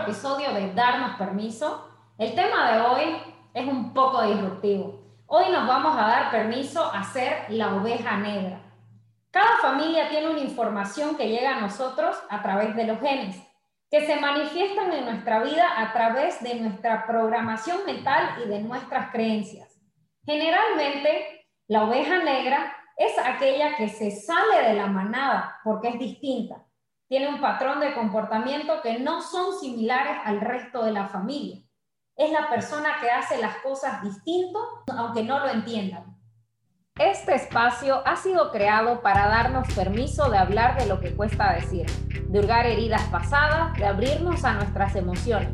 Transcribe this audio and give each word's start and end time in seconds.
episodio 0.00 0.52
de 0.52 0.72
Darnos 0.74 1.16
Permiso. 1.16 1.88
El 2.18 2.34
tema 2.34 2.72
de 2.72 2.80
hoy 2.80 3.16
es 3.54 3.66
un 3.66 3.94
poco 3.94 4.22
disruptivo. 4.22 5.00
Hoy 5.26 5.46
nos 5.50 5.66
vamos 5.66 5.96
a 5.96 6.06
dar 6.06 6.30
permiso 6.30 6.84
a 6.92 7.02
ser 7.02 7.46
la 7.48 7.74
oveja 7.74 8.16
negra. 8.18 8.60
Cada 9.30 9.56
familia 9.62 10.08
tiene 10.08 10.28
una 10.28 10.40
información 10.40 11.16
que 11.16 11.28
llega 11.28 11.56
a 11.56 11.60
nosotros 11.60 12.16
a 12.28 12.42
través 12.42 12.76
de 12.76 12.86
los 12.86 13.00
genes, 13.00 13.42
que 13.90 14.06
se 14.06 14.16
manifiestan 14.16 14.92
en 14.92 15.06
nuestra 15.06 15.42
vida 15.42 15.64
a 15.76 15.92
través 15.92 16.42
de 16.42 16.56
nuestra 16.56 17.06
programación 17.06 17.78
mental 17.86 18.36
y 18.44 18.48
de 18.48 18.60
nuestras 18.60 19.10
creencias. 19.10 19.80
Generalmente, 20.24 21.46
la 21.68 21.84
oveja 21.84 22.18
negra 22.18 22.76
es 22.96 23.18
aquella 23.18 23.76
que 23.76 23.88
se 23.88 24.10
sale 24.10 24.68
de 24.68 24.74
la 24.74 24.86
manada 24.86 25.58
porque 25.64 25.88
es 25.88 25.98
distinta. 25.98 26.65
Tiene 27.08 27.28
un 27.28 27.40
patrón 27.40 27.80
de 27.80 27.94
comportamiento 27.94 28.80
que 28.82 28.98
no 28.98 29.20
son 29.22 29.58
similares 29.58 30.18
al 30.24 30.40
resto 30.40 30.84
de 30.84 30.92
la 30.92 31.08
familia 31.08 31.66
es 32.16 32.32
la 32.32 32.48
persona 32.48 32.96
que 33.00 33.10
hace 33.10 33.38
las 33.38 33.56
cosas 33.56 34.02
distinto, 34.02 34.58
aunque 34.96 35.22
no 35.22 35.38
lo 35.38 35.50
entiendan. 35.50 36.16
Este 36.98 37.34
espacio 37.34 38.00
ha 38.06 38.16
sido 38.16 38.50
creado 38.50 39.02
para 39.02 39.28
darnos 39.28 39.70
permiso 39.74 40.30
de 40.30 40.38
hablar 40.38 40.78
de 40.78 40.86
lo 40.86 40.98
que 40.98 41.14
cuesta 41.14 41.52
decir, 41.52 41.84
de 42.28 42.38
hurgar 42.38 42.64
heridas 42.64 43.02
pasadas, 43.10 43.76
de 43.76 43.84
abrirnos 43.84 44.46
a 44.46 44.54
nuestras 44.54 44.96
emociones, 44.96 45.50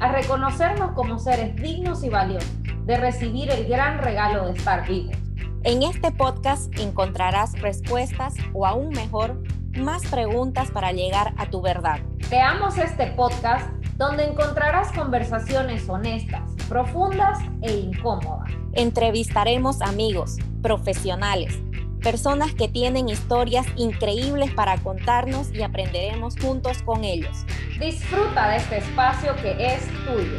a 0.00 0.12
reconocernos 0.12 0.92
como 0.92 1.18
seres 1.18 1.56
dignos 1.56 2.04
y 2.04 2.10
valiosos, 2.10 2.62
de 2.86 2.96
recibir 2.96 3.50
el 3.50 3.66
gran 3.66 3.98
regalo 3.98 4.46
de 4.46 4.52
estar 4.52 4.86
vivos. 4.86 5.16
En 5.64 5.82
este 5.82 6.12
podcast 6.12 6.72
encontrarás 6.78 7.60
respuestas 7.60 8.34
o 8.52 8.66
aún 8.66 8.90
mejor, 8.90 9.42
más 9.76 10.06
preguntas 10.06 10.70
para 10.70 10.92
llegar 10.92 11.34
a 11.36 11.46
tu 11.46 11.60
verdad. 11.60 12.00
Creamos 12.28 12.78
este 12.78 13.08
podcast 13.08 13.68
donde 13.96 14.24
encontrarás 14.24 14.92
conversaciones 14.92 15.88
honestas, 15.88 16.42
profundas 16.68 17.38
e 17.62 17.72
incómodas. 17.72 18.50
Entrevistaremos 18.72 19.80
amigos, 19.82 20.36
profesionales, 20.62 21.58
personas 22.02 22.54
que 22.54 22.68
tienen 22.68 23.08
historias 23.08 23.66
increíbles 23.76 24.52
para 24.52 24.76
contarnos 24.78 25.52
y 25.54 25.62
aprenderemos 25.62 26.34
juntos 26.38 26.82
con 26.82 27.04
ellos. 27.04 27.46
Disfruta 27.80 28.50
de 28.50 28.56
este 28.56 28.78
espacio 28.78 29.34
que 29.36 29.74
es 29.74 29.86
tuyo. 30.04 30.38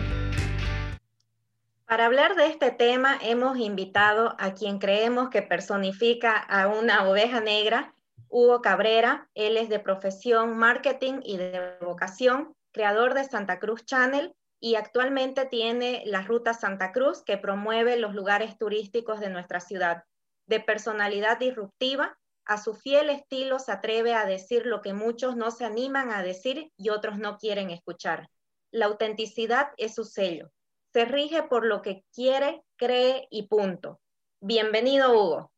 Para 1.88 2.06
hablar 2.06 2.36
de 2.36 2.48
este 2.48 2.72
tema 2.72 3.18
hemos 3.22 3.58
invitado 3.58 4.36
a 4.40 4.54
quien 4.54 4.80
creemos 4.80 5.30
que 5.30 5.42
personifica 5.42 6.36
a 6.36 6.68
una 6.68 7.08
oveja 7.08 7.42
negra, 7.42 7.95
Hugo 8.38 8.62
Cabrera. 8.62 9.30
Él 9.34 9.56
es 9.56 9.70
de 9.70 9.80
profesión 9.80 10.58
marketing 10.58 11.22
y 11.24 11.38
de 11.38 11.78
vocación 11.80 12.54
creador 12.74 13.14
de 13.14 13.24
Santa 13.24 13.60
Cruz 13.60 13.86
Channel 13.86 14.36
y 14.60 14.76
actualmente 14.76 15.46
tiene 15.46 16.04
la 16.06 16.22
Ruta 16.22 16.54
Santa 16.54 16.92
Cruz 16.92 17.24
que 17.24 17.38
promueve 17.38 17.96
los 17.96 18.14
lugares 18.14 18.58
turísticos 18.58 19.22
de 19.22 19.30
nuestra 19.30 19.62
ciudad. 19.62 20.04
De 20.48 20.60
personalidad 20.60 21.40
disruptiva, 21.40 22.18
a 22.44 22.62
su 22.62 22.74
fiel 22.74 23.10
estilo 23.10 23.58
se 23.58 23.72
atreve 23.72 24.14
a 24.14 24.26
decir 24.26 24.66
lo 24.66 24.82
que 24.82 24.92
muchos 24.92 25.38
no 25.38 25.50
se 25.50 25.64
animan 25.64 26.12
a 26.12 26.22
decir 26.22 26.74
y 26.76 26.90
otros 26.90 27.18
no 27.18 27.38
quieren 27.38 27.70
escuchar. 27.72 28.28
La 28.70 28.88
autenticidad 28.88 29.70
es 29.78 29.96
su 29.96 30.04
sello. 30.04 30.52
Se 30.92 31.06
rige 31.06 31.44
por 31.44 31.66
lo 31.66 31.82
que 31.82 32.04
quiere, 32.14 32.66
cree 32.76 33.30
y 33.32 33.48
punto. 33.48 34.02
Bienvenido, 34.42 35.14
Hugo. 35.14 35.55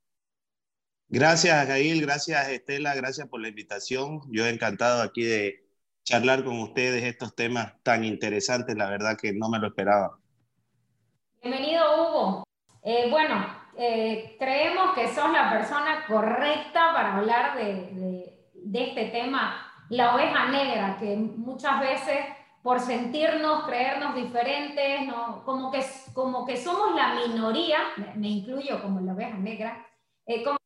Gracias, 1.10 1.68
Gail. 1.68 2.02
Gracias, 2.02 2.50
Estela. 2.50 2.94
Gracias 2.96 3.28
por 3.28 3.42
la 3.42 3.48
invitación. 3.48 4.22
Yo 4.30 4.46
he 4.46 4.50
encantado 4.50 5.02
aquí 5.02 5.24
de 5.24 5.68
charlar 6.04 6.44
con 6.44 6.60
ustedes 6.60 7.04
estos 7.04 7.36
temas 7.36 7.74
tan 7.84 8.04
interesantes, 8.04 8.76
la 8.78 8.90
verdad 8.90 9.18
que 9.22 9.34
no 9.34 9.50
me 9.50 9.60
lo 9.60 9.68
esperaba. 9.68 10.18
Bienvenido, 11.42 11.84
Hugo. 11.96 12.44
Eh, 12.82 13.08
bueno, 13.10 13.46
eh, 13.78 14.38
creemos 14.40 14.96
que 14.96 15.14
sos 15.14 15.32
la 15.32 15.52
persona 15.52 16.06
correcta 16.08 16.94
para 16.94 17.18
hablar 17.18 17.58
de, 17.58 18.40
de, 18.54 18.84
este 18.84 19.06
tema, 19.06 19.72
la 19.90 20.16
oveja 20.16 20.50
negra, 20.50 20.98
que 20.98 21.16
muchas 21.16 21.80
veces 21.80 22.18
por 22.64 22.80
sentirnos, 22.80 23.66
creernos 23.66 24.16
diferentes, 24.16 25.06
¿no? 25.08 25.44
como, 25.46 25.72
que, 25.72 25.86
como 26.14 26.46
que 26.46 26.58
somos 26.58 26.96
la 26.96 27.16
minoría, 27.16 27.80
me, 28.16 28.30
incluyo 28.30 28.82
como 28.82 29.00
la 29.00 29.14
oveja 29.14 29.38
negra, 29.38 29.86
eh, 30.26 30.44
como 30.44 30.57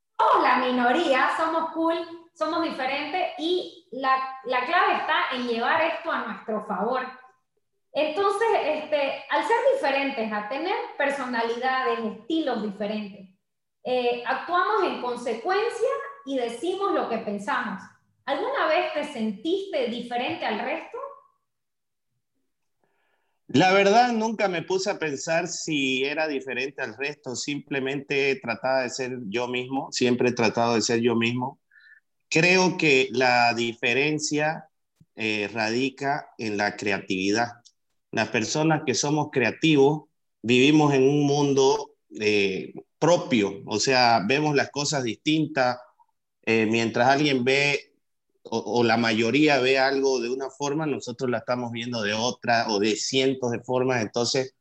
la 0.42 0.58
minoría, 0.58 1.30
somos 1.38 1.72
cool, 1.72 1.96
somos 2.34 2.64
diferentes 2.64 3.34
y 3.38 3.88
la, 3.92 4.40
la, 4.46 4.66
clave 4.66 4.94
está 4.94 5.36
en 5.36 5.48
llevar 5.48 5.82
esto 5.82 6.12
a 6.12 6.26
nuestro 6.26 6.66
favor. 6.66 7.06
Entonces, 7.94 8.48
este, 8.64 9.26
al 9.30 9.44
ser 9.46 9.58
diferentes, 9.74 10.32
a 10.32 10.48
tener 10.48 10.76
personalidades, 10.98 12.00
estilos 12.00 12.64
diferentes, 12.64 13.30
eh, 13.84 14.24
actuamos 14.26 14.84
en 14.84 15.02
consecuencia 15.02 15.90
y 16.26 16.38
decimos 16.38 16.94
lo 16.94 17.10
que 17.10 17.18
pensamos. 17.18 17.82
¿Alguna 18.26 18.68
vez 18.68 18.94
te 18.94 19.04
sentiste 19.06 19.88
diferente 19.88 20.46
al 20.46 20.60
resto? 20.60 20.98
La 23.54 23.74
verdad, 23.74 24.14
nunca 24.14 24.48
me 24.48 24.62
puse 24.62 24.90
a 24.90 24.98
pensar 24.98 25.48
si 25.48 26.06
era 26.06 26.28
diferente 26.28 26.82
al 26.82 26.96
resto, 26.96 27.36
simplemente 27.36 28.40
trataba 28.42 28.84
de 28.84 28.90
ser 28.90 29.20
yo 29.28 29.48
mismo, 29.50 29.92
siempre 29.92 30.30
he 30.30 30.34
tratado 30.34 30.76
de 30.76 30.82
ser 30.82 31.02
yo 31.02 31.16
mismo. 31.16 31.60
Creo 32.30 32.78
que 32.78 33.10
la 33.12 33.54
diferencia 33.54 34.70
eh, 35.16 35.50
radica 35.54 36.30
en 36.38 36.56
la 36.56 36.78
creatividad. 36.78 37.50
Las 38.12 38.30
personas 38.30 38.84
que 38.86 38.94
somos 38.94 39.30
creativos 39.32 40.04
vivimos 40.42 40.94
en 40.94 41.04
un 41.04 41.26
mundo 41.26 41.96
eh, 42.20 42.74
propio, 43.00 43.64
o 43.66 43.80
sea, 43.80 44.24
vemos 44.26 44.56
las 44.56 44.72
cosas 44.72 45.04
distintas. 45.04 45.78
Eh, 46.46 46.68
mientras 46.68 47.08
alguien 47.10 47.44
ve 47.44 47.91
o, 48.44 48.84
la 48.84 48.98
mayoría 48.98 49.60
ve 49.60 49.78
algo 49.80 50.20
de 50.20 50.30
una 50.30 50.50
forma, 50.50 50.86
nosotros 50.86 51.30
la 51.30 51.40
estamos 51.40 51.72
viendo 51.72 52.02
de 52.02 52.14
otra 52.14 52.68
o 52.70 52.80
de 52.80 52.96
cientos 52.96 53.52
de 53.52 53.62
formas. 53.62 54.02
Entonces, 54.02 54.56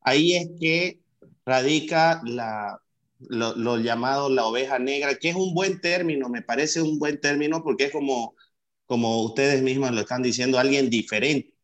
ahí 0.00 0.34
es 0.34 0.48
que 0.60 1.00
radica 1.44 2.20
la, 2.24 2.78
lo, 3.18 3.78
llamado 3.78 4.28
la 4.28 4.46
oveja 4.46 4.78
negra, 4.78 5.16
que 5.16 5.30
es 5.30 5.36
un 5.36 5.54
buen 5.54 5.80
término, 5.80 6.28
me 6.28 6.42
parece 6.42 6.82
un 6.82 6.98
buen 6.98 7.20
término 7.20 7.62
porque 7.62 7.84
es 7.84 7.92
como, 7.92 8.34
como 8.86 9.22
ustedes 9.22 9.62
mismas 9.62 9.92
lo 9.92 10.00
están 10.00 10.22
diciendo, 10.22 10.58
alguien 10.58 10.90
diferente. 10.90 11.54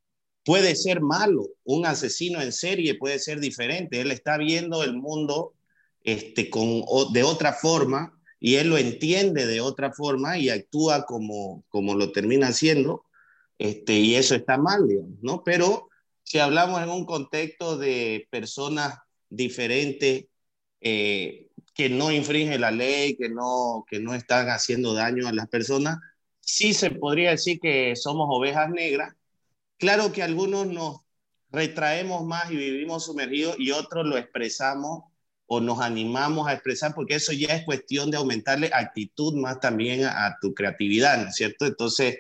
Puede 0.45 0.77
ser 0.77 1.01
malo, 1.03 1.47
un 1.65 1.87
asesino 1.87 2.41
en 2.41 2.53
serie 2.53 2.95
puede 2.95 3.19
ser 3.19 3.41
diferente, 3.41 4.01
él 4.01 4.11
está 4.11 4.39
viendo 4.39 4.83
el 4.83 4.95
mundo 4.97 5.55
este, 6.03 6.49
con, 6.49 6.83
de 7.13 7.23
otra 7.23 7.53
forma 7.53 8.18
y 8.41 8.57
él 8.57 8.69
lo 8.69 8.79
entiende 8.79 9.47
de 9.47 9.61
otra 9.61 9.93
forma 9.93 10.39
y 10.39 10.51
actúa 10.51 11.05
como, 11.07 11.65
como 11.69 11.95
lo 11.95 12.13
termina 12.13 12.49
haciendo, 12.49 13.05
este, 13.59 13.95
y 13.95 14.15
eso 14.15 14.35
está 14.35 14.57
mal, 14.59 14.87
digamos, 14.87 15.19
¿no? 15.23 15.43
Pero 15.45 15.89
si 16.23 16.39
hablamos 16.39 16.83
en 16.83 16.91
un 16.91 17.05
contexto 17.05 17.77
de 17.77 18.29
personas 18.31 18.99
diferentes, 19.29 20.27
eh, 20.81 21.49
que 21.75 21.89
no 21.89 22.11
infringe 22.13 22.59
la 22.59 22.71
ley, 22.71 23.17
que 23.17 23.29
no, 23.29 23.85
que 23.89 24.01
no 24.01 24.15
están 24.15 24.49
haciendo 24.49 24.95
daño 24.95 25.29
a 25.29 25.33
las 25.33 25.49
personas, 25.49 25.99
sí 26.41 26.75
se 26.75 26.91
podría 26.91 27.31
decir 27.31 27.61
que 27.61 27.95
somos 27.97 28.27
ovejas 28.31 28.71
negras. 28.71 29.15
Claro 29.79 30.13
que 30.13 30.23
algunos 30.23 30.67
nos 30.67 31.01
retraemos 31.51 32.25
más 32.25 32.51
y 32.51 32.57
vivimos 32.57 33.05
sumergidos 33.07 33.57
y 33.59 33.71
otros 33.71 34.07
lo 34.07 34.17
expresamos 34.19 35.05
o 35.49 35.61
nos 35.61 35.81
animamos 35.81 36.47
a 36.47 36.53
expresar 36.53 36.95
porque 36.95 37.17
eso 37.17 37.33
ya 37.33 37.55
es 37.55 37.65
cuestión 37.65 38.11
de 38.11 38.19
aumentarle 38.19 38.71
actitud 38.73 39.35
más 39.35 39.59
también 39.61 40.05
a, 40.05 40.27
a 40.27 40.39
tu 40.41 40.55
creatividad, 40.55 41.21
¿no 41.23 41.29
es 41.31 41.35
cierto? 41.35 41.67
Entonces, 41.67 42.19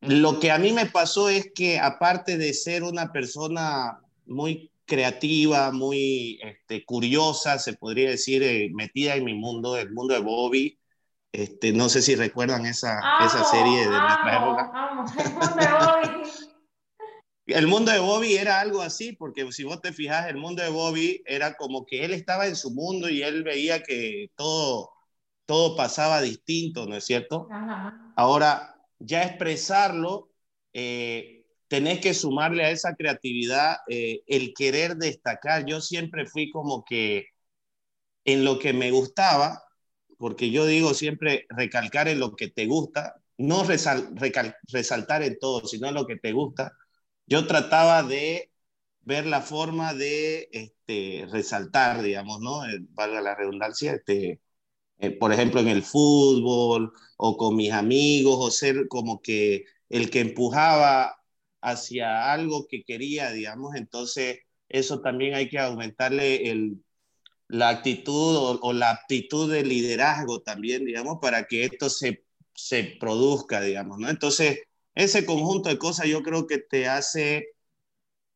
lo 0.00 0.40
que 0.40 0.50
a 0.50 0.58
mí 0.58 0.72
me 0.72 0.86
pasó 0.86 1.28
es 1.28 1.52
que 1.54 1.78
aparte 1.78 2.36
de 2.36 2.52
ser 2.54 2.82
una 2.82 3.12
persona 3.12 4.00
muy 4.26 4.72
creativa, 4.84 5.70
muy 5.70 6.40
este, 6.42 6.84
curiosa, 6.84 7.58
se 7.58 7.74
podría 7.74 8.10
decir, 8.10 8.42
eh, 8.42 8.68
metida 8.74 9.14
en 9.14 9.24
mi 9.24 9.34
mundo, 9.34 9.76
el 9.76 9.92
mundo 9.92 10.14
de 10.14 10.20
Bobby. 10.20 10.78
Este, 11.30 11.72
no 11.72 11.88
sé 11.88 12.02
si 12.02 12.14
recuerdan 12.14 12.66
esa, 12.66 13.00
esa 13.24 13.44
serie 13.44 13.88
de 13.88 14.00
nuestra 14.00 14.36
época. 14.36 14.70
el 15.24 15.32
mundo 15.32 15.56
de 15.56 15.66
Bobby. 15.66 16.41
El 17.46 17.66
mundo 17.66 17.92
de 17.92 17.98
Bobby 17.98 18.34
era 18.36 18.60
algo 18.60 18.82
así, 18.82 19.12
porque 19.12 19.50
si 19.52 19.64
vos 19.64 19.80
te 19.80 19.92
fijas, 19.92 20.28
el 20.28 20.36
mundo 20.36 20.62
de 20.62 20.70
Bobby 20.70 21.22
era 21.26 21.54
como 21.56 21.84
que 21.86 22.04
él 22.04 22.12
estaba 22.12 22.46
en 22.46 22.56
su 22.56 22.70
mundo 22.72 23.08
y 23.08 23.22
él 23.22 23.42
veía 23.42 23.82
que 23.82 24.30
todo, 24.36 24.90
todo 25.46 25.76
pasaba 25.76 26.20
distinto, 26.22 26.86
¿no 26.86 26.96
es 26.96 27.04
cierto? 27.04 27.56
Ahora, 28.16 28.76
ya 28.98 29.24
expresarlo, 29.24 30.30
eh, 30.72 31.46
tenés 31.68 32.00
que 32.00 32.14
sumarle 32.14 32.64
a 32.64 32.70
esa 32.70 32.94
creatividad 32.94 33.78
eh, 33.88 34.22
el 34.26 34.54
querer 34.54 34.96
destacar. 34.96 35.64
Yo 35.66 35.80
siempre 35.80 36.26
fui 36.26 36.50
como 36.50 36.84
que 36.84 37.26
en 38.24 38.44
lo 38.44 38.58
que 38.58 38.72
me 38.72 38.90
gustaba, 38.90 39.64
porque 40.18 40.50
yo 40.50 40.66
digo 40.66 40.94
siempre 40.94 41.46
recalcar 41.48 42.08
en 42.08 42.20
lo 42.20 42.36
que 42.36 42.48
te 42.48 42.66
gusta, 42.66 43.16
no 43.38 43.64
resaltar 43.64 45.22
en 45.22 45.38
todo, 45.38 45.66
sino 45.66 45.88
en 45.88 45.94
lo 45.94 46.06
que 46.06 46.16
te 46.16 46.32
gusta. 46.32 46.72
Yo 47.32 47.46
trataba 47.46 48.02
de 48.02 48.52
ver 49.02 49.26
la 49.26 49.40
forma 49.42 49.94
de 49.94 50.50
este, 50.52 51.26
resaltar, 51.30 52.02
digamos, 52.02 52.40
¿no? 52.40 52.66
Eh, 52.66 52.78
valga 52.90 53.22
la 53.22 53.34
redundancia, 53.34 53.94
este, 53.94 54.42
eh, 54.98 55.10
por 55.12 55.32
ejemplo, 55.32 55.60
en 55.60 55.68
el 55.68 55.82
fútbol 55.82 56.92
o 57.16 57.36
con 57.38 57.56
mis 57.56 57.72
amigos, 57.72 58.36
o 58.38 58.50
ser 58.50 58.86
como 58.88 59.22
que 59.22 59.64
el 59.88 60.10
que 60.10 60.20
empujaba 60.20 61.16
hacia 61.62 62.32
algo 62.32 62.66
que 62.68 62.84
quería, 62.84 63.32
digamos, 63.32 63.76
entonces 63.76 64.40
eso 64.68 65.00
también 65.00 65.34
hay 65.34 65.48
que 65.48 65.58
aumentarle 65.58 66.50
el, 66.50 66.84
la 67.48 67.70
actitud 67.70 68.36
o, 68.36 68.60
o, 68.62 68.72
la 68.74 68.90
aptitud 68.90 69.50
de 69.52 69.64
liderazgo 69.64 70.42
también, 70.42 70.84
digamos, 70.84 71.18
para 71.22 71.46
que 71.46 71.64
esto 71.64 71.90
se, 71.90 72.24
se 72.54 72.84
produzca, 73.00 73.60
digamos, 73.62 73.98
¿no? 73.98 74.10
Entonces, 74.10 74.60
ese 74.94 75.24
conjunto 75.24 75.68
de 75.68 75.78
cosas 75.78 76.06
yo 76.06 76.22
creo 76.22 76.46
que 76.46 76.58
te 76.58 76.88
hace, 76.88 77.48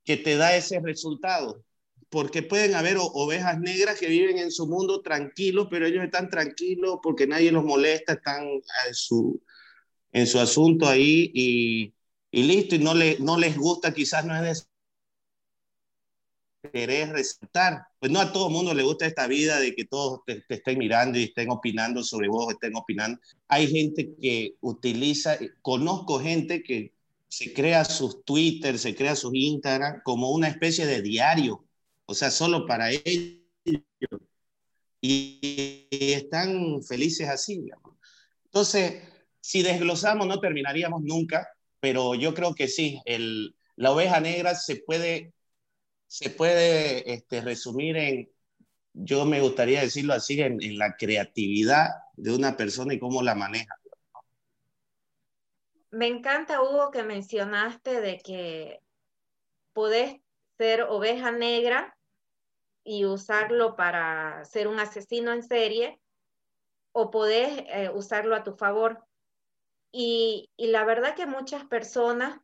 que 0.05 0.17
te 0.17 0.37
da 0.37 0.57
ese 0.57 0.81
resultado, 0.81 1.65
porque 2.09 2.43
pueden 2.43 2.75
haber 2.75 2.97
ovejas 2.99 3.59
negras 3.59 3.99
que 3.99 4.09
viven 4.09 4.39
en 4.39 4.51
su 4.51 4.67
mundo 4.67 5.03
tranquilos, 5.03 5.69
pero 5.71 5.87
ellos 5.87 6.05
están 6.05 6.31
tranquilos 6.31 6.99
porque 7.03 7.27
nadie 7.27 7.53
los 7.53 7.65
molesta, 7.65 8.15
están 8.15 8.45
en 8.47 8.95
su, 8.95 9.43
en 10.13 10.27
su 10.27 10.39
asunto 10.39 10.89
ahí 10.89 11.31
y, 11.35 11.95
y 12.31 12.43
listo, 12.45 12.75
y 12.75 12.79
no, 12.79 12.95
le, 12.95 13.19
no 13.19 13.39
les 13.39 13.57
gusta, 13.57 13.93
quizás 13.93 14.25
no 14.25 14.37
es 14.37 14.43
de 14.43 14.76
querer 16.71 17.11
resaltar. 17.11 17.83
Pues 17.99 18.11
no 18.13 18.21
a 18.21 18.33
todo 18.33 18.49
el 18.49 18.53
mundo 18.53 18.75
le 18.75 18.83
gusta 18.83 19.07
esta 19.07 19.27
vida 19.27 19.59
de 19.61 19.75
que 19.75 19.85
todos 19.85 20.21
te, 20.27 20.43
te, 20.43 20.57
estén 20.57 20.79
mirando 20.79 21.19
y 21.19 21.25
estén 21.25 21.51
opinando 21.51 22.03
sobre 22.03 22.29
vos, 22.29 22.53
estén 22.53 22.77
opinando. 22.77 23.21
Hay 23.49 23.69
gente 23.69 24.15
que 24.21 24.55
utiliza, 24.61 25.39
conozco 25.63 26.21
gente 26.21 26.63
que 26.63 26.93
se 27.29 27.53
crea 27.53 27.85
sus 27.85 28.25
Twitter, 28.25 28.79
se 28.79 28.95
crea 28.95 29.17
sus 29.17 29.35
Instagram 29.35 30.01
como 30.05 30.31
una 30.31 30.49
especie 30.49 30.87
de 30.87 31.03
diario, 31.03 31.65
o 32.07 32.15
sea, 32.15 32.31
solo 32.31 32.67
para 32.67 32.91
ellos. 32.93 33.43
Y, 35.01 35.89
están 35.91 36.83
felices 36.83 37.29
así. 37.29 37.61
Digamos. 37.61 37.97
Entonces, 38.47 39.03
si 39.41 39.63
desglosamos 39.63 40.27
no 40.27 40.41
terminaríamos 40.41 41.03
nunca, 41.03 41.49
pero 41.81 42.15
yo 42.15 42.35
creo 42.35 42.55
que 42.55 42.69
sí, 42.69 43.01
el, 43.05 43.55
la 43.77 43.93
oveja 43.93 44.21
negra 44.21 44.55
se 44.55 44.77
puede 44.77 45.33
se 46.07 46.31
puede 46.31 47.13
este, 47.13 47.41
resumir 47.41 47.97
en, 47.97 48.31
yo 48.93 49.25
me 49.25 49.41
gustaría 49.41 49.81
decirlo 49.81 50.15
así, 50.15 50.41
en, 50.41 50.63
en, 50.63 50.79
la 50.79 50.97
creatividad 50.97 51.89
de 52.15 52.35
una 52.35 52.57
persona 52.57 52.95
y 52.95 52.99
cómo 52.99 53.23
la 53.23 53.35
maneja. 53.35 53.75
Me 55.91 56.07
encanta, 56.07 56.63
Hugo, 56.63 56.91
que 56.91 57.03
mencionaste 57.03 58.01
de 58.01 58.19
que 58.19 58.81
podés 59.73 60.17
ser 60.59 60.83
oveja 60.83 61.31
negra 61.31 61.97
y 62.85 63.05
usarlo 63.05 63.77
para 63.77 64.45
ser 64.45 64.69
un 64.69 64.79
asesino 64.79 65.33
en 65.33 65.43
serie 65.43 66.01
o 66.93 67.11
podés 67.11 67.65
eh, 67.69 67.91
usarlo 67.93 68.35
a 68.35 68.43
tu 68.43 68.55
favor. 68.55 69.05
Y, 69.93 70.51
y 70.57 70.69
la 70.69 70.85
verdad 70.85 71.15
que 71.15 71.27
muchas 71.27 71.65
personas, 71.67 72.41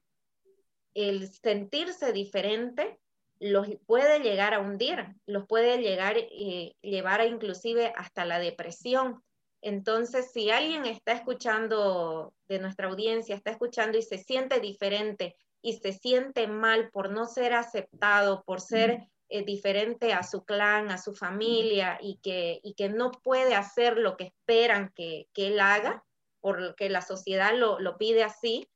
el 0.94 1.32
sentirse 1.32 2.12
diferente, 2.12 3.00
los 3.42 3.66
puede 3.86 4.20
llegar 4.20 4.54
a 4.54 4.60
hundir, 4.60 5.04
los 5.26 5.46
puede 5.48 5.78
llegar 5.78 6.16
eh, 6.16 6.74
llevar 6.80 7.20
a 7.20 7.26
inclusive 7.26 7.92
hasta 7.96 8.24
la 8.24 8.38
depresión. 8.38 9.20
Entonces, 9.60 10.30
si 10.32 10.50
alguien 10.50 10.86
está 10.86 11.12
escuchando 11.12 12.32
de 12.46 12.60
nuestra 12.60 12.88
audiencia, 12.88 13.34
está 13.34 13.50
escuchando 13.50 13.98
y 13.98 14.02
se 14.02 14.18
siente 14.18 14.60
diferente 14.60 15.36
y 15.60 15.74
se 15.74 15.92
siente 15.92 16.46
mal 16.46 16.90
por 16.90 17.10
no 17.10 17.26
ser 17.26 17.54
aceptado, 17.54 18.44
por 18.44 18.60
ser 18.60 19.08
eh, 19.28 19.44
diferente 19.44 20.12
a 20.12 20.22
su 20.22 20.44
clan, 20.44 20.92
a 20.92 20.98
su 20.98 21.12
familia 21.12 21.98
y 22.00 22.18
que, 22.22 22.60
y 22.62 22.74
que 22.74 22.88
no 22.90 23.10
puede 23.10 23.56
hacer 23.56 23.98
lo 23.98 24.16
que 24.16 24.24
esperan 24.24 24.92
que, 24.94 25.26
que 25.32 25.48
él 25.48 25.58
haga, 25.58 26.04
porque 26.40 26.88
la 26.88 27.02
sociedad 27.02 27.54
lo, 27.56 27.80
lo 27.80 27.98
pide 27.98 28.22
así, 28.22 28.68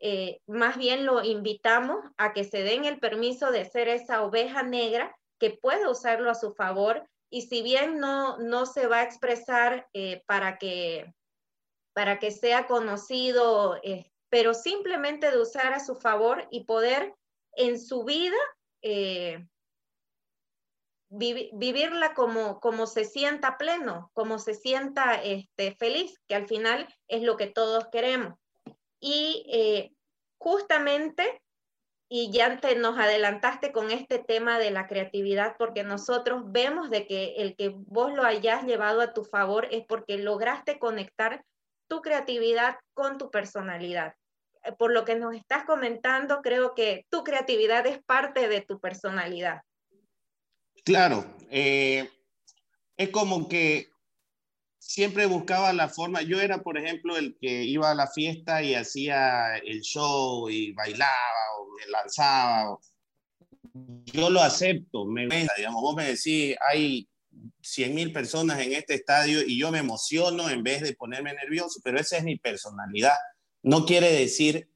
eh, 0.00 0.40
más 0.46 0.78
bien 0.78 1.04
lo 1.04 1.22
invitamos 1.22 1.98
a 2.16 2.32
que 2.32 2.44
se 2.44 2.62
den 2.62 2.86
el 2.86 2.98
permiso 2.98 3.50
de 3.50 3.64
ser 3.66 3.88
esa 3.88 4.22
oveja 4.22 4.62
negra 4.62 5.14
que 5.38 5.50
puede 5.50 5.88
usarlo 5.88 6.30
a 6.30 6.34
su 6.34 6.54
favor 6.54 7.06
y 7.28 7.42
si 7.42 7.62
bien 7.62 7.98
no, 7.98 8.38
no 8.38 8.66
se 8.66 8.86
va 8.86 8.98
a 8.98 9.02
expresar 9.02 9.88
eh, 9.92 10.22
para, 10.26 10.58
que, 10.58 11.14
para 11.92 12.18
que 12.18 12.30
sea 12.30 12.66
conocido, 12.66 13.78
eh, 13.82 14.10
pero 14.30 14.54
simplemente 14.54 15.30
de 15.30 15.40
usar 15.40 15.74
a 15.74 15.84
su 15.84 15.94
favor 15.94 16.48
y 16.50 16.64
poder 16.64 17.14
en 17.52 17.78
su 17.78 18.04
vida 18.04 18.36
vi 21.10 21.50
vivirla 21.52 22.14
como, 22.14 22.60
como 22.60 22.86
se 22.86 23.04
sienta 23.04 23.58
pleno, 23.58 24.10
como 24.14 24.38
se 24.38 24.54
sienta 24.54 25.14
este, 25.16 25.74
feliz, 25.74 26.18
que 26.28 26.36
al 26.36 26.46
final 26.46 26.88
es 27.08 27.22
lo 27.22 27.36
que 27.36 27.48
todos 27.48 27.88
queremos. 27.90 28.38
Y 29.00 29.46
eh, 29.50 29.92
justamente, 30.38 31.42
y 32.08 32.30
ya 32.30 32.60
te 32.60 32.76
nos 32.76 32.98
adelantaste 32.98 33.72
con 33.72 33.90
este 33.90 34.18
tema 34.18 34.58
de 34.58 34.70
la 34.70 34.86
creatividad, 34.86 35.56
porque 35.58 35.82
nosotros 35.82 36.42
vemos 36.46 36.90
de 36.90 37.06
que 37.06 37.36
el 37.38 37.56
que 37.56 37.70
vos 37.74 38.12
lo 38.12 38.24
hayas 38.24 38.64
llevado 38.64 39.00
a 39.00 39.12
tu 39.12 39.24
favor 39.24 39.66
es 39.70 39.84
porque 39.86 40.18
lograste 40.18 40.78
conectar 40.78 41.44
tu 41.88 42.02
creatividad 42.02 42.76
con 42.94 43.18
tu 43.18 43.30
personalidad. 43.30 44.14
Eh, 44.64 44.72
por 44.72 44.92
lo 44.92 45.04
que 45.04 45.16
nos 45.16 45.34
estás 45.34 45.64
comentando, 45.64 46.40
creo 46.42 46.74
que 46.74 47.06
tu 47.10 47.24
creatividad 47.24 47.86
es 47.86 48.02
parte 48.04 48.48
de 48.48 48.60
tu 48.60 48.80
personalidad. 48.80 49.62
Claro, 50.84 51.24
eh, 51.50 52.08
es 52.96 53.10
como 53.10 53.48
que 53.48 53.90
siempre 54.80 55.26
buscaba 55.26 55.72
la 55.72 55.88
forma. 55.88 56.22
Yo 56.22 56.40
era, 56.40 56.62
por 56.62 56.76
ejemplo, 56.76 57.16
el 57.16 57.36
que 57.40 57.62
iba 57.64 57.90
a 57.90 57.94
la 57.94 58.08
fiesta 58.08 58.62
y 58.62 58.74
hacía 58.74 59.56
el 59.58 59.82
show 59.82 60.48
y 60.50 60.72
bailaba 60.72 61.12
o 61.60 61.68
me 61.78 61.92
lanzaba. 61.92 62.78
Yo 64.06 64.30
lo 64.30 64.40
acepto, 64.40 65.04
me 65.04 65.28
digamos, 65.56 65.82
vos 65.82 65.94
me 65.94 66.06
decís, 66.06 66.56
hay 66.68 67.08
100 67.62 67.94
mil 67.94 68.12
personas 68.12 68.58
en 68.60 68.72
este 68.72 68.94
estadio 68.94 69.46
y 69.46 69.58
yo 69.58 69.70
me 69.70 69.78
emociono 69.78 70.50
en 70.50 70.64
vez 70.64 70.82
de 70.82 70.94
ponerme 70.94 71.34
nervioso, 71.34 71.80
pero 71.84 72.00
esa 72.00 72.16
es 72.16 72.24
mi 72.24 72.36
personalidad. 72.36 73.16
No 73.62 73.86
quiere 73.86 74.10
decir 74.10 74.68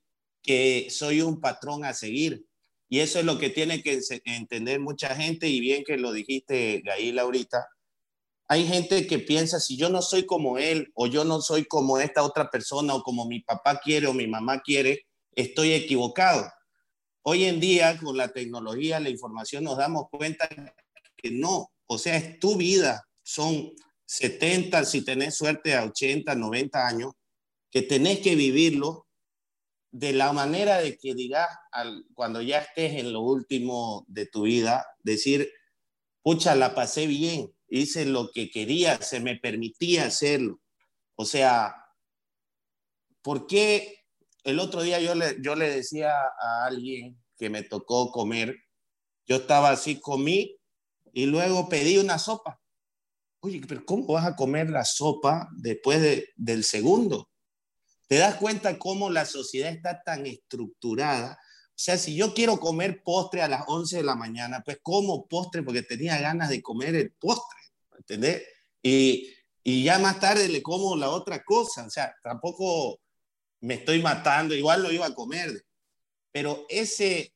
que 0.43 0.89
soy 0.91 1.23
un 1.23 1.41
patrón 1.41 1.85
a 1.85 1.95
seguir. 1.95 2.45
Y 2.89 3.01
eso 3.01 3.19
es 3.19 3.25
lo 3.25 3.39
que 3.39 3.51
tiene 3.51 3.83
que 3.83 3.99
entender 4.27 4.79
mucha 4.79 5.17
gente 5.17 5.49
y 5.49 5.59
bien 5.59 5.83
que 5.83 5.97
lo 5.97 6.13
dijiste, 6.13 6.83
Gail, 6.85 7.19
ahorita 7.19 7.67
hay 8.49 8.67
gente 8.67 9.07
que 9.07 9.19
piensa, 9.19 9.59
si 9.59 9.77
yo 9.77 9.89
no 9.89 10.03
soy 10.03 10.27
como 10.27 10.59
él, 10.59 10.91
o 10.95 11.07
yo 11.07 11.25
no 11.25 11.41
soy 11.41 11.65
como 11.65 11.99
esta 11.99 12.23
otra 12.23 12.51
persona, 12.51 12.95
o 12.95 13.03
como 13.03 13.27
mi 13.27 13.41
papá 13.41 13.81
quiere 13.83 14.07
o 14.07 14.13
mi 14.13 14.27
mamá 14.27 14.61
quiere, 14.61 15.07
estoy 15.33 15.73
equivocado. 15.73 16.51
Hoy 17.23 17.45
en 17.45 17.59
día, 17.59 17.99
con 17.99 18.17
la 18.17 18.29
tecnología, 18.29 19.01
la 19.01 19.09
información, 19.09 19.65
nos 19.65 19.79
damos 19.79 20.09
cuenta 20.11 20.49
que 21.17 21.31
no, 21.31 21.73
o 21.87 21.99
sea, 21.99 22.17
es 22.17 22.39
tu 22.39 22.57
vida, 22.57 23.09
son 23.23 23.73
70, 24.05 24.85
si 24.85 25.03
tenés 25.03 25.35
suerte, 25.35 25.75
a 25.75 25.85
80, 25.85 26.35
90 26.35 26.87
años, 26.87 27.13
que 27.71 27.81
tenés 27.81 28.21
que 28.21 28.37
vivirlo 28.37 29.07
de 29.91 30.13
la 30.13 30.33
manera 30.33 30.79
de 30.79 30.99
que 30.99 31.15
digas, 31.15 31.49
cuando 32.15 32.43
ya 32.43 32.59
estés 32.59 32.95
en 32.95 33.13
lo 33.13 33.21
último 33.21 34.05
de 34.09 34.27
tu 34.27 34.43
vida, 34.43 34.85
decir, 35.03 35.51
pucha, 36.23 36.55
la 36.57 36.75
pasé 36.75 37.07
bien, 37.07 37.54
hice 37.79 38.05
lo 38.05 38.31
que 38.31 38.51
quería, 38.51 39.01
se 39.01 39.21
me 39.21 39.37
permitía 39.37 40.07
hacerlo. 40.07 40.61
O 41.17 41.25
sea, 41.25 41.75
¿por 43.23 43.47
qué 43.47 44.05
el 44.45 44.59
otro 44.59 44.83
día 44.83 45.01
yo 45.01 45.15
le, 45.15 45.37
yo 45.41 45.57
le 45.57 45.71
decía 45.71 46.13
a 46.13 46.67
alguien 46.67 47.19
que 47.39 47.51
me 47.51 47.63
tocó 47.63 48.11
comer, 48.11 48.57
yo 49.27 49.37
estaba 49.37 49.71
así, 49.71 49.99
comí 49.99 50.59
y 51.13 51.27
luego 51.27 51.69
pedí 51.69 51.99
una 51.99 52.19
sopa. 52.19 52.61
Oye, 53.41 53.63
pero 53.67 53.85
¿cómo 53.85 54.07
vas 54.07 54.27
a 54.27 54.37
comer 54.37 54.71
la 54.71 54.85
sopa 54.85 55.49
después 55.57 56.01
de, 56.01 56.29
del 56.37 56.65
segundo? 56.65 57.31
¿Te 58.07 58.17
das 58.17 58.37
cuenta 58.37 58.79
cómo 58.79 59.11
la 59.11 59.25
sociedad 59.25 59.71
está 59.71 60.03
tan 60.03 60.27
estructurada? 60.27 61.39
O 61.71 61.77
sea, 61.77 61.99
si 61.99 62.15
yo 62.15 62.35
quiero 62.35 62.61
comer 62.61 63.03
postre 63.03 63.43
a 63.43 63.49
las 63.49 63.65
11 63.67 63.97
de 63.97 64.03
la 64.05 64.15
mañana, 64.15 64.63
pues 64.65 64.79
como 64.83 65.27
postre 65.27 65.63
porque 65.63 65.83
tenía 65.83 66.21
ganas 66.21 66.49
de 66.51 66.63
comer 66.63 66.95
el 66.95 67.13
postre. 67.13 67.59
¿Entendés? 67.97 68.43
Y, 68.83 69.33
y 69.63 69.85
ya 69.85 69.99
más 69.99 70.21
tarde 70.21 70.49
le 70.49 70.63
como 70.63 70.97
la 70.97 71.11
otra 71.11 71.43
cosa, 71.43 71.87
o 71.87 71.91
sea, 71.91 72.15
tampoco 72.23 73.01
me 73.61 73.75
estoy 73.75 74.03
matando, 74.03 74.55
igual 74.55 74.83
lo 74.83 74.93
iba 74.93 75.07
a 75.07 75.15
comer, 75.15 75.65
pero 76.33 76.67
ese, 76.69 77.35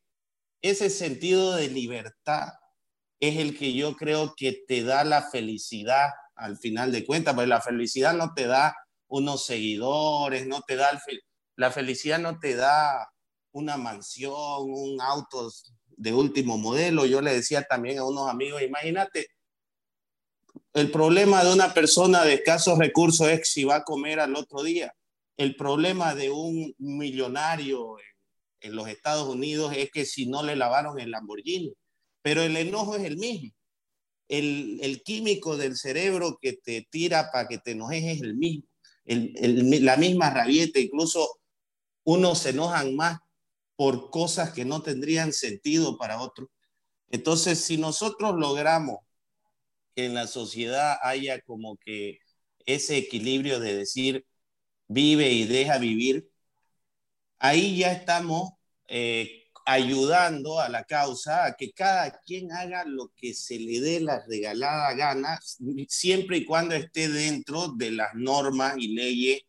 ese 0.61 0.91
sentido 0.91 1.57
de 1.57 1.69
libertad 1.69 2.49
es 3.21 3.39
el 3.39 3.57
que 3.57 3.73
yo 3.73 3.97
creo 3.97 4.35
que 4.37 4.65
te 4.67 4.83
da 4.83 5.05
la 5.05 5.23
felicidad 5.31 6.11
al 6.35 6.57
final 6.59 6.93
de 6.93 7.05
cuentas, 7.05 7.35
porque 7.35 7.49
la 7.49 7.61
felicidad 7.61 8.15
no 8.15 8.33
te 8.35 8.47
da 8.47 8.77
unos 9.09 9.45
seguidores, 9.45 10.47
no 10.47 10.61
te 10.63 10.77
da, 10.77 11.01
la 11.57 11.71
felicidad 11.71 12.19
no 12.19 12.39
te 12.39 12.55
da 12.55 13.09
una 13.53 13.77
mansión, 13.77 14.35
un 14.35 15.01
auto 15.01 15.51
de 15.97 16.13
último 16.13 16.59
modelo. 16.59 17.07
Yo 17.07 17.21
le 17.21 17.35
decía 17.35 17.63
también 17.63 17.99
a 17.99 18.05
unos 18.05 18.31
amigos, 18.31 18.63
imagínate, 18.63 19.29
el 20.75 20.91
problema 20.91 21.45
de 21.45 21.53
una 21.53 21.73
persona 21.73 22.25
de 22.25 22.35
escasos 22.35 22.79
recursos 22.79 23.29
es 23.29 23.49
si 23.51 23.65
va 23.65 23.77
a 23.77 23.85
comer 23.85 24.21
al 24.21 24.37
otro 24.37 24.63
día. 24.63 24.95
El 25.37 25.57
problema 25.57 26.15
de 26.15 26.31
un 26.31 26.75
millonario 26.79 27.97
en, 28.61 28.75
los 28.75 28.89
Estados 28.89 29.29
Unidos 29.29 29.73
es 29.77 29.91
que 29.91 30.05
si 30.05 30.27
no 30.27 30.43
le 30.43 30.57
lavaron 30.57 30.99
el 30.99 31.11
Lamborghini. 31.11 31.73
Pero 32.23 32.43
el 32.43 32.57
enojo 32.57 32.97
es 32.97 33.05
el 33.05 33.17
mismo. 33.17 33.53
El, 34.29 34.79
el 34.83 35.03
químico 35.03 35.57
del 35.57 35.77
cerebro 35.77 36.39
que 36.41 36.55
te 36.55 36.87
tira 36.91 37.31
para 37.33 37.49
que 37.49 37.59
te 37.59 37.71
enojes 37.71 38.05
es 38.05 38.21
el 38.23 38.37
mismo. 38.37 38.65
El, 39.05 39.85
la 39.85 39.97
misma 39.97 40.29
rabieta, 40.31 40.81
incluso 40.81 41.41
unos 42.05 42.41
se 42.41 42.51
enojan 42.51 42.95
más 42.95 43.19
por 43.75 44.11
cosas 44.11 44.53
que 44.53 44.65
no 44.65 44.83
tendrían 44.83 45.33
sentido 45.33 45.97
para 45.97 46.21
otros. 46.21 46.49
Entonces, 47.11 47.61
si 47.61 47.79
nosotros 47.79 48.35
logramos 48.37 48.99
que 49.99 50.07
en 50.07 50.15
la 50.15 50.29
sociedad 50.29 50.97
haya 51.03 51.41
como 51.41 51.77
que 51.77 52.21
ese 52.67 52.99
equilibrio 52.99 53.59
de 53.59 53.77
decir 53.77 54.27
vive 54.87 55.31
y 55.33 55.45
deja 55.45 55.79
vivir, 55.79 56.31
ahí 57.41 57.79
ya 57.79 57.91
estamos 57.93 58.53
eh, 58.87 59.47
ayudando 59.67 60.61
a 60.61 60.69
la 60.69 60.85
causa 60.85 61.47
a 61.47 61.57
que 61.57 61.73
cada 61.73 62.13
quien 62.21 62.53
haga 62.53 62.85
lo 62.85 63.11
que 63.17 63.35
se 63.35 63.59
le 63.59 63.81
dé 63.81 63.99
la 63.99 64.23
regalada 64.29 64.95
gana, 64.95 65.41
siempre 65.89 66.39
y 66.39 66.45
cuando 66.45 66.77
esté 66.77 67.09
dentro 67.09 67.67
de 67.77 67.91
las 67.91 68.15
normas 68.15 68.75
y 68.79 68.95
leyes 68.95 69.41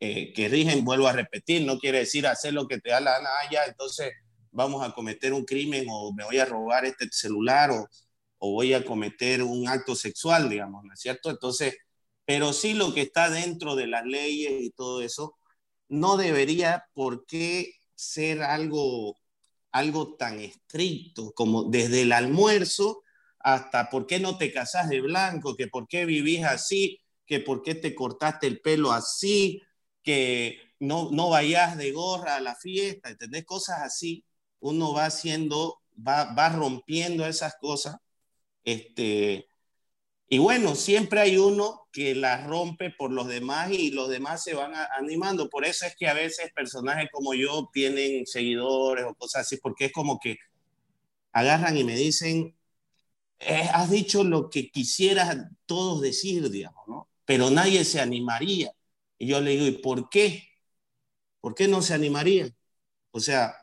eh, 0.00 0.32
que 0.32 0.48
rigen, 0.48 0.84
vuelvo 0.84 1.06
a 1.06 1.12
repetir, 1.12 1.62
no 1.62 1.78
quiere 1.78 2.00
decir 2.00 2.26
hacer 2.26 2.52
lo 2.52 2.66
que 2.66 2.80
te 2.80 2.90
da 2.90 3.00
la 3.00 3.12
gana, 3.12 3.30
ah, 3.30 3.66
entonces 3.68 4.10
vamos 4.50 4.84
a 4.84 4.92
cometer 4.92 5.32
un 5.32 5.44
crimen 5.44 5.86
o 5.88 6.12
me 6.12 6.24
voy 6.24 6.38
a 6.38 6.46
robar 6.46 6.84
este 6.84 7.08
celular 7.12 7.70
o, 7.70 7.88
o 8.38 8.52
voy 8.52 8.74
a 8.74 8.84
cometer 8.84 9.42
un 9.42 9.68
acto 9.68 9.94
sexual, 9.94 10.48
digamos, 10.48 10.84
¿no 10.84 10.92
es 10.94 11.00
cierto? 11.00 11.30
Entonces, 11.30 11.76
pero 12.24 12.52
sí 12.52 12.74
lo 12.74 12.94
que 12.94 13.02
está 13.02 13.30
dentro 13.30 13.76
de 13.76 13.86
las 13.86 14.04
leyes 14.04 14.62
y 14.62 14.70
todo 14.70 15.02
eso, 15.02 15.38
no 15.88 16.16
debería 16.16 16.86
por 16.94 17.26
qué 17.26 17.74
ser 17.94 18.42
algo, 18.42 19.16
algo 19.72 20.16
tan 20.16 20.40
estricto 20.40 21.32
como 21.32 21.64
desde 21.64 22.02
el 22.02 22.12
almuerzo 22.12 23.02
hasta 23.40 23.88
por 23.90 24.06
qué 24.06 24.20
no 24.20 24.36
te 24.38 24.52
casas 24.52 24.88
de 24.88 25.00
blanco, 25.00 25.56
que 25.56 25.68
por 25.68 25.88
qué 25.88 26.04
vivís 26.06 26.44
así, 26.44 27.00
que 27.26 27.40
por 27.40 27.62
qué 27.62 27.74
te 27.74 27.94
cortaste 27.94 28.46
el 28.46 28.60
pelo 28.60 28.92
así, 28.92 29.62
que 30.02 30.58
no, 30.80 31.10
no 31.12 31.30
vayas 31.30 31.76
de 31.76 31.92
gorra 31.92 32.36
a 32.36 32.40
la 32.40 32.56
fiesta, 32.56 33.10
¿entendés? 33.10 33.44
Cosas 33.44 33.80
así, 33.82 34.24
uno 34.60 34.92
va 34.92 35.06
haciendo, 35.06 35.80
va, 35.96 36.34
va 36.34 36.48
rompiendo 36.50 37.26
esas 37.26 37.56
cosas. 37.60 37.96
Este, 38.68 39.48
y 40.28 40.38
bueno, 40.38 40.74
siempre 40.74 41.20
hay 41.20 41.38
uno 41.38 41.88
que 41.90 42.14
la 42.14 42.46
rompe 42.46 42.90
por 42.90 43.10
los 43.10 43.26
demás 43.26 43.70
y 43.72 43.90
los 43.92 44.10
demás 44.10 44.44
se 44.44 44.54
van 44.54 44.72
animando. 44.98 45.48
Por 45.48 45.64
eso 45.64 45.86
es 45.86 45.96
que 45.96 46.06
a 46.06 46.12
veces 46.14 46.52
personajes 46.54 47.08
como 47.10 47.32
yo 47.34 47.70
tienen 47.72 48.26
seguidores 48.26 49.06
o 49.06 49.14
cosas 49.14 49.46
así, 49.46 49.56
porque 49.58 49.86
es 49.86 49.92
como 49.92 50.18
que 50.20 50.36
agarran 51.32 51.78
y 51.78 51.84
me 51.84 51.96
dicen, 51.96 52.54
eh, 53.40 53.70
has 53.72 53.90
dicho 53.90 54.24
lo 54.24 54.50
que 54.50 54.70
quisieras 54.70 55.38
todos 55.66 56.02
decir, 56.02 56.50
digamos, 56.50 56.86
¿no? 56.88 57.08
Pero 57.24 57.50
nadie 57.50 57.84
se 57.84 58.00
animaría. 58.00 58.72
Y 59.18 59.28
yo 59.28 59.40
le 59.40 59.52
digo, 59.52 59.66
¿y 59.66 59.82
por 59.82 60.10
qué? 60.10 60.48
¿Por 61.40 61.54
qué 61.54 61.68
no 61.68 61.82
se 61.82 61.94
animaría? 61.94 62.50
O 63.12 63.20
sea, 63.20 63.54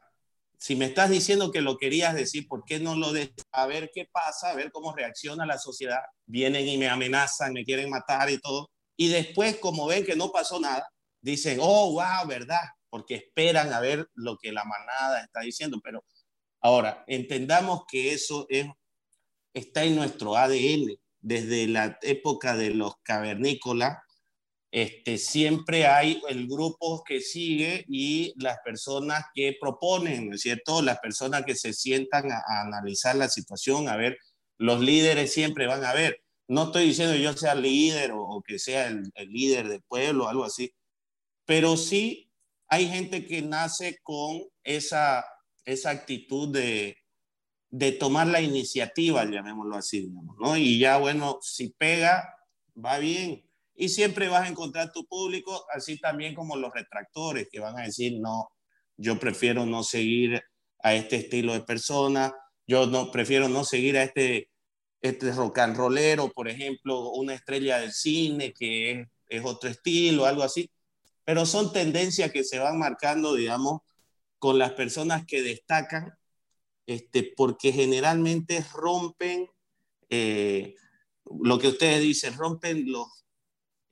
si 0.60 0.76
me 0.76 0.86
estás 0.86 1.10
diciendo 1.10 1.52
que 1.52 1.62
lo 1.62 1.78
querías 1.78 2.14
decir, 2.14 2.48
¿por 2.48 2.64
qué 2.66 2.80
no 2.80 2.96
lo 2.96 3.12
de 3.14 3.34
A 3.52 3.66
ver 3.66 3.92
qué 3.94 4.08
pasa, 4.12 4.52
a 4.52 4.56
ver 4.56 4.72
cómo 4.72 4.94
reacciona 4.96 5.46
la 5.46 5.58
sociedad. 5.58 6.02
Vienen 6.26 6.68
y 6.68 6.78
me 6.78 6.88
amenazan, 6.88 7.54
me 7.54 7.64
quieren 7.64 7.90
matar 7.90 8.30
y 8.30 8.40
todo. 8.40 8.70
Y 8.98 9.10
después, 9.10 9.58
como 9.58 9.88
ven 9.88 10.06
que 10.06 10.16
no 10.16 10.32
pasó 10.32 10.60
nada, 10.60 10.88
dicen, 11.22 11.60
oh, 11.62 11.92
wow, 11.94 12.28
verdad, 12.28 12.64
porque 12.90 13.16
esperan 13.16 13.74
a 13.74 13.80
ver 13.80 14.08
lo 14.14 14.38
que 14.38 14.52
la 14.52 14.64
manada 14.64 15.22
está 15.22 15.42
diciendo. 15.42 15.80
Pero 15.84 16.04
ahora, 16.62 17.04
entendamos 17.08 17.84
que 17.88 18.14
eso 18.14 18.46
es, 18.50 18.68
está 19.54 19.84
en 19.84 19.96
nuestro 19.96 20.36
ADN. 20.36 20.98
Desde 21.20 21.68
la 21.68 21.98
época 22.04 22.56
de 22.56 22.70
los 22.70 22.98
cavernícolas, 23.02 23.98
este, 24.76 25.18
siempre 25.18 25.88
hay 25.88 26.22
el 26.28 26.50
grupo 26.50 27.02
que 27.06 27.22
sigue 27.22 27.86
y 27.88 28.34
las 28.36 28.58
personas 28.60 29.24
que 29.34 29.56
proponen, 29.58 30.28
¿no 30.28 30.36
es 30.36 30.42
cierto? 30.42 30.82
Las 30.82 31.00
personas 31.00 31.46
que 31.46 31.56
se 31.56 31.72
sientan 31.72 32.30
a, 32.30 32.42
analizar 32.60 33.16
la 33.16 33.30
situación, 33.30 33.88
a 33.88 33.96
ver, 33.96 34.18
los 34.58 34.82
líderes 34.82 35.32
siempre 35.32 35.66
van 35.66 35.86
a 35.86 35.94
ver. 35.94 36.22
No 36.50 36.64
estoy 36.64 36.88
diciendo 36.88 37.16
yo 37.16 37.32
sea 37.32 37.56
líder 37.56 38.12
o, 38.14 38.44
que 38.46 38.60
sea 38.60 38.88
el, 38.88 39.14
líder 39.30 39.70
del 39.70 39.82
pueblo 39.82 40.26
o 40.26 40.28
algo 40.28 40.44
así, 40.44 40.74
pero 41.46 41.78
sí 41.78 42.30
hay 42.68 42.90
gente 42.90 43.26
que 43.26 43.42
nace 43.42 44.00
con 44.04 44.42
esa, 44.62 45.24
esa 45.64 45.92
actitud 45.92 46.50
de, 46.50 46.98
de 47.70 47.94
tomar 47.94 48.28
la 48.28 48.42
iniciativa, 48.42 49.24
llamémoslo 49.24 49.78
así, 49.78 50.12
¿no? 50.38 50.58
Y 50.58 50.80
ya, 50.80 50.98
bueno, 50.98 51.40
si 51.42 51.70
pega, 51.70 52.36
va 52.76 52.98
bien, 52.98 53.45
y 53.76 53.90
siempre 53.90 54.30
vas 54.30 54.44
a 54.44 54.48
encontrar 54.48 54.92
tu 54.92 55.06
público, 55.06 55.66
así 55.74 56.00
también 56.00 56.34
como 56.34 56.56
los 56.56 56.74
retractores 56.74 57.50
que 57.52 57.60
van 57.60 57.78
a 57.78 57.84
decir, 57.84 58.20
no, 58.20 58.50
yo 58.98 59.20
prefiero 59.20 59.66
no 59.66 59.84
seguir 59.84 60.42
a 60.82 60.94
este 60.94 61.18
estilo 61.18 61.54
de 61.54 61.62
persona, 61.62 62.34
yo 62.68 62.88
no 62.88 63.12
prefiero 63.12 63.50
no 63.50 63.64
seguir 63.64 63.98
a 63.98 64.04
este, 64.04 64.50
este 65.02 65.32
rock 65.34 65.60
and 65.60 65.76
rollero, 65.76 66.32
por 66.32 66.48
ejemplo, 66.48 67.12
una 67.12 67.34
estrella 67.34 67.80
del 67.80 67.92
cine 67.92 68.54
que 68.54 68.92
es, 68.92 69.08
es 69.28 69.46
otro 69.46 69.70
estilo, 69.70 70.26
algo 70.26 70.44
así. 70.44 70.72
Pero 71.26 71.46
son 71.46 71.74
tendencias 71.74 72.32
que 72.32 72.44
se 72.44 72.60
van 72.60 72.80
marcando, 72.80 73.36
digamos, 73.36 73.82
con 74.40 74.58
las 74.58 74.72
personas 74.72 75.26
que 75.26 75.42
destacan, 75.42 76.14
este, 76.86 77.34
porque 77.36 77.72
generalmente 77.72 78.64
rompen 78.74 79.50
eh, 80.10 80.76
lo 81.44 81.58
que 81.58 81.70
ustedes 81.70 82.02
dicen, 82.02 82.38
rompen 82.38 82.92
los, 82.92 83.25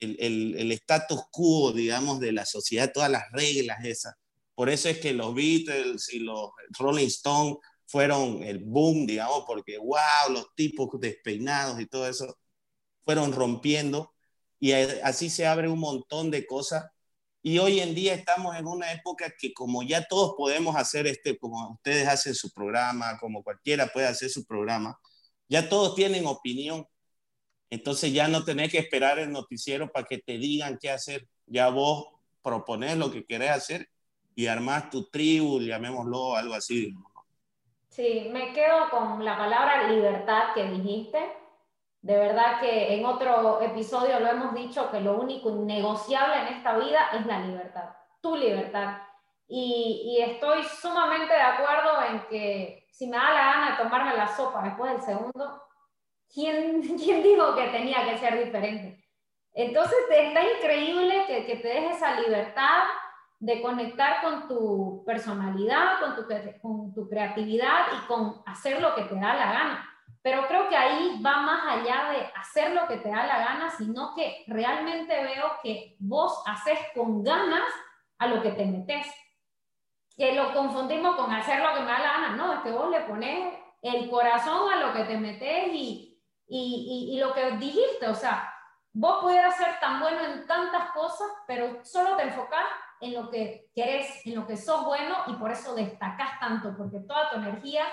el, 0.03 0.55
el, 0.57 0.71
status 0.73 1.21
quo, 1.31 1.71
digamos, 1.71 2.19
de 2.19 2.31
la 2.31 2.45
sociedad, 2.45 2.91
todas 2.93 3.09
las 3.09 3.31
reglas 3.31 3.83
esas. 3.85 4.15
Por 4.55 4.69
eso 4.69 4.89
es 4.89 4.99
que 4.99 5.13
los 5.13 5.33
Beatles 5.33 6.13
y 6.13 6.19
los 6.19 6.51
Rolling 6.77 7.07
Stones 7.07 7.57
fueron 7.87 8.43
el 8.43 8.59
boom, 8.59 9.05
digamos, 9.05 9.43
porque 9.45 9.77
wow, 9.77 10.31
los 10.31 10.53
tipos 10.55 10.89
despeinados 10.99 11.79
y 11.79 11.85
todo 11.87 12.07
eso 12.07 12.37
fueron 13.05 13.33
rompiendo 13.33 14.13
y 14.59 14.71
así 14.71 15.29
se 15.29 15.45
abre 15.45 15.67
un 15.67 15.79
montón 15.79 16.31
de 16.31 16.45
cosas. 16.45 16.85
Y 17.41 17.59
hoy 17.59 17.81
en 17.81 17.93
día 17.93 18.13
estamos 18.13 18.55
en 18.55 18.65
una 18.65 18.93
época 18.93 19.33
que 19.37 19.53
como 19.53 19.83
ya 19.83 20.07
todos 20.07 20.35
podemos 20.37 20.77
hacer 20.77 21.05
este, 21.05 21.37
como 21.37 21.73
ustedes 21.73 22.07
hacen 22.07 22.33
su 22.33 22.51
programa, 22.53 23.17
como 23.19 23.43
cualquiera 23.43 23.87
puede 23.87 24.07
hacer 24.07 24.29
su 24.29 24.45
programa, 24.45 24.97
ya 25.49 25.67
todos 25.67 25.95
tienen 25.95 26.25
opinión 26.25 26.87
entonces 27.73 28.13
ya 28.13 28.27
no 28.27 28.43
tenés 28.43 28.71
que 28.71 28.77
esperar 28.77 29.17
el 29.17 29.31
noticiero 29.31 29.91
para 29.91 30.05
que 30.05 30.19
te 30.19 30.37
digan 30.37 30.77
qué 30.79 30.91
hacer. 30.91 31.27
Ya 31.47 31.69
vos 31.69 32.07
proponés 32.43 32.95
lo 32.97 33.09
que 33.11 33.25
querés 33.25 33.49
hacer 33.49 33.89
y 34.35 34.45
armás 34.45 34.91
tu 34.91 35.09
tribu, 35.09 35.59
llamémoslo 35.59 36.35
algo 36.35 36.53
así. 36.53 36.93
Sí, 37.89 38.29
me 38.31 38.53
quedo 38.53 38.91
con 38.91 39.25
la 39.25 39.35
palabra 39.35 39.87
libertad 39.89 40.53
que 40.53 40.65
dijiste. 40.65 41.17
De 42.03 42.15
verdad 42.15 42.59
que 42.59 42.93
en 42.93 43.05
otro 43.05 43.59
episodio 43.59 44.19
lo 44.19 44.27
hemos 44.27 44.53
dicho 44.53 44.91
que 44.91 44.99
lo 44.99 45.19
único 45.19 45.49
innegociable 45.49 46.41
en 46.41 46.47
esta 46.57 46.77
vida 46.77 47.09
es 47.13 47.25
la 47.25 47.39
libertad, 47.39 47.89
tu 48.21 48.35
libertad. 48.35 48.99
Y, 49.47 50.15
y, 50.15 50.21
estoy 50.21 50.63
sumamente 50.63 51.33
de 51.33 51.41
acuerdo 51.41 52.03
en 52.07 52.27
que 52.27 52.87
si 52.91 53.07
me 53.07 53.17
da 53.17 53.33
la 53.33 53.45
gana 53.45 53.71
de 53.71 53.83
tomarme 53.83 54.15
la 54.15 54.27
sopa 54.27 54.61
después 54.63 54.91
del 54.91 55.01
segundo, 55.01 55.63
¿quién, 56.33 56.81
¿quién 56.97 57.23
dijo 57.23 57.55
que 57.55 57.67
tenía 57.67 58.05
que 58.09 58.17
ser 58.17 58.43
diferente? 58.43 59.03
Entonces 59.53 59.97
está 60.09 60.41
increíble 60.57 61.25
que, 61.27 61.45
que 61.45 61.57
te 61.57 61.67
dejes 61.67 61.97
esa 61.97 62.19
libertad 62.19 62.83
de 63.39 63.61
conectar 63.61 64.21
con 64.21 64.47
tu 64.47 65.03
personalidad, 65.05 65.99
con 65.99 66.15
tu, 66.15 66.25
con 66.61 66.93
tu 66.93 67.07
creatividad 67.09 67.87
y 67.93 68.07
con 68.07 68.41
hacer 68.45 68.81
lo 68.81 68.95
que 68.95 69.03
te 69.03 69.15
da 69.15 69.35
la 69.35 69.51
gana. 69.51 69.89
Pero 70.21 70.47
creo 70.47 70.69
que 70.69 70.77
ahí 70.77 71.21
va 71.21 71.41
más 71.41 71.63
allá 71.67 72.11
de 72.11 72.31
hacer 72.35 72.71
lo 72.71 72.87
que 72.87 72.97
te 72.97 73.09
da 73.09 73.27
la 73.27 73.39
gana, 73.39 73.69
sino 73.69 74.15
que 74.15 74.45
realmente 74.47 75.21
veo 75.21 75.57
que 75.61 75.97
vos 75.99 76.41
haces 76.47 76.79
con 76.95 77.21
ganas 77.21 77.67
a 78.17 78.27
lo 78.27 78.41
que 78.41 78.51
te 78.51 78.65
metes. 78.65 79.05
Que 80.15 80.33
lo 80.33 80.53
confundimos 80.53 81.17
con 81.17 81.31
hacer 81.31 81.59
lo 81.59 81.73
que 81.73 81.81
me 81.81 81.91
da 81.91 81.99
la 81.99 82.11
gana. 82.13 82.29
No, 82.37 82.53
es 82.53 82.59
que 82.61 82.71
vos 82.71 82.89
le 82.89 83.01
pones 83.01 83.53
el 83.81 84.09
corazón 84.09 84.71
a 84.71 84.77
lo 84.77 84.93
que 84.93 85.03
te 85.03 85.17
metes 85.17 85.67
y, 85.73 86.12
y, 86.47 87.09
y, 87.13 87.19
lo 87.19 87.33
que 87.33 87.51
dijiste, 87.57 88.07
o 88.07 88.15
sea, 88.15 88.53
vos 88.91 89.23
pudieras 89.23 89.57
ser 89.57 89.79
tan 89.79 89.99
bueno 89.99 90.21
en 90.23 90.45
tantas 90.45 90.91
cosas, 90.91 91.27
pero 91.47 91.83
solo 91.83 92.15
te 92.15 92.23
enfocás 92.23 92.65
en 93.01 93.13
lo 93.13 93.29
que 93.29 93.69
querés, 93.73 94.25
en 94.25 94.35
lo 94.35 94.45
que 94.45 94.57
sos 94.57 94.85
bueno 94.85 95.15
y 95.27 95.33
por 95.33 95.51
eso 95.51 95.73
destacás 95.75 96.39
tanto, 96.39 96.75
porque 96.77 96.99
toda 96.99 97.29
tu 97.29 97.37
energía 97.37 97.85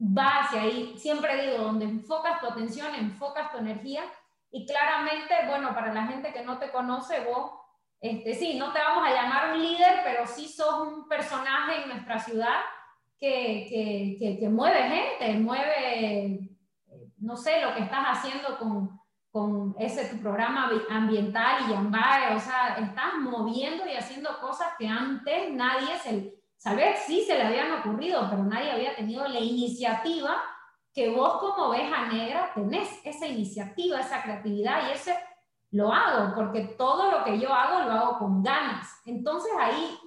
va 0.00 0.40
hacia 0.40 0.62
ahí. 0.62 0.98
Siempre 0.98 1.46
digo, 1.46 1.64
donde 1.64 1.84
enfocas 1.84 2.40
tu 2.40 2.46
atención, 2.46 2.94
enfocas 2.94 3.50
tu 3.50 3.58
energía 3.58 4.02
y 4.50 4.66
claramente, 4.66 5.34
bueno, 5.46 5.74
para 5.74 5.92
la 5.92 6.06
gente 6.06 6.32
que 6.32 6.42
no 6.42 6.58
te 6.58 6.70
conoce, 6.70 7.20
vos, 7.24 7.52
este, 8.00 8.34
sí, 8.34 8.58
no 8.58 8.72
te 8.72 8.78
vamos 8.78 9.06
a 9.06 9.14
llamar 9.14 9.52
un 9.52 9.62
líder, 9.62 10.00
pero 10.04 10.26
sí 10.26 10.48
sos 10.48 10.86
un 10.86 11.08
personaje 11.08 11.82
en 11.82 11.88
nuestra 11.88 12.18
ciudad 12.18 12.60
que, 13.18 13.66
que, 14.18 14.36
que, 14.38 14.48
mueve 14.48 14.82
gente, 14.82 15.38
mueve, 15.38 16.50
no 17.18 17.36
sé, 17.36 17.60
lo 17.60 17.74
que 17.74 17.82
estás 17.82 18.04
haciendo 18.06 18.58
con, 18.58 19.00
con 19.30 19.74
ese 19.78 20.06
tu 20.06 20.20
programa 20.20 20.70
ambiental 20.90 21.64
y 21.66 21.72
Yambae, 21.72 22.34
o 22.34 22.40
sea, 22.40 22.76
estás 22.78 23.14
moviendo 23.20 23.86
y 23.86 23.94
haciendo 23.94 24.38
cosas 24.40 24.68
que 24.78 24.88
antes 24.88 25.52
nadie 25.52 25.96
se, 25.98 26.74
vez 26.74 27.00
sí 27.06 27.22
se 27.26 27.34
le 27.34 27.44
habían 27.44 27.72
ocurrido, 27.72 28.26
pero 28.30 28.44
nadie 28.44 28.72
había 28.72 28.96
tenido 28.96 29.26
la 29.28 29.40
iniciativa 29.40 30.42
que 30.92 31.10
vos 31.10 31.38
como 31.38 31.68
oveja 31.68 32.06
negra 32.06 32.52
tenés 32.54 32.88
esa 33.04 33.26
iniciativa, 33.26 34.00
esa 34.00 34.22
creatividad 34.22 34.88
y 34.88 34.92
ese 34.92 35.14
lo 35.70 35.92
hago, 35.92 36.34
porque 36.34 36.62
todo 36.78 37.10
lo 37.10 37.24
que 37.24 37.38
yo 37.38 37.52
hago 37.52 37.84
lo 37.84 37.92
hago 37.92 38.18
con 38.18 38.42
ganas. 38.42 38.88
Entonces 39.04 39.52
ahí 39.58 39.98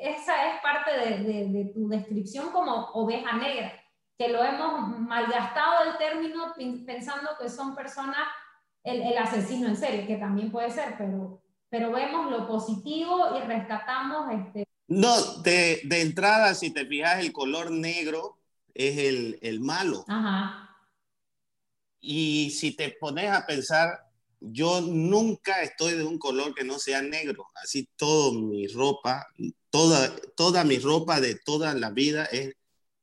esa 0.00 0.52
es 0.52 0.60
parte 0.60 0.90
de, 0.92 1.72
tu 1.74 1.88
descripción 1.88 2.50
como 2.50 2.90
oveja 2.92 3.32
negra, 3.36 3.72
que 4.18 4.28
lo 4.28 4.42
hemos 4.42 4.98
malgastado 5.00 5.90
el 5.90 5.98
término 5.98 6.54
pensando 6.86 7.30
que 7.40 7.48
son 7.48 7.74
personas, 7.74 8.26
el, 8.82 9.16
asesino 9.18 9.68
en 9.68 9.76
serie, 9.76 10.06
que 10.06 10.16
también 10.16 10.50
puede 10.50 10.70
ser, 10.70 10.94
pero, 10.96 11.42
pero 11.68 11.92
vemos 11.92 12.30
lo 12.30 12.46
positivo 12.46 13.36
y 13.36 13.40
rescatamos... 13.40 14.32
Este... 14.32 14.66
No, 14.88 15.20
de, 15.42 15.80
de 15.84 16.00
entrada, 16.00 16.54
si 16.54 16.70
te 16.70 16.86
fijas, 16.86 17.18
el 17.18 17.32
color 17.32 17.70
negro 17.70 18.38
es 18.72 18.98
el, 18.98 19.38
el 19.42 19.60
malo. 19.60 20.04
Ajá. 20.06 20.66
Y 22.00 22.50
si 22.50 22.70
te 22.70 22.90
pones 22.90 23.30
a 23.32 23.44
pensar, 23.46 24.06
yo 24.40 24.80
nunca 24.80 25.62
estoy 25.62 25.94
de 25.94 26.04
un 26.04 26.18
color 26.18 26.54
que 26.54 26.64
no 26.64 26.78
sea 26.78 27.02
negro. 27.02 27.46
Así 27.62 27.88
todo 27.96 28.32
mi 28.32 28.68
ropa, 28.68 29.26
toda, 29.70 30.14
toda 30.36 30.64
mi 30.64 30.78
ropa 30.78 31.20
de 31.20 31.34
toda 31.34 31.74
la 31.74 31.90
vida 31.90 32.26
es, 32.26 32.54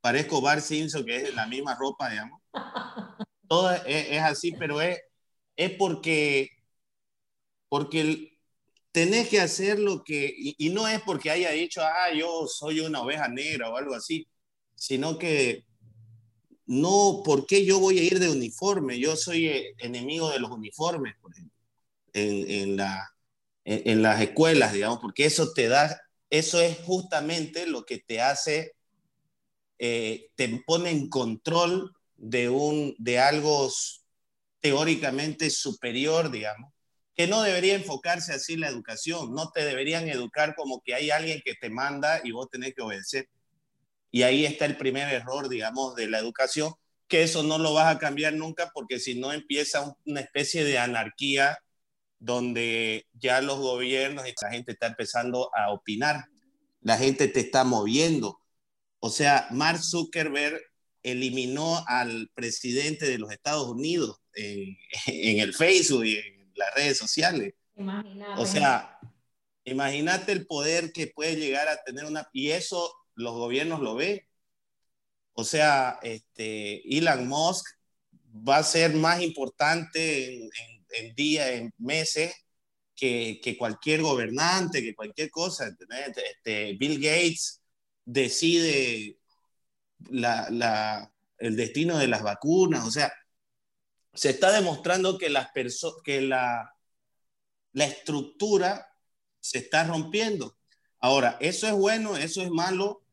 parezco 0.04 0.42
Bar 0.42 0.60
Simpson, 0.60 1.06
que 1.06 1.16
es 1.16 1.34
la 1.34 1.48
misma 1.48 1.76
ropa, 1.76 2.10
digamos. 2.10 2.42
Todo 3.48 3.72
es, 3.86 4.22
así, 4.22 4.52
pero 4.52 4.82
es, 4.82 5.00
es 5.56 5.72
porque, 5.72 6.50
porque 7.70 8.38
tenés 8.92 9.30
que 9.30 9.40
hacer 9.40 9.80
lo 9.80 10.04
que, 10.04 10.34
y, 10.36 10.70
no 10.72 10.90
es 10.90 11.02
porque 11.04 11.32
haya 11.32 11.52
dicho, 11.52 11.82
ah, 11.82 12.14
yo 12.14 12.48
soy 12.48 12.82
una 12.82 13.02
oveja 13.02 13.30
negra 13.30 13.70
o 13.70 13.78
algo 13.78 13.96
así, 13.96 14.28
sino 14.76 15.18
que 15.18 15.64
no, 16.66 17.22
¿por 17.24 17.46
qué 17.48 17.64
yo 17.64 17.80
voy 17.80 18.00
a 18.00 18.04
ir 18.04 18.20
de 18.20 18.30
uniforme? 18.30 19.00
Yo 19.00 19.16
soy 19.16 19.48
eh, 19.48 19.74
enemigo 19.78 20.30
de 20.32 20.40
los 20.40 20.52
uniformes, 20.52 21.14
por 21.22 21.32
ejemplo, 21.32 21.58
en, 22.12 22.52
en, 22.52 22.76
la, 22.76 23.10
en, 23.64 24.02
las 24.02 24.20
escuelas, 24.20 24.74
digamos, 24.74 25.00
porque 25.00 25.24
eso 25.24 25.54
te 25.54 25.70
da, 25.70 25.98
eso 26.30 26.60
es 26.60 26.78
justamente 26.80 27.68
lo 27.68 27.86
que 27.86 28.00
te 28.00 28.20
hace, 28.20 28.74
eh, 29.80 30.30
te 30.36 30.64
pone 30.66 30.92
en 30.92 31.10
control 31.10 31.96
de, 32.16 32.50
un, 32.50 32.96
de 32.98 33.20
algo 33.20 33.70
teóricamente 34.60 35.50
superior, 35.50 36.32
digamos, 36.32 36.72
que 37.16 37.28
no 37.28 37.42
debería 37.42 37.76
enfocarse 37.76 38.34
así 38.34 38.56
la 38.56 38.70
educación, 38.70 39.34
no 39.34 39.52
te 39.52 39.64
deberían 39.66 40.10
educar 40.10 40.56
como 40.56 40.82
que 40.82 40.96
hay 40.96 41.12
alguien 41.12 41.42
que 41.44 41.54
te 41.56 41.70
manda 41.70 42.22
y 42.24 42.32
vos 42.32 42.50
tenés 42.50 42.74
que 42.74 42.82
obedecer. 42.82 43.30
Y 44.10 44.24
ahí 44.24 44.46
está 44.46 44.66
el 44.66 44.78
primer 44.78 45.12
error, 45.14 45.50
digamos, 45.50 45.96
de 45.96 46.08
la 46.08 46.20
educación, 46.20 46.74
que 47.08 47.24
eso 47.24 47.44
no 47.44 47.58
lo 47.58 47.74
vas 47.74 47.96
a 47.96 48.00
cambiar 48.00 48.34
nunca 48.34 48.72
porque 48.74 49.00
si 49.00 49.20
no 49.20 49.32
empieza 49.32 49.96
una 50.06 50.22
especie 50.22 50.64
de 50.64 50.80
anarquía 50.80 51.60
donde 52.20 53.06
ya 53.14 53.42
los 53.42 53.60
gobiernos 53.60 54.28
y 54.28 54.34
la 54.42 54.50
gente 54.50 54.72
está 54.72 54.88
empezando 54.88 55.52
a 55.56 55.72
opinar, 55.72 56.26
la 56.82 56.98
gente 56.98 57.28
te 57.28 57.42
está 57.42 57.64
moviendo. 57.64 58.40
O 59.06 59.10
sea, 59.10 59.48
Mark 59.52 59.84
Zuckerberg 59.84 60.62
eliminó 61.04 61.84
al 61.88 62.32
presidente 62.34 63.06
de 63.06 63.18
los 63.18 63.34
Estados 63.34 63.68
Unidos 63.68 64.22
en, 64.34 64.78
el 65.42 65.54
Facebook 65.54 66.06
y 66.06 66.16
en 66.16 66.54
las 66.56 66.74
redes 66.74 67.00
sociales. 67.00 67.54
O 68.38 68.46
sea, 68.46 68.98
imagínate 69.66 70.32
el 70.32 70.48
poder 70.48 70.94
que 70.94 71.08
puede 71.08 71.36
llegar 71.36 71.68
a 71.68 71.84
tener 71.84 72.06
una... 72.06 72.30
Y 72.32 72.52
eso 72.52 72.96
los 73.16 73.34
gobiernos 73.34 73.82
lo 73.82 73.96
ven. 73.96 74.22
O 75.34 75.44
sea, 75.44 76.00
este, 76.02 76.98
Elon 76.98 77.28
Musk 77.28 77.66
va 78.34 78.60
a 78.60 78.64
ser 78.64 78.94
más 78.94 79.22
importante 79.22 80.50
en, 80.92 81.14
días, 81.14 81.50
en 81.50 81.74
meses, 81.78 82.34
que, 82.96 83.58
cualquier 83.60 84.02
gobernante, 84.02 84.82
que 84.82 84.96
cualquier 84.96 85.30
cosa. 85.30 85.76
Este, 86.16 86.78
Bill 86.80 87.02
Gates 87.02 87.60
decide 88.06 89.18
el 91.38 91.56
destino 91.56 91.98
de 91.98 92.08
las 92.08 92.24
vacunas. 92.24 92.86
O 92.86 92.92
sea, 92.92 93.14
se 94.14 94.30
está 94.30 94.52
demostrando 94.52 95.18
que, 95.18 95.30
las 95.30 95.50
que 96.04 96.22
la, 96.22 96.74
la 97.72 97.86
estructura 97.86 98.88
se 99.40 99.60
está 99.60 99.84
rompiendo. 99.84 100.58
Ahora, 101.00 101.38
eso 101.42 101.68
es 101.68 101.74
bueno, 101.74 102.16
eso 102.16 102.42
es 102.42 102.50
malo, 102.50 103.04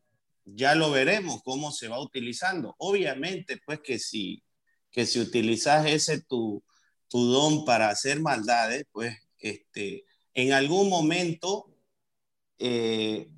ya 0.44 0.74
lo 0.74 0.90
veremos 0.90 1.42
cómo 1.42 1.72
se 1.72 1.88
va 1.88 2.00
utilizando. 2.00 2.74
Obviamente, 2.78 3.58
pues 3.64 3.80
que 3.80 3.98
si, 3.98 4.42
que 4.90 5.06
si 5.06 5.20
utilizas 5.20 5.86
ese 5.86 6.22
tu, 6.22 6.62
tu 7.08 7.24
don 7.26 7.64
para 7.64 7.88
hacer 7.88 8.20
maldades, 8.20 8.84
pues 8.92 9.16
este, 9.38 10.04
en 10.34 10.52
algún 10.52 10.88
momento 10.88 11.74
eh, 12.58 13.28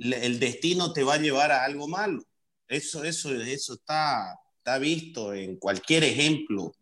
el 0.00 0.40
destino 0.40 0.92
te 0.92 1.04
va 1.04 1.14
a 1.14 1.18
llevar 1.18 1.52
a 1.52 1.64
algo 1.64 1.86
malo. 1.86 2.24
Eso, 2.68 3.04
eso, 3.04 3.34
eso 3.34 3.74
está, 3.74 4.38
está 4.58 4.78
visto 4.78 5.34
en 5.34 5.56
cualquier 5.56 6.04
ejemplo. 6.04 6.72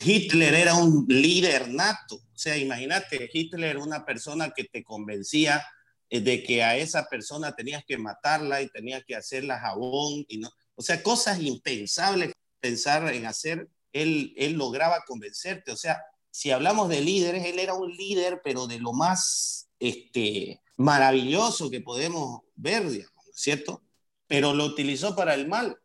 Hitler 0.00 0.54
era 0.54 0.74
un 0.74 1.06
líder 1.08 1.68
nato. 1.68 2.16
O 2.16 2.38
sea, 2.38 2.56
imagínate, 2.56 3.30
Hitler 3.32 3.70
era 3.70 3.82
una 3.82 4.04
persona 4.04 4.50
que 4.50 4.64
te 4.64 4.82
convencía 4.82 5.64
eh, 6.10 6.20
de 6.20 6.42
que 6.42 6.62
a 6.62 6.76
esa 6.76 7.06
persona 7.08 7.54
tenías 7.54 7.84
que 7.84 7.96
matarla 7.96 8.60
y 8.60 8.68
tenías 8.68 9.02
que 9.04 9.16
hacerla 9.16 9.58
jabón 9.58 10.24
y 10.28 10.38
no, 10.38 10.50
o 10.74 10.82
sea, 10.82 11.02
cosas 11.02 11.40
impensables 11.40 12.32
pensar 12.60 13.12
en 13.14 13.24
hacer, 13.26 13.68
él, 13.92 14.34
él 14.36 14.52
lograba 14.52 15.04
convencerte, 15.06 15.72
o 15.72 15.76
sea, 15.76 16.02
si 16.30 16.50
hablamos 16.50 16.88
de 16.88 17.00
líderes, 17.00 17.44
él 17.44 17.58
era 17.58 17.74
un 17.74 17.94
líder, 17.94 18.40
pero 18.44 18.66
de 18.66 18.78
lo 18.78 18.92
más 18.92 19.68
este, 19.78 20.60
maravilloso 20.76 21.70
que 21.70 21.80
podemos 21.80 22.40
ver, 22.54 22.88
digamos, 22.88 23.24
¿cierto? 23.34 23.82
Pero 24.26 24.54
lo 24.54 24.64
utilizó 24.64 25.14
para 25.14 25.34
el 25.34 25.48
mal. 25.48 25.76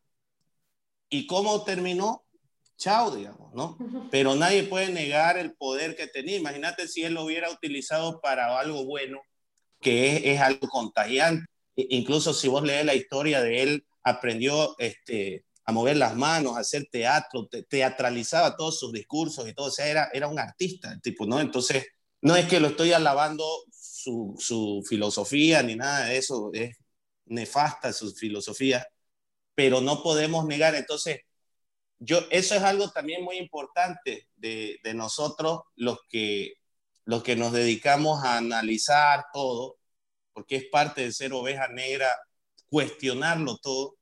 ¿Y 1.10 1.28
cómo 1.28 1.64
terminó? 1.64 2.24
Chao, 2.78 3.16
digamos, 3.16 3.54
¿no? 3.54 3.78
Pero 4.12 4.36
nadie 4.36 4.64
puede 4.64 4.90
negar 4.90 5.38
el 5.38 5.56
poder 5.56 5.96
que 5.96 6.08
tenía. 6.08 6.38
Imagínate 6.38 6.88
si 6.88 7.04
él 7.04 7.16
lo 7.16 7.24
hubiera 7.24 7.50
utilizado 7.50 8.22
para 8.22 8.60
algo 8.60 8.86
bueno, 8.86 9.20
que 9.82 10.32
es, 10.32 10.42
algo 10.42 10.68
contagiante. 10.68 11.46
Incluso 11.76 12.34
si 12.34 12.48
vos 12.48 12.64
lees 12.64 12.86
la 12.86 12.96
historia 12.96 13.42
de 13.42 13.64
él, 13.64 13.88
aprendió 14.04 14.76
este, 14.80 15.46
a 15.66 15.72
mover 15.72 15.98
las 15.98 16.16
manos, 16.16 16.56
a 16.56 16.62
hacer 16.62 16.88
teatro, 16.90 17.50
teatralizaba 17.68 18.56
todos 18.56 18.80
sus 18.80 18.94
discursos 18.94 19.48
y 19.48 19.54
todo, 19.54 19.68
o 19.68 19.72
sea, 19.72 19.88
era, 19.88 20.10
era 20.14 20.28
un 20.28 20.40
artista, 20.40 20.92
el 20.92 21.02
tipo, 21.02 21.26
¿no? 21.26 21.42
Entonces, 21.42 21.86
no 22.22 22.36
es 22.36 22.48
que 22.48 22.60
lo 22.60 22.70
estoy 22.70 22.94
alabando 22.94 23.46
su, 24.38 24.84
filosofía 24.88 25.64
ni 25.64 25.76
nada 25.76 26.06
de 26.06 26.18
eso, 26.18 26.52
es 26.54 26.78
nefasta 27.26 27.94
su 27.94 28.14
filosofía, 28.14 28.88
pero 29.56 29.82
no 29.82 30.04
podemos 30.04 30.46
negar, 30.46 30.76
entonces, 30.76 31.22
yo, 32.00 32.20
eso 32.30 32.56
es 32.56 32.62
algo 32.62 32.92
también 32.92 33.24
muy 33.24 33.38
importante 33.38 34.28
de, 34.36 34.80
de 34.84 34.94
nosotros, 34.94 35.62
los 35.76 36.00
que 36.10 36.54
los 37.08 37.24
que 37.24 37.38
nos 37.38 37.54
dedicamos 37.54 38.22
a 38.26 38.38
analizar 38.38 39.28
todo, 39.32 39.78
porque 40.34 40.58
es 40.58 40.66
parte 40.66 41.04
de 41.04 41.14
ser 41.14 41.32
oveja 41.32 41.70
negra, 41.70 42.14
cuestionarlo 42.70 43.58
todo. 43.60 43.96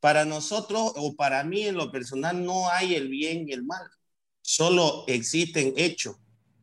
Para 0.00 0.24
nosotros 0.24 0.94
o 0.96 1.14
para 1.14 1.44
mí 1.44 1.66
en 1.66 1.76
lo 1.76 1.92
personal 1.92 2.42
no 2.42 2.70
hay 2.70 2.94
el 2.94 3.08
bien 3.08 3.46
y 3.46 3.52
el 3.52 3.62
mal, 3.62 3.86
solo 4.40 5.04
existen 5.06 5.74
hechos 5.76 6.16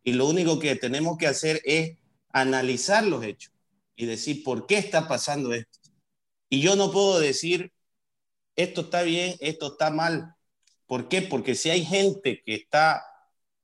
y 0.04 0.14
lo 0.14 0.26
único 0.26 0.58
que 0.58 0.76
tenemos 0.76 1.18
que 1.18 1.28
hacer 1.28 1.62
es 1.64 1.96
analizar 2.32 3.06
los 3.06 3.24
hechos 3.24 3.54
y 3.96 4.06
decir 4.06 4.44
por 4.44 4.68
qué 4.68 4.78
está 4.78 5.08
pasando 5.08 5.54
esto. 5.54 5.80
Y 6.50 6.62
yo 6.62 6.76
no 6.76 6.92
puedo 6.92 7.20
decir 7.20 7.72
esto 8.56 8.82
está 8.82 9.04
bien, 9.04 9.38
esto 9.40 9.68
está 9.68 9.90
mal. 9.90 10.36
¿Por 10.86 11.08
qué? 11.08 11.22
Porque 11.22 11.56
si 11.56 11.70
hay 11.70 11.86
gente 11.86 12.42
que 12.46 12.56
está 12.56 13.02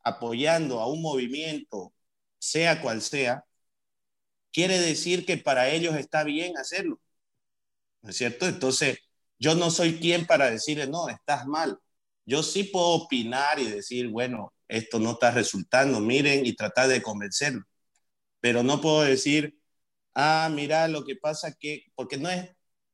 apoyando 0.04 0.80
a 0.80 0.88
un 0.88 1.02
movimiento, 1.02 1.94
sea 2.40 2.82
cual 2.82 3.02
sea, 3.02 3.44
quiere 4.54 4.80
decir 4.80 5.26
que 5.26 5.38
para 5.38 5.70
ellos 5.70 5.96
está 5.96 6.24
bien 6.24 6.58
hacerlo. 6.58 7.02
¿No 8.02 8.12
es 8.12 8.18
cierto? 8.18 8.48
Entonces, 8.48 9.00
yo 9.38 9.56
no 9.56 9.70
soy 9.70 10.00
quien 10.00 10.26
para 10.26 10.50
decirle, 10.50 10.88
no, 10.88 11.10
estás 11.10 11.46
mal. 11.46 11.78
Yo 12.26 12.42
sí 12.44 12.64
puedo 12.64 12.88
opinar 12.92 13.60
y 13.60 13.66
decir, 13.66 14.08
bueno, 14.08 14.54
esto 14.70 15.00
no 15.00 15.12
está 15.12 15.32
resultando, 15.32 16.00
miren 16.00 16.46
y 16.46 16.56
tratar 16.56 16.88
de 16.88 17.02
convencerlo. 17.02 17.64
Pero 18.46 18.62
no 18.62 18.80
puedo 18.80 19.02
decir, 19.02 19.60
ah, 20.14 20.52
mira, 20.54 20.88
lo 20.88 21.04
que 21.04 21.16
pasa 21.16 21.56
que, 21.60 21.92
porque 21.96 22.18
no 22.18 22.30
es, 22.30 22.48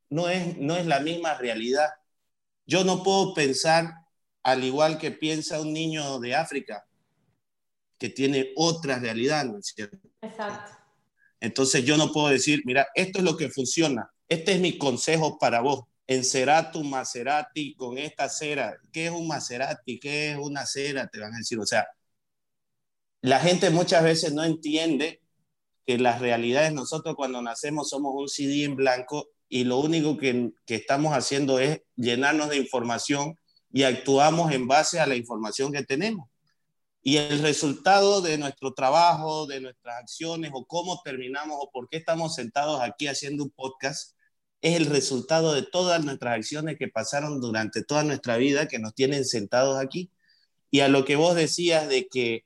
no 0.10 0.30
es, 0.30 0.58
no 0.58 0.78
es 0.78 0.86
la 0.86 1.02
misma 1.02 1.34
realidad. 1.34 1.90
Yo 2.66 2.86
no 2.86 3.04
puedo 3.04 3.34
pensar 3.34 3.94
al 4.44 4.64
igual 4.64 4.98
que 4.98 5.12
piensa 5.12 5.60
un 5.60 5.74
niño 5.74 6.22
de 6.22 6.36
África, 6.36 6.88
que 7.98 8.08
tiene 8.08 8.54
otra 8.56 8.98
realidad, 8.98 9.44
¿no 9.44 9.58
es 9.58 9.74
cierto? 9.76 9.98
Exacto. 10.22 10.72
Entonces 11.42 11.84
yo 11.84 11.98
no 11.98 12.14
puedo 12.14 12.30
decir, 12.30 12.62
mira, 12.64 12.88
esto 12.96 13.20
es 13.20 13.26
lo 13.26 13.36
que 13.36 13.50
funciona, 13.50 14.10
este 14.30 14.54
es 14.54 14.62
mi 14.62 14.78
consejo 14.78 15.38
para 15.38 15.60
vos. 15.60 15.82
Encerar 16.08 16.72
tu 16.72 16.82
Maserati 16.82 17.76
con 17.76 17.98
esta 17.98 18.30
cera. 18.30 18.78
¿Qué 18.94 19.08
es 19.08 19.12
un 19.12 19.28
Maserati? 19.28 20.00
¿Qué 20.00 20.32
es 20.32 20.38
una 20.38 20.66
cera? 20.66 21.10
Te 21.10 21.20
van 21.20 21.34
a 21.34 21.40
decir. 21.40 21.60
O 21.60 21.66
sea, 21.66 21.90
la 23.20 23.42
gente 23.42 23.70
muchas 23.70 24.02
veces 24.02 24.32
no 24.32 24.46
entiende 24.46 25.21
que 25.86 25.98
las 25.98 26.22
realidades, 26.22 26.74
nosotros 26.74 27.16
cuando 27.16 27.42
nacemos 27.42 27.90
somos 27.90 28.14
un 28.16 28.28
CD 28.28 28.64
en 28.64 28.76
blanco 28.76 29.30
y 29.50 29.64
lo 29.64 29.78
único 29.78 30.18
que, 30.18 30.52
que 30.66 30.76
estamos 30.76 31.14
haciendo 31.14 31.60
es 31.60 31.82
llenarnos 31.96 32.50
de 32.50 32.58
información 32.58 33.36
y 33.72 33.84
actuamos 33.84 34.52
en 34.52 34.68
base 34.68 35.00
a 35.00 35.08
la 35.08 35.16
información 35.16 35.72
que 35.72 35.84
tenemos. 35.84 36.30
Y 37.04 37.18
el 37.18 37.40
resultado 37.40 38.22
de 38.22 38.38
nuestro 38.38 38.74
trabajo, 38.74 39.48
de 39.48 39.60
nuestras 39.60 39.98
acciones 39.98 40.52
o 40.54 40.66
cómo 40.66 41.02
terminamos 41.04 41.58
o 41.60 41.72
por 41.72 41.90
qué 41.90 41.98
estamos 41.98 42.36
sentados 42.36 42.80
aquí 42.82 43.08
haciendo 43.08 43.44
un 43.44 43.50
podcast 43.50 44.16
es 44.62 44.76
el 44.78 44.86
resultado 44.86 45.54
de 45.54 45.64
todas 45.64 46.06
nuestras 46.06 46.36
acciones 46.36 46.78
que 46.78 46.88
pasaron 46.88 47.42
durante 47.42 47.84
toda 47.84 48.04
nuestra 48.04 48.38
vida 48.38 48.68
que 48.68 48.80
nos 48.80 48.94
tienen 48.94 49.26
sentados 49.26 49.80
aquí. 49.80 50.12
Y 50.70 50.82
a 50.82 50.88
lo 50.88 51.04
que 51.06 51.16
vos 51.16 51.36
decías 51.36 51.90
de 51.90 52.08
que 52.08 52.46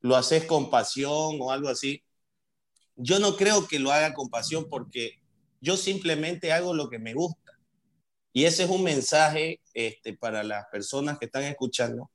lo 0.00 0.16
haces 0.16 0.44
con 0.44 0.70
pasión 0.70 1.38
o 1.40 1.50
algo 1.50 1.68
así, 1.68 2.04
yo 2.98 3.18
no 3.20 3.36
creo 3.36 3.66
que 3.66 3.78
lo 3.78 3.92
haga 3.92 4.12
con 4.12 4.28
pasión 4.28 4.66
porque 4.68 5.20
yo 5.60 5.76
simplemente 5.76 6.52
hago 6.52 6.74
lo 6.74 6.90
que 6.90 6.98
me 6.98 7.14
gusta. 7.14 7.52
Y 8.32 8.44
ese 8.44 8.64
es 8.64 8.70
un 8.70 8.82
mensaje 8.82 9.60
este, 9.72 10.16
para 10.16 10.42
las 10.42 10.66
personas 10.66 11.18
que 11.18 11.26
están 11.26 11.44
escuchando. 11.44 12.10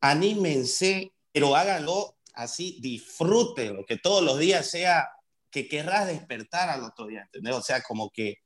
Anímense, 0.00 1.12
pero 1.32 1.56
háganlo 1.56 2.16
así, 2.34 2.78
disfrútenlo, 2.80 3.86
que 3.86 3.96
todos 3.96 4.22
los 4.22 4.38
días 4.38 4.68
sea 4.68 5.08
que 5.50 5.68
querrás 5.68 6.08
despertar 6.08 6.68
al 6.68 6.84
otro 6.84 7.06
día, 7.06 7.22
¿entendés? 7.22 7.54
O 7.54 7.62
sea, 7.62 7.82
como 7.82 8.10
que, 8.10 8.38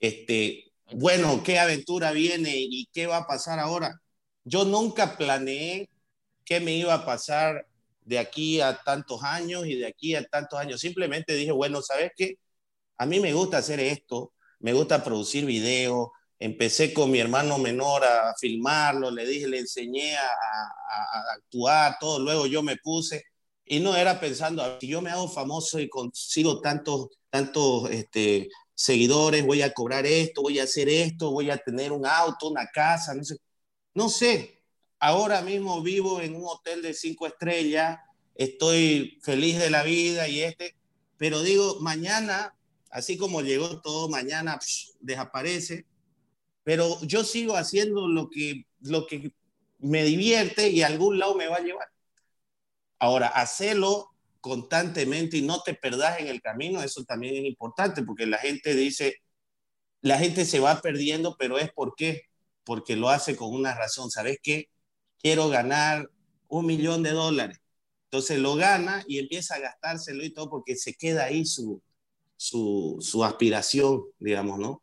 este, 0.00 0.72
bueno, 0.92 1.42
¿qué 1.42 1.58
aventura 1.58 2.10
viene 2.10 2.54
y 2.56 2.86
qué 2.92 3.06
va 3.06 3.18
a 3.18 3.26
pasar 3.26 3.58
ahora? 3.58 4.00
Yo 4.44 4.64
nunca 4.64 5.16
planeé 5.16 5.88
qué 6.44 6.60
me 6.60 6.72
iba 6.72 6.92
a 6.94 7.06
pasar 7.06 7.67
de 8.08 8.18
aquí 8.18 8.60
a 8.62 8.82
tantos 8.82 9.22
años 9.22 9.66
y 9.66 9.76
de 9.76 9.86
aquí 9.86 10.14
a 10.14 10.24
tantos 10.24 10.58
años. 10.58 10.80
Simplemente 10.80 11.34
dije, 11.34 11.52
bueno, 11.52 11.82
¿sabes 11.82 12.10
qué? 12.16 12.38
A 12.96 13.04
mí 13.04 13.20
me 13.20 13.34
gusta 13.34 13.58
hacer 13.58 13.80
esto, 13.80 14.32
me 14.60 14.72
gusta 14.72 15.04
producir 15.04 15.44
videos, 15.44 16.08
empecé 16.38 16.94
con 16.94 17.10
mi 17.10 17.18
hermano 17.20 17.58
menor 17.58 18.04
a 18.04 18.34
filmarlo, 18.40 19.10
le 19.10 19.26
dije, 19.26 19.46
le 19.46 19.58
enseñé 19.58 20.16
a, 20.16 20.26
actuar, 21.36 21.98
todo, 22.00 22.18
luego 22.18 22.46
yo 22.46 22.62
me 22.62 22.76
puse 22.78 23.24
y 23.66 23.80
no 23.80 23.94
era 23.94 24.18
pensando, 24.18 24.78
si 24.80 24.88
yo 24.88 25.02
me 25.02 25.10
hago 25.10 25.28
famoso 25.28 25.78
y 25.78 25.88
consigo 25.90 26.62
tantos, 26.62 27.08
tantos 27.28 27.90
este, 27.90 28.48
seguidores, 28.74 29.44
voy 29.44 29.60
a 29.60 29.74
cobrar 29.74 30.06
esto, 30.06 30.40
voy 30.42 30.58
a 30.60 30.64
hacer 30.64 30.88
esto, 30.88 31.30
voy 31.30 31.50
a 31.50 31.58
tener 31.58 31.92
un 31.92 32.06
auto, 32.06 32.48
una 32.48 32.66
casa, 32.72 33.14
no 33.14 33.22
sé. 33.24 33.36
No 33.94 34.08
sé, 34.08 34.57
ahora 35.00 35.42
mismo 35.42 35.82
vivo 35.82 36.20
en 36.20 36.36
un 36.36 36.44
hotel 36.46 36.82
de 36.82 36.94
cinco 36.94 37.26
estrellas, 37.26 37.98
estoy 38.34 39.18
feliz 39.22 39.58
de 39.58 39.70
la 39.70 39.82
vida 39.82 40.28
y 40.28 40.40
este, 40.40 40.76
pero 41.16 41.42
digo, 41.42 41.78
mañana, 41.80 42.54
así 42.90 43.16
como 43.16 43.42
llegó 43.42 43.80
todo, 43.80 44.08
mañana 44.08 44.58
desaparece 45.00 45.86
pero 46.68 47.00
yo 47.00 47.24
sigo 47.24 47.56
haciendo 47.56 48.08
lo 48.08 48.28
que, 48.28 48.66
lo 48.82 49.06
que 49.06 49.32
me 49.78 50.04
divierte 50.04 50.68
y 50.68 50.82
a 50.82 50.88
algún 50.88 51.18
lado 51.18 51.34
me 51.34 51.46
va 51.46 51.56
a 51.56 51.62
llevar. 51.62 51.88
Ahora, 52.98 53.28
hacerlo 53.28 54.10
constantemente 54.42 55.38
y 55.38 55.40
no 55.40 55.62
te 55.62 55.72
perdas 55.72 56.20
en 56.20 56.26
el 56.26 56.42
camino, 56.42 56.82
eso 56.82 57.04
también 57.04 57.36
es 57.36 57.44
importante, 57.46 58.02
porque 58.02 58.26
la 58.26 58.36
gente 58.36 58.74
dice, 58.74 59.22
la 60.02 60.18
gente 60.18 60.44
se 60.44 60.60
va 60.60 60.82
perdiendo, 60.82 61.36
pero 61.38 61.58
es 61.58 61.72
por 61.72 61.94
qué, 61.96 62.24
porque 62.64 62.96
lo 62.96 63.08
hace 63.08 63.34
con 63.34 63.54
una 63.54 63.74
razón. 63.74 64.10
¿Sabes 64.10 64.36
qué? 64.42 64.68
Quiero 65.20 65.48
ganar 65.48 66.08
un 66.48 66.66
millón 66.66 67.02
de 67.02 67.10
dólares. 67.10 67.58
Entonces 68.04 68.38
lo 68.38 68.56
gana 68.56 69.04
y 69.06 69.18
empieza 69.18 69.56
a 69.56 69.60
gastárselo 69.60 70.24
y 70.24 70.30
todo 70.30 70.48
porque 70.48 70.76
se 70.76 70.94
queda 70.94 71.24
ahí 71.24 71.44
su, 71.44 71.82
su, 72.36 72.96
su 73.00 73.24
aspiración, 73.24 74.02
digamos, 74.18 74.58
¿no? 74.58 74.80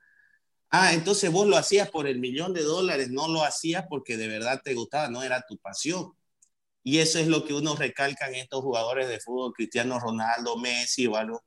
Ah, 0.69 0.93
entonces 0.93 1.32
vos 1.32 1.48
lo 1.48 1.58
hacías 1.58 1.89
por 1.89 2.08
el 2.08 2.19
millón 2.19 2.54
de 2.54 2.62
dólares, 2.62 3.10
no 3.10 3.28
lo 3.28 3.43
hacías 3.43 3.86
porque 3.89 4.17
de 4.17 4.28
verdad 4.28 4.62
te 4.63 4.74
gustaba, 4.74 5.10
no 5.10 5.24
era 5.24 5.43
tu 5.48 5.58
pasión. 5.58 6.12
Y 6.84 7.00
eso 7.00 7.17
es 7.17 7.28
lo 7.28 7.45
que 7.45 7.54
uno 7.54 7.76
recalca 7.76 8.28
en 8.28 8.36
estos 8.36 8.62
jugadores 8.62 9.08
de 9.08 9.19
fútbol, 9.19 9.54
Cristiano 9.54 10.00
Ronaldo, 10.00 10.58
Messi 10.58 11.08
o 11.08 11.15
algo, 11.15 11.43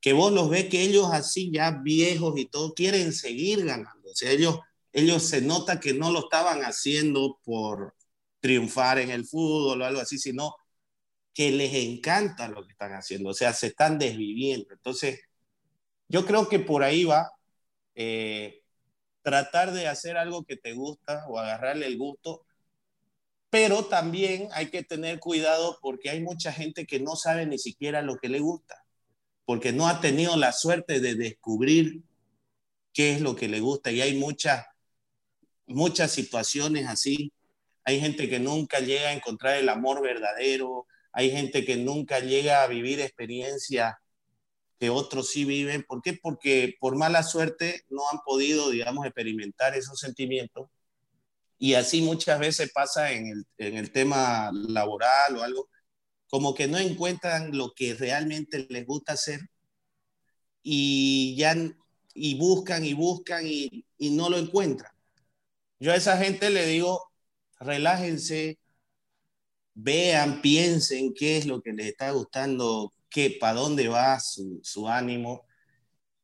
que 0.00 0.12
vos 0.12 0.32
los 0.32 0.48
ves 0.50 0.68
que 0.68 0.82
ellos 0.82 1.08
así 1.12 1.50
ya 1.52 1.72
viejos 1.82 2.38
y 2.38 2.46
todo 2.46 2.74
quieren 2.74 3.12
seguir 3.12 3.64
ganando. 3.64 4.10
O 4.10 4.14
sea, 4.14 4.30
ellos, 4.30 4.60
ellos 4.92 5.22
se 5.24 5.40
nota 5.42 5.80
que 5.80 5.92
no 5.94 6.12
lo 6.12 6.20
estaban 6.20 6.62
haciendo 6.62 7.40
por 7.44 7.94
triunfar 8.44 8.98
en 8.98 9.10
el 9.10 9.24
fútbol 9.24 9.80
o 9.80 9.86
algo 9.86 10.02
así, 10.02 10.18
sino 10.18 10.54
que 11.32 11.50
les 11.50 11.72
encanta 11.74 12.46
lo 12.46 12.62
que 12.66 12.72
están 12.72 12.92
haciendo, 12.92 13.30
o 13.30 13.34
sea, 13.34 13.54
se 13.54 13.68
están 13.68 13.98
desviviendo. 13.98 14.74
Entonces, 14.74 15.20
yo 16.08 16.26
creo 16.26 16.46
que 16.46 16.58
por 16.58 16.82
ahí 16.82 17.04
va 17.04 17.30
eh, 17.94 18.62
tratar 19.22 19.72
de 19.72 19.88
hacer 19.88 20.18
algo 20.18 20.44
que 20.44 20.58
te 20.58 20.74
gusta 20.74 21.24
o 21.28 21.38
agarrarle 21.38 21.86
el 21.86 21.96
gusto, 21.96 22.44
pero 23.48 23.86
también 23.86 24.48
hay 24.52 24.70
que 24.70 24.82
tener 24.82 25.20
cuidado 25.20 25.78
porque 25.80 26.10
hay 26.10 26.20
mucha 26.20 26.52
gente 26.52 26.84
que 26.86 27.00
no 27.00 27.16
sabe 27.16 27.46
ni 27.46 27.58
siquiera 27.58 28.02
lo 28.02 28.18
que 28.18 28.28
le 28.28 28.40
gusta, 28.40 28.84
porque 29.46 29.72
no 29.72 29.88
ha 29.88 30.02
tenido 30.02 30.36
la 30.36 30.52
suerte 30.52 31.00
de 31.00 31.14
descubrir 31.14 32.02
qué 32.92 33.14
es 33.14 33.22
lo 33.22 33.36
que 33.36 33.48
le 33.48 33.60
gusta 33.60 33.90
y 33.90 34.02
hay 34.02 34.18
muchas 34.18 34.66
muchas 35.66 36.12
situaciones 36.12 36.86
así. 36.86 37.32
Hay 37.84 38.00
gente 38.00 38.28
que 38.28 38.38
nunca 38.38 38.80
llega 38.80 39.08
a 39.08 39.12
encontrar 39.12 39.56
el 39.56 39.68
amor 39.68 40.02
verdadero, 40.02 40.86
hay 41.12 41.30
gente 41.30 41.64
que 41.64 41.76
nunca 41.76 42.20
llega 42.20 42.62
a 42.62 42.66
vivir 42.66 43.00
experiencias 43.00 43.94
que 44.80 44.90
otros 44.90 45.30
sí 45.30 45.44
viven. 45.44 45.84
¿Por 45.86 46.02
qué? 46.02 46.18
Porque 46.20 46.76
por 46.80 46.96
mala 46.96 47.22
suerte 47.22 47.84
no 47.88 48.02
han 48.10 48.18
podido, 48.24 48.70
digamos, 48.70 49.06
experimentar 49.06 49.76
esos 49.76 50.00
sentimientos. 50.00 50.68
Y 51.58 51.74
así 51.74 52.02
muchas 52.02 52.38
veces 52.40 52.72
pasa 52.72 53.12
en 53.12 53.28
el, 53.28 53.46
en 53.58 53.76
el 53.76 53.92
tema 53.92 54.50
laboral 54.52 55.36
o 55.36 55.42
algo, 55.42 55.68
como 56.28 56.54
que 56.54 56.66
no 56.66 56.78
encuentran 56.78 57.56
lo 57.56 57.72
que 57.74 57.94
realmente 57.94 58.66
les 58.68 58.84
gusta 58.86 59.12
hacer 59.12 59.40
y 60.62 61.36
ya 61.36 61.54
y 62.14 62.34
buscan 62.36 62.84
y 62.84 62.94
buscan 62.94 63.46
y, 63.46 63.84
y 63.98 64.10
no 64.10 64.30
lo 64.30 64.38
encuentran. 64.38 64.92
Yo 65.78 65.92
a 65.92 65.96
esa 65.96 66.16
gente 66.16 66.50
le 66.50 66.66
digo, 66.66 67.12
relájense, 67.64 68.58
vean, 69.74 70.40
piensen 70.42 71.14
qué 71.14 71.38
es 71.38 71.46
lo 71.46 71.62
que 71.62 71.72
les 71.72 71.86
está 71.86 72.10
gustando, 72.12 72.92
para 73.40 73.54
dónde 73.54 73.88
va 73.88 74.18
su, 74.20 74.88
ánimo 74.88 75.46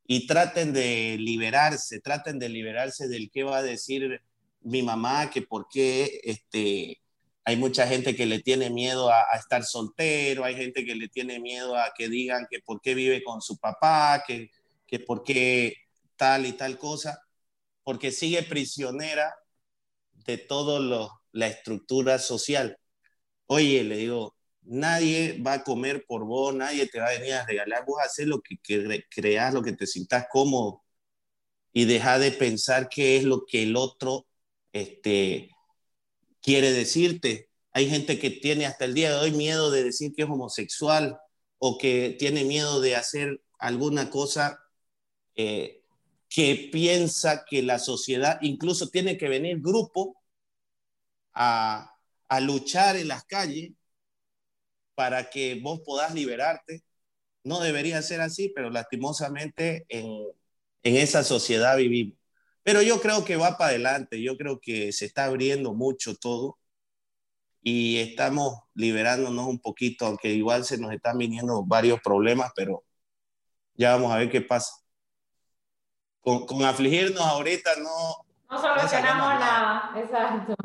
y 0.05 0.27
traten 0.27 0.73
de 0.73 1.17
liberarse, 1.19 2.01
traten 2.01 2.39
de 2.39 2.49
liberarse 2.49 3.07
del 3.07 3.29
qué 3.31 3.43
va 3.43 3.57
a 3.57 3.63
decir 3.63 4.21
mi 4.61 4.83
mamá, 4.83 5.29
que 5.29 5.41
por 5.41 5.67
qué 5.69 6.21
este, 6.23 7.01
hay 7.45 7.55
mucha 7.55 7.87
gente 7.87 8.15
que 8.15 8.25
le 8.25 8.39
tiene 8.39 8.69
miedo 8.69 9.09
a, 9.09 9.23
estar 9.37 9.63
soltero, 9.63 10.43
hay 10.43 10.55
gente 10.55 10.85
que 10.85 10.95
le 10.95 11.07
tiene 11.07 11.39
miedo 11.39 11.77
a 11.77 11.93
que 11.97 12.09
digan 12.09 12.47
que 12.49 12.59
por 12.59 12.81
qué 12.81 12.93
vive 12.93 13.23
con 13.23 13.41
su 13.41 13.57
papá, 13.57 14.23
que, 14.27 14.51
que 14.85 14.99
por 14.99 15.23
qué 15.23 15.77
tal 16.17 16.45
y 16.45 16.53
tal 16.53 16.77
cosa, 16.77 17.23
porque 17.83 18.11
sigue 18.11 18.43
prisionera 18.43 19.33
de 20.25 20.37
toda 20.37 20.79
la 21.31 21.47
estructura 21.47 22.19
social. 22.19 22.77
Oye, 23.47 23.83
le 23.83 23.97
digo, 23.97 24.35
nadie 24.63 25.41
va 25.45 25.53
a 25.53 25.63
comer 25.63 26.05
por 26.07 26.25
vos, 26.25 26.53
nadie 26.55 26.87
te 26.87 26.99
va 26.99 27.07
a 27.07 27.19
venir 27.19 27.33
a 27.33 27.45
regalar, 27.45 27.85
vos 27.85 27.99
haces 28.03 28.27
lo 28.27 28.41
que, 28.41 28.59
creas, 29.09 29.53
lo 29.53 29.61
que 29.63 29.73
te 29.73 29.87
sientas 29.87 30.27
cómodo 30.31 30.83
y 31.73 31.85
deja 31.85 32.19
de 32.19 32.31
pensar 32.31 32.89
qué 32.89 33.17
es 33.17 33.23
lo 33.23 33.45
que 33.45 33.63
el 33.63 33.75
otro 33.75 34.27
este, 34.73 35.51
quiere 36.41 36.71
decirte. 36.71 37.49
Hay 37.73 37.89
gente 37.89 38.19
que 38.19 38.29
tiene 38.29 38.65
hasta 38.65 38.85
el 38.85 38.93
día 38.93 39.11
de 39.11 39.17
hoy 39.17 39.31
miedo 39.31 39.71
de 39.71 39.83
decir 39.83 40.13
que 40.13 40.23
es 40.23 40.29
homosexual 40.29 41.17
o 41.57 41.77
que 41.77 42.15
tiene 42.19 42.43
miedo 42.43 42.81
de 42.81 42.95
hacer 42.95 43.41
alguna 43.59 44.09
cosa 44.09 44.59
eh, 45.35 45.81
que 46.29 46.69
piensa 46.71 47.45
que 47.49 47.61
la 47.61 47.79
sociedad, 47.79 48.39
incluso 48.41 48.89
tiene 48.89 49.17
que 49.17 49.29
venir 49.29 49.61
grupo 49.61 50.20
a, 51.33 51.93
a 52.27 52.39
luchar 52.39 52.95
en 52.95 53.07
las 53.07 53.23
calles 53.25 53.71
para 54.95 55.29
que 55.29 55.59
vos 55.61 55.81
podás 55.85 56.13
liberarte. 56.13 56.83
No 57.43 57.59
debería 57.59 58.01
ser 58.01 58.21
así, 58.21 58.49
pero 58.55 58.69
lastimosamente 58.69 59.85
en, 59.89 60.27
en 60.83 60.95
esa 60.95 61.23
sociedad 61.23 61.77
vivimos. 61.77 62.17
Pero 62.63 62.81
yo 62.83 63.01
creo 63.01 63.25
que 63.25 63.37
va 63.37 63.57
para 63.57 63.71
adelante, 63.71 64.21
yo 64.21 64.37
creo 64.37 64.59
que 64.59 64.91
se 64.91 65.05
está 65.05 65.25
abriendo 65.25 65.73
mucho 65.73 66.15
todo 66.15 66.59
y 67.63 67.97
estamos 67.97 68.59
liberándonos 68.75 69.47
un 69.47 69.59
poquito, 69.59 70.05
aunque 70.05 70.29
igual 70.29 70.65
se 70.65 70.77
nos 70.77 70.91
están 70.93 71.17
viniendo 71.17 71.63
varios 71.63 71.99
problemas, 72.01 72.51
pero 72.55 72.83
ya 73.73 73.95
vamos 73.95 74.13
a 74.13 74.17
ver 74.17 74.29
qué 74.29 74.41
pasa. 74.41 74.71
Con, 76.19 76.45
con 76.45 76.63
afligirnos 76.63 77.21
ahorita 77.21 77.77
no... 77.77 78.25
No 78.49 78.61
solucionamos 78.61 79.39
nada, 79.39 79.93
exacto. 79.95 80.55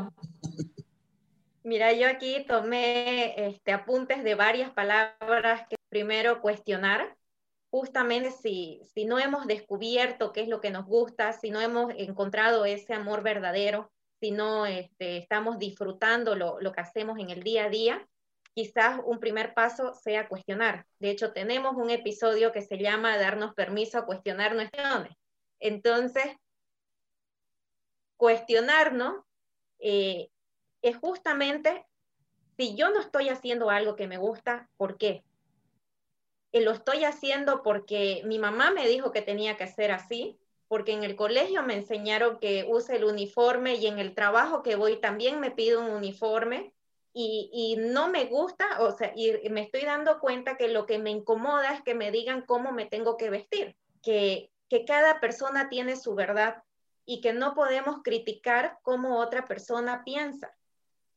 Mira, 1.67 1.93
yo 1.93 2.07
aquí 2.07 2.45
tomé 2.47 3.49
este, 3.49 3.73
apuntes 3.73 4.23
de 4.23 4.37
varias 4.37 4.71
palabras 4.71 5.67
que 5.69 5.75
primero 5.89 6.41
cuestionar, 6.41 7.17
justamente 7.71 8.31
si, 8.31 8.81
si 8.95 9.05
no 9.05 9.19
hemos 9.19 9.49
descubierto 9.49 10.33
qué 10.33 10.43
es 10.43 10.49
lo 10.49 10.61
que 10.61 10.71
nos 10.71 10.87
gusta, 10.87 11.33
si 11.33 11.51
no 11.51 11.61
hemos 11.61 11.93
encontrado 11.97 12.67
ese 12.67 12.95
amor 12.95 13.25
verdadero, 13.25 13.91
si 14.21 14.31
no 14.31 14.65
este, 14.65 15.17
estamos 15.17 15.59
disfrutando 15.59 16.37
lo, 16.37 16.61
lo 16.61 16.71
que 16.71 16.83
hacemos 16.83 17.19
en 17.19 17.31
el 17.31 17.43
día 17.43 17.65
a 17.65 17.69
día, 17.69 18.09
quizás 18.55 19.01
un 19.05 19.19
primer 19.19 19.53
paso 19.53 19.93
sea 19.93 20.29
cuestionar. 20.29 20.87
De 21.01 21.11
hecho, 21.11 21.33
tenemos 21.33 21.75
un 21.75 21.91
episodio 21.91 22.53
que 22.53 22.63
se 22.63 22.79
llama 22.79 23.19
Darnos 23.19 23.55
permiso 23.55 23.99
a 23.99 24.07
cuestionar 24.07 24.55
nuestras 24.55 25.09
Entonces, 25.59 26.27
cuestionarnos 28.17 29.17
eh, 29.81 30.31
es 30.83 30.97
justamente 30.97 31.85
si 32.57 32.75
yo 32.75 32.91
no 32.91 33.01
estoy 33.01 33.29
haciendo 33.29 33.71
algo 33.71 33.97
que 33.97 34.07
me 34.07 34.19
gusta, 34.19 34.69
¿por 34.77 34.97
qué? 34.97 35.23
lo 36.53 36.73
estoy 36.73 37.05
haciendo 37.05 37.63
porque 37.63 38.23
mi 38.25 38.39
mamá 38.39 38.71
me 38.71 38.89
dijo 38.89 39.13
que 39.13 39.23
tenía 39.23 39.57
que 39.57 39.65
hacer 39.65 39.91
así, 39.91 40.39
porque 40.69 40.93
en 40.93 41.05
el 41.05 41.17
colegio 41.17 41.63
me 41.63 41.75
enseñaron 41.75 42.39
que 42.39 42.65
use 42.69 42.97
el 42.97 43.05
uniforme 43.05 43.75
y 43.75 43.87
en 43.87 43.99
el 43.99 44.15
trabajo 44.15 44.63
que 44.63 44.77
voy 44.77 45.01
también 45.01 45.39
me 45.39 45.51
pido 45.51 45.81
un 45.81 45.91
uniforme 45.91 46.73
y, 47.13 47.51
y, 47.53 47.77
no 47.77 48.09
me 48.09 48.27
gusta, 48.27 48.67
o 48.81 48.93
sea, 48.93 49.13
y 49.17 49.49
me 49.49 49.63
estoy 49.63 49.83
dando 49.83 50.21
cuenta 50.21 50.57
que 50.57 50.69
lo 50.69 50.85
que 50.85 50.99
me 50.99 51.11
incomoda 51.11 51.73
es 51.73 51.83
que 51.83 51.95
me 51.95 52.11
digan 52.11 52.43
cómo 52.43 52.73
me 52.73 52.85
tengo 52.85 53.17
que 53.17 53.31
vestir, 53.31 53.75
que, 54.03 54.51
que 54.69 54.85
cada 54.85 55.19
persona 55.19 55.71
tiene 55.71 55.97
su 55.97 56.15
verdad 56.15 56.63
y 57.07 57.23
que 57.23 57.33
no 57.33 57.55
podemos 57.55 58.03
criticar 58.03 58.79
cómo 58.83 59.19
otra 59.19 59.47
persona 59.47 60.05
piensa 60.05 60.55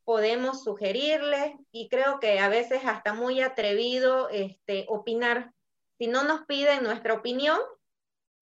podemos 0.10 0.64
sugerirle 0.64 1.60
y 1.72 1.88
creo 1.88 2.20
que 2.20 2.40
a 2.40 2.50
veces 2.50 2.82
hasta 2.84 3.14
muy 3.14 3.42
atrevido 3.42 4.28
este, 4.30 4.88
opinar. 4.90 5.54
Si 6.00 6.08
no 6.08 6.24
nos 6.24 6.48
piden 6.48 6.82
nuestra 6.82 7.14
opinión. 7.14 7.60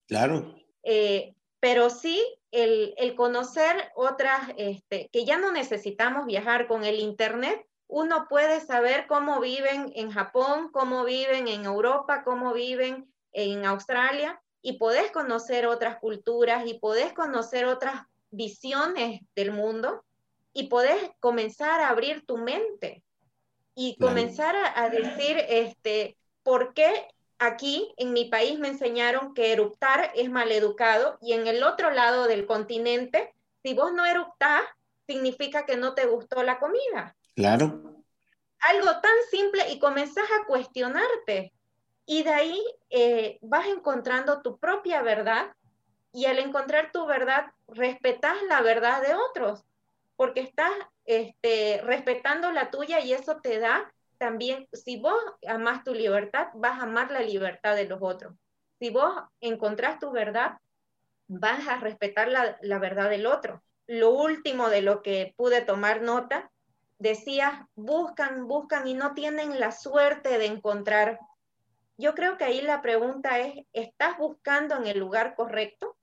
Claro. 0.06 0.54
Eh, 0.82 1.34
pero 1.60 1.90
sí 1.90 2.24
el, 2.52 2.94
el 2.96 3.14
conocer 3.14 3.92
otras, 3.96 4.48
este, 4.56 5.10
que 5.12 5.26
ya 5.26 5.36
no 5.36 5.52
necesitamos 5.52 6.24
viajar 6.24 6.68
con 6.68 6.84
el 6.84 7.00
Internet, 7.00 7.66
uno 7.86 8.28
puede 8.30 8.60
saber 8.60 9.06
cómo 9.06 9.38
viven 9.38 9.92
en 9.94 10.10
Japón, 10.10 10.70
cómo 10.72 11.04
viven 11.04 11.48
en 11.48 11.66
Europa, 11.66 12.24
cómo 12.24 12.54
viven 12.54 13.12
en 13.32 13.66
Australia, 13.66 14.40
y 14.62 14.78
podés 14.78 15.10
conocer 15.10 15.66
otras 15.66 15.98
culturas 15.98 16.66
y 16.66 16.78
podés 16.78 17.12
conocer 17.12 17.66
otras 17.66 18.06
visiones 18.30 19.20
del 19.34 19.52
mundo 19.52 20.02
y 20.52 20.68
podés 20.68 21.10
comenzar 21.20 21.80
a 21.80 21.88
abrir 21.88 22.24
tu 22.26 22.38
mente 22.38 23.02
y 23.74 23.96
comenzar 23.96 24.56
a, 24.74 24.88
decir, 24.88 25.36
este, 25.48 26.16
¿por 26.42 26.74
qué 26.74 26.92
aquí 27.38 27.94
en 27.96 28.12
mi 28.12 28.24
país 28.24 28.58
me 28.58 28.66
enseñaron 28.66 29.34
que 29.34 29.52
eruptar 29.52 30.10
es 30.16 30.28
maleducado 30.30 31.16
y 31.22 31.34
en 31.34 31.46
el 31.46 31.62
otro 31.62 31.92
lado 31.92 32.26
del 32.26 32.44
continente, 32.44 33.32
si 33.62 33.74
vos 33.74 33.92
no 33.92 34.04
eruptás, 34.04 34.62
significa 35.06 35.64
que 35.64 35.76
no 35.76 35.94
te 35.94 36.06
gustó 36.06 36.42
la 36.42 36.58
comida? 36.58 37.16
Claro. 37.36 38.02
Algo 38.58 38.90
tan 39.00 39.14
simple 39.30 39.70
y 39.70 39.78
comenzás 39.78 40.28
a 40.28 40.46
cuestionarte. 40.46 41.52
Y 42.04 42.24
de 42.24 42.30
ahí 42.30 42.64
eh, 42.90 43.38
vas 43.42 43.68
encontrando 43.68 44.42
tu 44.42 44.58
propia 44.58 45.02
verdad 45.02 45.54
y 46.12 46.26
al 46.26 46.40
encontrar 46.40 46.90
tu 46.90 47.06
verdad, 47.06 47.52
respetas 47.68 48.42
la 48.48 48.60
verdad 48.60 49.02
de 49.02 49.14
otros 49.14 49.64
porque 50.18 50.40
estás 50.40 50.72
este, 51.04 51.80
respetando 51.84 52.50
la 52.50 52.72
tuya 52.72 52.98
y 52.98 53.12
eso 53.12 53.36
te 53.40 53.60
da 53.60 53.90
también, 54.18 54.66
si 54.72 54.98
vos 54.98 55.14
amas 55.46 55.84
tu 55.84 55.94
libertad, 55.94 56.48
vas 56.54 56.80
a 56.80 56.82
amar 56.82 57.12
la 57.12 57.20
libertad 57.20 57.76
de 57.76 57.84
los 57.84 58.00
otros. 58.02 58.34
Si 58.80 58.90
vos 58.90 59.14
encontrás 59.40 60.00
tu 60.00 60.10
verdad, 60.10 60.58
vas 61.28 61.68
a 61.68 61.76
respetar 61.76 62.26
la, 62.26 62.58
la 62.62 62.80
verdad 62.80 63.08
del 63.08 63.26
otro. 63.26 63.62
Lo 63.86 64.10
último 64.10 64.68
de 64.68 64.82
lo 64.82 65.02
que 65.02 65.34
pude 65.36 65.62
tomar 65.62 66.02
nota, 66.02 66.50
decía, 66.98 67.68
buscan, 67.76 68.48
buscan 68.48 68.88
y 68.88 68.94
no 68.94 69.14
tienen 69.14 69.60
la 69.60 69.70
suerte 69.70 70.36
de 70.36 70.46
encontrar. 70.46 71.20
Yo 71.96 72.16
creo 72.16 72.36
que 72.38 72.44
ahí 72.44 72.60
la 72.60 72.82
pregunta 72.82 73.38
es, 73.38 73.54
¿estás 73.72 74.18
buscando 74.18 74.74
en 74.74 74.88
el 74.88 74.98
lugar 74.98 75.36
correcto? 75.36 75.96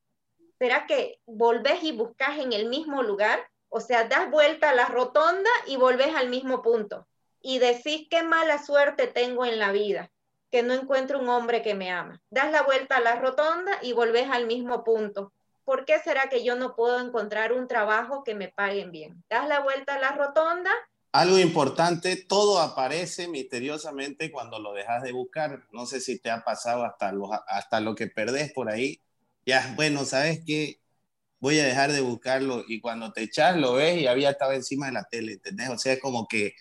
¿Será 0.57 0.85
que 0.85 1.19
volvés 1.25 1.83
y 1.83 1.91
buscas 1.91 2.39
en 2.39 2.53
el 2.53 2.69
mismo 2.69 3.03
lugar? 3.03 3.45
O 3.69 3.79
sea, 3.79 4.05
das 4.05 4.29
vuelta 4.29 4.69
a 4.69 4.75
la 4.75 4.85
rotonda 4.85 5.49
y 5.67 5.77
volvés 5.77 6.15
al 6.15 6.29
mismo 6.29 6.61
punto. 6.61 7.07
Y 7.41 7.59
decís 7.59 8.07
qué 8.09 8.23
mala 8.23 8.63
suerte 8.63 9.07
tengo 9.07 9.45
en 9.45 9.59
la 9.59 9.71
vida, 9.71 10.11
que 10.51 10.63
no 10.63 10.73
encuentro 10.73 11.19
un 11.19 11.29
hombre 11.29 11.61
que 11.61 11.75
me 11.75 11.91
ama. 11.91 12.21
Das 12.29 12.51
la 12.51 12.63
vuelta 12.63 12.97
a 12.97 13.01
la 13.01 13.15
rotonda 13.17 13.71
y 13.81 13.93
volvés 13.93 14.29
al 14.29 14.47
mismo 14.47 14.83
punto. 14.83 15.31
¿Por 15.63 15.85
qué 15.85 15.99
será 15.99 16.29
que 16.29 16.43
yo 16.43 16.55
no 16.55 16.75
puedo 16.75 16.99
encontrar 16.99 17.51
un 17.51 17.67
trabajo 17.67 18.23
que 18.23 18.35
me 18.35 18.49
paguen 18.49 18.91
bien? 18.91 19.23
Das 19.29 19.47
la 19.47 19.59
vuelta 19.61 19.95
a 19.95 19.99
la 19.99 20.11
rotonda. 20.11 20.71
Algo 21.11 21.39
importante, 21.39 22.17
todo 22.17 22.59
aparece 22.59 23.27
misteriosamente 23.27 24.31
cuando 24.31 24.59
lo 24.59 24.73
dejas 24.73 25.01
de 25.01 25.11
buscar. 25.11 25.63
No 25.71 25.85
sé 25.85 26.01
si 26.01 26.19
te 26.19 26.29
ha 26.29 26.43
pasado 26.43 26.83
hasta 26.83 27.11
lo, 27.11 27.31
hasta 27.47 27.79
lo 27.79 27.95
que 27.95 28.07
perdés 28.07 28.53
por 28.53 28.69
ahí. 28.69 29.01
Ya, 29.45 29.73
bueno, 29.75 30.05
¿sabes 30.05 30.41
qué? 30.45 30.79
Voy 31.45 31.59
a 31.59 31.65
dejar 31.65 31.91
de 31.91 32.01
buscarlo 32.01 32.65
y 32.67 32.81
cuando 32.81 33.13
te 33.13 33.21
echas 33.21 33.55
lo 33.55 33.73
ves 33.73 34.01
y 34.01 34.07
había 34.07 34.31
estado 34.31 34.53
encima 34.53 34.87
de 34.87 34.93
la 34.93 35.03
tele, 35.03 35.33
¿entendés? 35.33 35.69
O 35.69 35.77
sea, 35.77 35.93
es 35.93 35.99
como 35.99 36.27
que 36.27 36.55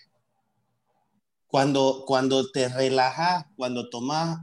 cuando, 1.47 2.03
cuando 2.05 2.51
te 2.51 2.69
relajas, 2.69 3.45
cuando 3.57 3.89
tomas, 3.89 4.41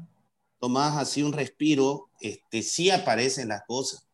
tomas 0.58 0.96
así 0.96 1.22
un 1.22 1.32
respiro, 1.32 2.10
este, 2.20 2.62
sí 2.62 2.90
aparecen 2.90 3.50
las 3.50 3.62
cosas. 3.68 4.04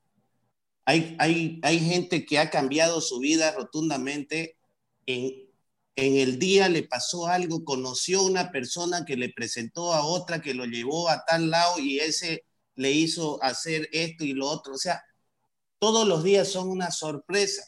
Hay, 0.84 1.16
hay, 1.18 1.60
hay 1.62 1.80
gente 1.80 2.26
que 2.26 2.38
ha 2.38 2.50
cambiado 2.50 3.00
su 3.00 3.20
vida 3.20 3.52
rotundamente. 3.52 4.58
En, 5.06 5.48
en 5.96 6.16
el 6.18 6.38
día 6.38 6.68
le 6.68 6.82
pasó 6.82 7.26
algo, 7.26 7.64
conoció 7.64 8.22
una 8.22 8.50
persona 8.50 9.06
que 9.06 9.16
le 9.16 9.30
presentó 9.30 9.94
a 9.94 10.04
otra, 10.04 10.42
que 10.42 10.52
lo 10.52 10.66
llevó 10.66 11.08
a 11.08 11.24
tal 11.24 11.48
lado 11.48 11.78
y 11.78 12.00
ese 12.00 12.44
le 12.74 12.92
hizo 12.92 13.42
hacer 13.42 13.88
esto 13.92 14.26
y 14.26 14.34
lo 14.34 14.46
otro. 14.46 14.74
O 14.74 14.78
sea, 14.78 15.02
todos 15.78 16.06
los 16.06 16.24
días 16.24 16.48
son 16.48 16.68
una 16.68 16.90
sorpresa. 16.90 17.62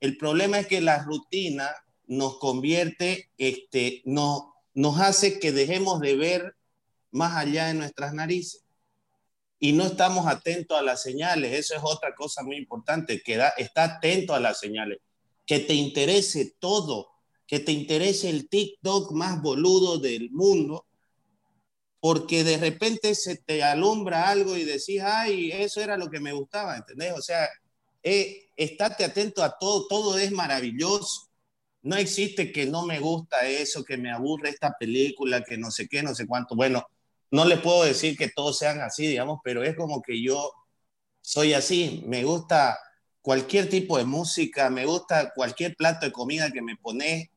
El 0.00 0.16
problema 0.16 0.60
es 0.60 0.66
que 0.66 0.80
la 0.80 1.02
rutina 1.02 1.70
nos 2.06 2.38
convierte, 2.38 3.30
este, 3.36 4.02
no, 4.04 4.54
nos 4.74 5.00
hace 5.00 5.38
que 5.38 5.52
dejemos 5.52 6.00
de 6.00 6.16
ver 6.16 6.54
más 7.10 7.36
allá 7.36 7.66
de 7.66 7.74
nuestras 7.74 8.14
narices. 8.14 8.64
Y 9.60 9.72
no 9.72 9.84
estamos 9.84 10.26
atentos 10.26 10.78
a 10.78 10.82
las 10.82 11.02
señales. 11.02 11.52
Eso 11.52 11.74
es 11.74 11.80
otra 11.82 12.14
cosa 12.14 12.42
muy 12.42 12.56
importante, 12.56 13.20
que 13.22 13.40
está 13.56 13.84
atento 13.84 14.34
a 14.34 14.40
las 14.40 14.60
señales. 14.60 14.98
Que 15.46 15.58
te 15.58 15.74
interese 15.74 16.54
todo, 16.60 17.08
que 17.46 17.58
te 17.58 17.72
interese 17.72 18.30
el 18.30 18.48
TikTok 18.48 19.10
más 19.12 19.42
boludo 19.42 19.98
del 19.98 20.30
mundo, 20.30 20.86
porque 22.00 22.44
de 22.44 22.58
repente 22.58 23.14
se 23.14 23.36
te 23.36 23.62
alumbra 23.62 24.28
algo 24.28 24.56
y 24.56 24.64
decís, 24.64 25.00
ay, 25.02 25.50
eso 25.52 25.80
era 25.80 25.96
lo 25.96 26.08
que 26.10 26.20
me 26.20 26.32
gustaba, 26.32 26.76
¿entendés? 26.76 27.12
O 27.16 27.22
sea, 27.22 27.48
eh, 28.02 28.50
estate 28.56 29.04
atento 29.04 29.42
a 29.42 29.56
todo, 29.58 29.86
todo 29.88 30.18
es 30.18 30.30
maravilloso. 30.30 31.28
No 31.82 31.96
existe 31.96 32.52
que 32.52 32.66
no 32.66 32.86
me 32.86 33.00
gusta 33.00 33.46
eso, 33.48 33.84
que 33.84 33.96
me 33.96 34.10
aburre 34.12 34.50
esta 34.50 34.76
película, 34.78 35.42
que 35.42 35.56
no 35.58 35.70
sé 35.70 35.88
qué, 35.88 36.02
no 36.02 36.14
sé 36.14 36.26
cuánto. 36.26 36.54
Bueno, 36.54 36.86
no 37.30 37.44
le 37.44 37.56
puedo 37.58 37.84
decir 37.84 38.16
que 38.16 38.28
todos 38.28 38.58
sean 38.58 38.80
así, 38.80 39.06
digamos, 39.06 39.40
pero 39.44 39.62
es 39.62 39.76
como 39.76 40.02
que 40.02 40.22
yo 40.22 40.52
soy 41.20 41.52
así, 41.54 42.02
me 42.06 42.24
gusta 42.24 42.78
cualquier 43.20 43.68
tipo 43.68 43.98
de 43.98 44.04
música, 44.04 44.70
me 44.70 44.86
gusta 44.86 45.32
cualquier 45.34 45.76
plato 45.76 46.06
de 46.06 46.12
comida 46.12 46.50
que 46.50 46.62
me 46.62 46.76
pones, 46.76 47.28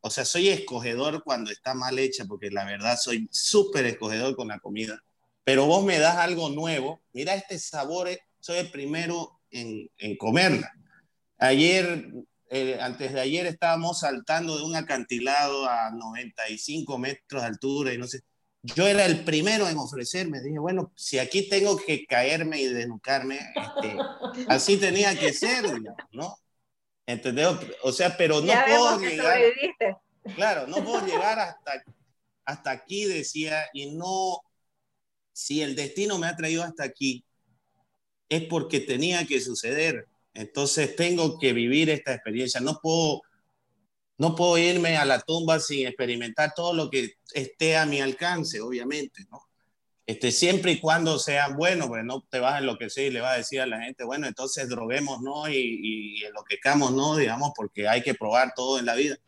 o 0.00 0.10
sea, 0.10 0.24
soy 0.24 0.48
escogedor 0.48 1.22
cuando 1.24 1.50
está 1.50 1.74
mal 1.74 1.98
hecha, 1.98 2.24
porque 2.26 2.50
la 2.50 2.64
verdad 2.64 2.98
soy 3.00 3.28
súper 3.30 3.86
escogedor 3.86 4.36
con 4.36 4.48
la 4.48 4.58
comida, 4.60 5.02
pero 5.44 5.66
vos 5.66 5.84
me 5.84 5.98
das 5.98 6.16
algo 6.16 6.50
nuevo, 6.50 7.00
mira 7.12 7.34
este 7.34 7.58
sabor, 7.58 8.08
eh, 8.08 8.20
soy 8.40 8.58
el 8.58 8.70
primero 8.70 9.40
en, 9.50 9.90
en 9.98 10.16
comerla. 10.16 10.72
Ayer, 11.38 12.06
eh, 12.50 12.78
antes 12.80 13.12
de 13.12 13.20
ayer 13.20 13.46
estábamos 13.46 14.00
saltando 14.00 14.56
de 14.56 14.64
un 14.64 14.76
acantilado 14.76 15.68
a 15.68 15.90
95 15.90 16.98
metros 16.98 17.42
de 17.42 17.48
altura 17.48 17.92
y 17.92 17.98
no 17.98 18.06
sé, 18.06 18.20
yo 18.62 18.86
era 18.86 19.04
el 19.06 19.24
primero 19.24 19.68
en 19.68 19.78
ofrecerme. 19.78 20.40
Dije, 20.40 20.58
bueno, 20.58 20.92
si 20.96 21.18
aquí 21.18 21.48
tengo 21.48 21.76
que 21.76 22.04
caerme 22.06 22.60
y 22.60 22.66
desnucarme, 22.66 23.38
este, 23.38 23.96
así 24.48 24.76
tenía 24.76 25.18
que 25.18 25.32
ser, 25.32 25.64
¿no? 26.12 26.36
¿Entendés? 27.08 27.48
O 27.82 27.90
sea, 27.90 28.14
pero 28.18 28.42
no 28.42 28.52
puedo 28.66 29.00
llegar. 29.00 29.40
Claro, 30.36 30.66
no 30.66 30.84
puedo 30.84 31.06
llegar 31.06 31.38
hasta, 31.38 31.82
hasta 32.44 32.70
aquí, 32.70 33.06
decía, 33.06 33.64
y 33.72 33.92
no. 33.92 34.42
Si 35.32 35.62
el 35.62 35.74
destino 35.74 36.18
me 36.18 36.26
ha 36.26 36.36
traído 36.36 36.62
hasta 36.62 36.84
aquí, 36.84 37.24
es 38.28 38.42
porque 38.44 38.80
tenía 38.80 39.26
que 39.26 39.40
suceder. 39.40 40.06
Entonces 40.34 40.96
tengo 40.96 41.38
que 41.38 41.54
vivir 41.54 41.88
esta 41.88 42.12
experiencia. 42.12 42.60
No 42.60 42.78
puedo 42.82 43.22
no 44.18 44.34
puedo 44.34 44.58
irme 44.58 44.96
a 44.98 45.06
la 45.06 45.20
tumba 45.20 45.60
sin 45.60 45.86
experimentar 45.86 46.52
todo 46.54 46.74
lo 46.74 46.90
que 46.90 47.14
esté 47.32 47.76
a 47.76 47.86
mi 47.86 48.00
alcance, 48.00 48.60
obviamente, 48.60 49.24
¿no? 49.30 49.47
Este, 50.08 50.32
siempre 50.32 50.72
y 50.72 50.80
cuando 50.80 51.18
sean 51.18 51.54
buenos, 51.54 51.88
pues 51.88 52.02
no 52.02 52.22
te 52.30 52.38
vas 52.40 52.54
a 52.54 52.58
enloquecer 52.60 53.04
y 53.04 53.10
le 53.10 53.20
vas 53.20 53.34
a 53.34 53.36
decir 53.36 53.60
a 53.60 53.66
la 53.66 53.82
gente, 53.82 54.04
bueno, 54.04 54.26
entonces 54.26 54.66
droguemos, 54.66 55.20
¿no? 55.20 55.50
Y, 55.50 55.80
y 55.82 56.24
enloquezcamos, 56.24 56.92
¿no? 56.92 57.14
Digamos, 57.14 57.52
porque 57.54 57.86
hay 57.86 58.02
que 58.02 58.14
probar 58.14 58.54
todo 58.56 58.78
en 58.78 58.86
la 58.86 58.94
vida. 58.94 59.18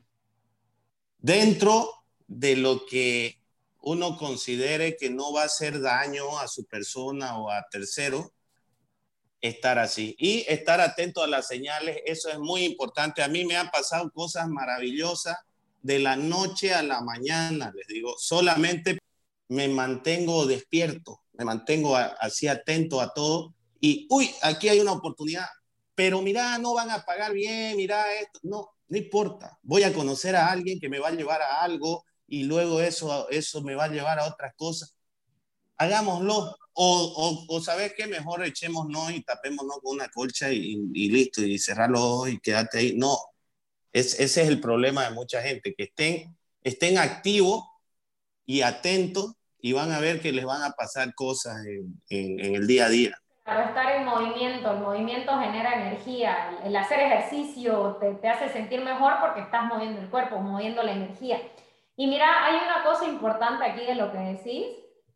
Dentro 1.18 2.02
de 2.26 2.56
lo 2.56 2.86
que 2.86 3.38
uno 3.82 4.16
considere 4.16 4.96
que 4.96 5.10
no 5.10 5.34
va 5.34 5.42
a 5.42 5.46
hacer 5.46 5.82
daño 5.82 6.38
a 6.38 6.48
su 6.48 6.64
persona 6.64 7.38
o 7.38 7.50
a 7.50 7.68
tercero, 7.70 8.32
estar 9.42 9.78
así 9.78 10.16
y 10.18 10.46
estar 10.48 10.80
atento 10.80 11.22
a 11.22 11.26
las 11.26 11.46
señales, 11.46 11.98
eso 12.06 12.30
es 12.30 12.38
muy 12.38 12.64
importante. 12.64 13.22
A 13.22 13.28
mí 13.28 13.44
me 13.44 13.58
han 13.58 13.70
pasado 13.70 14.10
cosas 14.12 14.48
maravillosas 14.48 15.36
de 15.82 15.98
la 15.98 16.16
noche 16.16 16.72
a 16.72 16.82
la 16.82 17.02
mañana, 17.02 17.70
les 17.76 17.86
digo, 17.86 18.14
solamente 18.18 18.98
me 19.50 19.66
mantengo 19.66 20.46
despierto, 20.46 21.22
me 21.32 21.44
mantengo 21.44 21.96
así 21.96 22.46
atento 22.46 23.00
a 23.00 23.12
todo 23.12 23.52
y, 23.80 24.06
uy, 24.08 24.30
aquí 24.42 24.68
hay 24.68 24.78
una 24.78 24.92
oportunidad, 24.92 25.46
pero 25.94 26.22
mira, 26.22 26.56
no 26.58 26.74
van 26.74 26.90
a 26.90 27.04
pagar 27.04 27.32
bien, 27.32 27.76
mira 27.76 28.12
esto, 28.14 28.38
no, 28.44 28.70
no 28.86 28.96
importa, 28.96 29.58
voy 29.62 29.82
a 29.82 29.92
conocer 29.92 30.36
a 30.36 30.52
alguien 30.52 30.78
que 30.78 30.88
me 30.88 31.00
va 31.00 31.08
a 31.08 31.12
llevar 31.12 31.42
a 31.42 31.62
algo 31.62 32.04
y 32.28 32.44
luego 32.44 32.80
eso, 32.80 33.28
eso 33.28 33.60
me 33.60 33.74
va 33.74 33.84
a 33.84 33.88
llevar 33.88 34.20
a 34.20 34.26
otras 34.26 34.54
cosas. 34.54 34.94
Hagámoslo, 35.78 36.56
o, 36.74 37.46
o, 37.48 37.60
¿sabes 37.60 37.94
qué? 37.96 38.06
Mejor 38.06 38.44
echémonos 38.44 39.10
y 39.10 39.22
tapémonos 39.22 39.78
con 39.82 39.96
una 39.96 40.08
colcha 40.10 40.52
y, 40.52 40.76
listo, 41.08 41.42
y 41.42 41.58
cerrar 41.58 41.90
los 41.90 42.00
ojos 42.00 42.30
y 42.30 42.38
quédate 42.38 42.78
ahí. 42.78 42.94
No, 42.96 43.18
es, 43.92 44.14
ese 44.20 44.42
es 44.42 44.48
el 44.48 44.60
problema 44.60 45.04
de 45.04 45.10
mucha 45.10 45.42
gente, 45.42 45.74
que 45.74 45.84
estén, 45.84 46.36
estén 46.62 46.98
activos 46.98 47.64
y 48.46 48.60
atentos 48.60 49.34
y 49.62 49.72
van 49.72 49.92
a 49.92 50.00
ver 50.00 50.20
que 50.20 50.32
les 50.32 50.44
van 50.44 50.62
a 50.62 50.70
pasar 50.70 51.14
cosas 51.14 51.56
en, 51.66 52.00
en, 52.08 52.54
el 52.54 52.66
día 52.66 52.86
a 52.86 52.88
día. 52.88 53.16
Para 53.44 53.66
estar 53.66 53.90
en 53.92 54.04
movimiento, 54.04 54.70
el 54.70 54.78
movimiento 54.78 55.38
genera 55.38 55.74
energía, 55.74 56.58
el 56.62 56.76
hacer 56.76 57.00
ejercicio 57.00 57.96
te, 58.00 58.14
te 58.14 58.28
hace 58.28 58.48
sentir 58.48 58.82
mejor 58.82 59.14
porque 59.20 59.40
estás 59.40 59.64
moviendo 59.64 60.00
el 60.00 60.08
cuerpo, 60.08 60.38
moviendo 60.38 60.82
la 60.82 60.92
energía. 60.92 61.40
Y 61.96 62.06
mira, 62.06 62.44
hay 62.44 62.60
una 62.64 62.84
cosa 62.84 63.06
importante 63.06 63.64
aquí 63.64 63.84
de 63.84 63.94
lo 63.94 64.12
que 64.12 64.18
decís, 64.18 64.66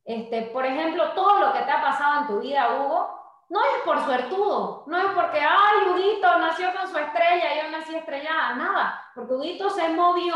este, 0.04 0.42
por 0.42 0.66
ejemplo, 0.66 1.12
todo 1.12 1.38
lo 1.40 1.52
que 1.52 1.60
te 1.60 1.70
ha 1.70 1.80
pasado 1.80 2.20
en 2.20 2.26
tu 2.26 2.40
vida, 2.40 2.74
Hugo, 2.74 3.24
no 3.48 3.60
es 3.60 3.82
por 3.84 4.04
suertudo, 4.04 4.84
no 4.86 4.98
es 4.98 5.06
porque, 5.14 5.38
ay, 5.40 5.88
Huguito 5.88 6.38
nació 6.38 6.72
con 6.74 6.90
su 6.90 6.98
estrella 6.98 7.62
yo 7.62 7.70
nací 7.70 7.94
estrellada, 7.94 8.54
nada, 8.56 9.10
porque 9.14 9.34
Huguito 9.34 9.70
se 9.70 9.88
movió 9.90 10.34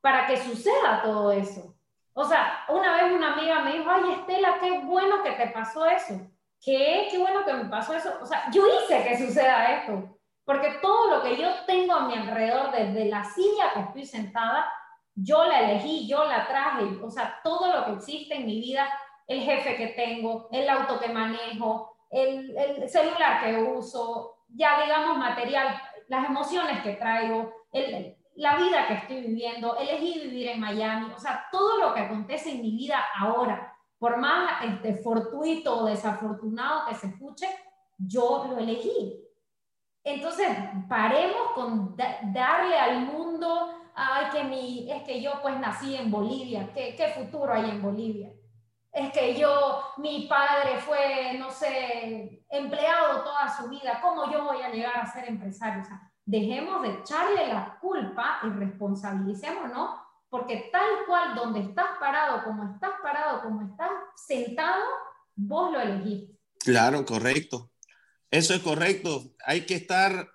para 0.00 0.26
que 0.26 0.36
suceda 0.36 1.02
todo 1.02 1.32
eso. 1.32 1.71
O 2.14 2.24
sea, 2.24 2.64
una 2.68 2.94
vez 2.94 3.12
una 3.12 3.34
amiga 3.34 3.60
me 3.60 3.72
dijo, 3.72 3.90
ay, 3.90 4.12
Estela, 4.12 4.58
qué 4.60 4.78
bueno 4.80 5.22
que 5.22 5.32
te 5.32 5.48
pasó 5.48 5.86
eso. 5.86 6.14
¿Qué? 6.60 7.08
Qué 7.10 7.18
bueno 7.18 7.44
que 7.44 7.52
me 7.52 7.64
pasó 7.66 7.94
eso. 7.94 8.18
O 8.20 8.26
sea, 8.26 8.50
yo 8.52 8.62
hice 8.66 9.02
que 9.02 9.18
suceda 9.18 9.78
esto, 9.78 10.18
porque 10.44 10.78
todo 10.82 11.16
lo 11.16 11.22
que 11.22 11.36
yo 11.36 11.48
tengo 11.66 11.94
a 11.94 12.06
mi 12.06 12.14
alrededor, 12.14 12.70
desde 12.70 13.06
la 13.06 13.24
silla 13.24 13.72
que 13.72 13.80
estoy 13.80 14.06
sentada, 14.06 14.70
yo 15.14 15.44
la 15.44 15.60
elegí, 15.60 16.06
yo 16.06 16.24
la 16.24 16.46
traje, 16.46 16.84
o 17.02 17.10
sea, 17.10 17.40
todo 17.42 17.72
lo 17.72 17.84
que 17.84 17.92
existe 17.92 18.34
en 18.34 18.46
mi 18.46 18.60
vida, 18.60 18.88
el 19.26 19.40
jefe 19.40 19.76
que 19.76 19.88
tengo, 19.88 20.48
el 20.52 20.68
auto 20.68 20.98
que 20.98 21.08
manejo, 21.08 21.96
el, 22.10 22.56
el 22.56 22.88
celular 22.88 23.42
que 23.42 23.56
uso, 23.56 24.44
ya 24.48 24.82
digamos 24.82 25.16
material, 25.16 25.80
las 26.08 26.26
emociones 26.26 26.82
que 26.82 26.92
traigo, 26.92 27.52
el, 27.72 28.16
la 28.36 28.56
vida 28.56 28.86
que 28.86 28.94
estoy 28.94 29.20
viviendo, 29.20 29.76
elegí 29.76 30.20
vivir 30.20 30.48
en 30.48 30.60
Miami, 30.60 31.12
o 31.14 31.18
sea, 31.18 31.46
todo 31.50 31.78
lo 31.78 31.94
que 31.94 32.00
acontece 32.00 32.50
en 32.50 32.62
mi 32.62 32.76
vida 32.76 33.04
ahora, 33.18 33.76
por 33.98 34.16
más 34.16 34.64
este, 34.64 34.96
fortuito 34.96 35.78
o 35.78 35.86
desafortunado 35.86 36.86
que 36.86 36.94
se 36.94 37.08
escuche, 37.08 37.48
yo 37.98 38.46
lo 38.48 38.58
elegí. 38.58 39.18
Entonces, 40.04 40.48
paremos 40.88 41.52
con 41.54 41.96
darle 41.96 42.78
al 42.78 43.00
mundo 43.06 43.82
ay, 43.94 44.26
que 44.32 44.44
mi, 44.44 44.90
es 44.90 45.02
que 45.02 45.20
yo 45.20 45.40
pues 45.42 45.58
nací 45.58 45.96
en 45.96 46.10
Bolivia, 46.10 46.70
¿qué, 46.72 46.94
qué 46.96 47.08
futuro 47.08 47.52
hay 47.52 47.70
en 47.70 47.82
Bolivia? 47.82 48.32
Es 48.90 49.10
que 49.12 49.34
yo, 49.34 49.82
mi 49.98 50.26
padre 50.26 50.78
fue, 50.78 51.34
no 51.38 51.50
sé, 51.50 52.44
empleado 52.50 53.22
toda 53.22 53.48
su 53.48 53.68
vida, 53.68 54.00
¿cómo 54.02 54.30
yo 54.30 54.44
voy 54.44 54.60
a 54.62 54.68
llegar 54.68 54.98
a 54.98 55.06
ser 55.06 55.28
empresario? 55.28 55.82
O 55.82 55.84
sea, 55.84 56.11
dejemos 56.24 56.82
de 56.82 57.00
echarle 57.00 57.48
la 57.48 57.78
culpa 57.80 58.40
y 58.44 58.48
responsabilicémonos, 58.48 59.90
porque 60.28 60.70
tal 60.72 61.04
cual 61.06 61.34
donde 61.34 61.60
estás 61.60 61.98
parado, 62.00 62.44
como 62.44 62.72
estás 62.72 62.92
parado, 63.02 63.42
como 63.42 63.62
estás 63.62 63.90
sentado, 64.14 64.82
vos 65.34 65.72
lo 65.72 65.80
elegiste. 65.80 66.38
Claro, 66.58 67.04
correcto. 67.04 67.70
Eso 68.30 68.54
es 68.54 68.60
correcto. 68.60 69.34
Hay 69.44 69.66
que 69.66 69.74
estar 69.74 70.28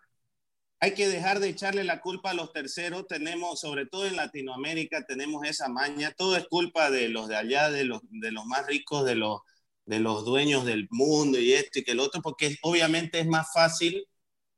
hay 0.80 0.94
que 0.94 1.08
dejar 1.08 1.40
de 1.40 1.50
echarle 1.50 1.84
la 1.84 2.02
culpa 2.02 2.32
a 2.32 2.34
los 2.36 2.54
terceros. 2.54 3.08
Tenemos, 3.08 3.60
sobre 3.60 3.88
todo 3.88 4.06
en 4.06 4.16
Latinoamérica, 4.16 5.06
tenemos 5.06 5.44
esa 5.48 5.70
maña. 5.70 6.14
Todo 6.16 6.36
es 6.38 6.48
culpa 6.48 6.92
de 6.92 7.10
los 7.10 7.28
de 7.28 7.36
allá, 7.36 7.72
de 7.72 7.84
los, 7.84 8.02
de 8.10 8.32
los 8.32 8.46
más 8.46 8.68
ricos, 8.68 9.04
de 9.04 9.16
los, 9.16 9.42
de 9.86 10.00
los 10.00 10.24
dueños 10.24 10.66
del 10.66 10.88
mundo 10.92 11.40
y 11.40 11.54
esto 11.54 11.80
y 11.80 11.84
que 11.84 11.94
el 11.94 12.00
otro, 12.00 12.22
porque 12.22 12.58
obviamente 12.62 13.20
es 13.20 13.26
más 13.26 13.52
fácil 13.52 14.06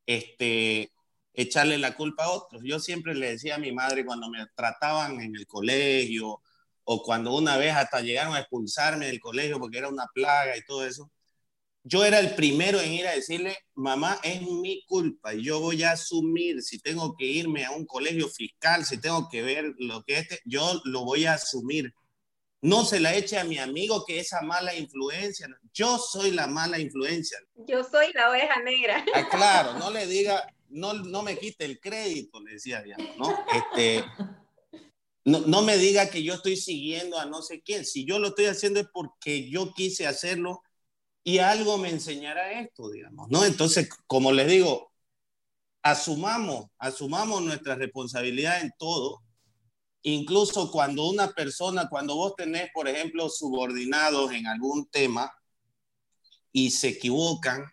este, 0.06 0.92
echarle 1.42 1.78
la 1.78 1.96
culpa 1.96 2.26
a 2.26 2.32
otros. 2.32 2.62
Yo 2.66 2.80
siempre 2.80 3.16
le 3.16 3.32
decía 3.32 3.56
a 3.56 3.60
mi 3.60 3.72
madre 3.72 4.06
cuando 4.06 4.30
me 4.30 4.46
trataban 4.56 5.22
en 5.22 5.36
el 5.36 5.48
colegio 5.48 6.42
o 6.84 7.04
cuando 7.04 7.36
una 7.36 7.58
vez 7.58 7.76
hasta 7.76 8.02
llegaron 8.02 8.36
a 8.36 8.40
expulsarme 8.40 9.06
del 9.06 9.20
colegio 9.20 9.60
porque 9.60 9.78
era 9.78 9.90
una 9.90 10.08
plaga 10.14 10.58
y 10.58 10.66
todo 10.66 10.86
eso, 10.86 11.10
yo 11.84 12.04
era 12.04 12.20
el 12.20 12.36
primero 12.36 12.80
en 12.82 12.94
ir 12.94 13.08
a 13.08 13.12
decirle, 13.12 13.58
mamá, 13.74 14.20
es 14.22 14.42
mi 14.42 14.84
culpa 14.86 15.34
yo 15.34 15.60
voy 15.60 15.84
a 15.84 15.92
asumir 15.92 16.62
si 16.62 16.80
tengo 16.80 17.16
que 17.16 17.26
irme 17.26 17.66
a 17.66 17.72
un 17.72 17.86
colegio 17.86 18.28
fiscal, 18.28 18.86
si 18.86 19.00
tengo 19.00 19.30
que 19.30 19.42
ver 19.42 19.74
lo 19.78 20.04
que 20.04 20.18
este, 20.18 20.40
yo 20.46 20.82
lo 20.84 21.06
voy 21.06 21.26
a 21.26 21.34
asumir. 21.34 21.94
No 22.62 22.84
se 22.84 23.00
la 23.00 23.16
eche 23.16 23.40
a 23.40 23.46
mi 23.46 23.58
amigo 23.58 24.04
que 24.06 24.20
esa 24.20 24.42
mala 24.42 24.76
influencia. 24.76 25.48
Yo 25.74 25.98
soy 25.98 26.32
la 26.32 26.48
mala 26.48 26.78
influencia. 26.78 27.38
Yo 27.56 27.86
soy 27.86 28.12
la 28.14 28.30
oveja 28.30 28.62
negra. 28.62 29.06
Ah, 29.16 29.30
claro, 29.30 29.74
no 29.80 29.90
le 29.90 30.06
diga, 30.08 30.46
no, 30.70 30.94
no 30.94 31.24
me 31.24 31.38
quite 31.38 31.66
el 31.66 31.80
crédito, 31.80 32.42
le 32.42 32.54
decía 32.54 32.84
¿no? 33.18 33.36
Este, 33.54 34.04
no, 35.26 35.42
no 35.42 35.62
me 35.62 35.78
diga 35.78 36.10
que 36.10 36.24
yo 36.24 36.36
estoy 36.36 36.58
siguiendo 36.58 37.20
a 37.20 37.26
no 37.26 37.42
sé 37.42 37.62
quién. 37.62 37.86
Si 37.86 38.06
yo 38.06 38.20
lo 38.20 38.30
estoy 38.30 38.46
haciendo 38.46 38.80
es 38.80 38.88
porque 38.92 39.50
yo 39.50 39.74
quise 39.74 40.08
hacerlo 40.08 40.62
y 41.24 41.40
algo 41.40 41.78
me 41.78 41.90
enseñará 41.90 42.60
esto, 42.60 42.90
digamos, 42.90 43.30
¿no? 43.30 43.46
Entonces, 43.46 43.90
como 44.08 44.32
les 44.32 44.48
digo, 44.48 44.92
asumamos, 45.82 46.68
asumamos 46.78 47.42
nuestra 47.42 47.76
responsabilidad 47.76 48.62
en 48.62 48.72
todo, 48.78 49.22
incluso 50.02 50.72
cuando 50.72 51.08
una 51.08 51.32
persona, 51.32 51.90
cuando 51.90 52.16
vos 52.16 52.36
tenés, 52.36 52.70
por 52.74 52.88
ejemplo, 52.88 53.30
subordinados 53.30 54.32
en 54.32 54.48
algún 54.48 54.88
tema 54.90 55.32
y 56.52 56.72
se 56.72 56.90
equivocan, 56.90 57.66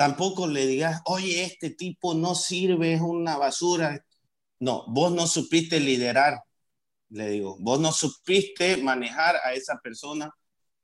tampoco 0.00 0.46
le 0.46 0.66
digas, 0.66 1.02
oye, 1.04 1.44
este 1.44 1.68
tipo 1.68 2.14
no 2.14 2.34
sirve, 2.34 2.94
es 2.94 3.02
una 3.02 3.36
basura. 3.36 4.02
No, 4.58 4.86
vos 4.88 5.12
no 5.12 5.26
supiste 5.26 5.78
liderar, 5.78 6.42
le 7.10 7.28
digo, 7.30 7.58
vos 7.60 7.80
no 7.80 7.92
supiste 7.92 8.78
manejar 8.78 9.36
a 9.44 9.52
esa 9.52 9.78
persona 9.82 10.32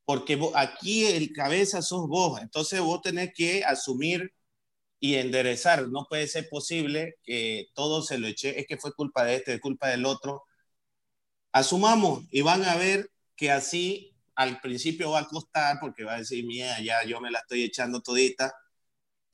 porque 0.05 0.39
aquí 0.55 1.07
el 1.07 1.33
cabeza 1.33 1.81
sos 1.83 2.09
vos, 2.09 2.43
entonces 2.43 2.81
vos 2.83 3.01
tenés 3.03 3.33
que 3.35 3.65
asumir 3.65 4.35
y 5.01 5.17
enderezar. 5.17 5.89
No 5.89 6.07
puede 6.09 6.29
ser 6.29 6.49
posible 6.51 7.17
que 7.25 7.69
todo 7.75 8.03
se 8.03 8.19
lo 8.19 8.27
eche, 8.29 8.61
es 8.61 8.67
que 8.67 8.77
fue 8.79 8.93
culpa 8.95 9.25
de 9.25 9.37
este, 9.37 9.55
es 9.55 9.61
culpa 9.63 9.89
del 9.89 10.05
otro. 10.07 10.45
Asumamos 11.53 12.25
y 12.31 12.43
van 12.43 12.65
a 12.65 12.77
ver 12.77 13.11
que 13.35 13.51
así 13.51 14.15
al 14.35 14.61
principio 14.61 15.13
va 15.13 15.21
a 15.21 15.29
costar 15.29 15.79
porque 15.81 16.05
va 16.05 16.15
a 16.17 16.19
decir, 16.19 16.45
mía, 16.45 16.81
ya 16.83 17.03
yo 17.05 17.21
me 17.21 17.31
la 17.31 17.39
estoy 17.41 17.63
echando 17.65 18.03
todita, 18.03 18.53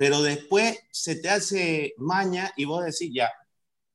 pero 0.03 0.20
después 0.20 0.80
se 0.90 1.14
te 1.14 1.30
hace 1.30 1.94
maña 1.96 2.53
y 2.57 2.64
vos 2.64 2.84
decís, 2.84 3.12
ya, 3.14 3.30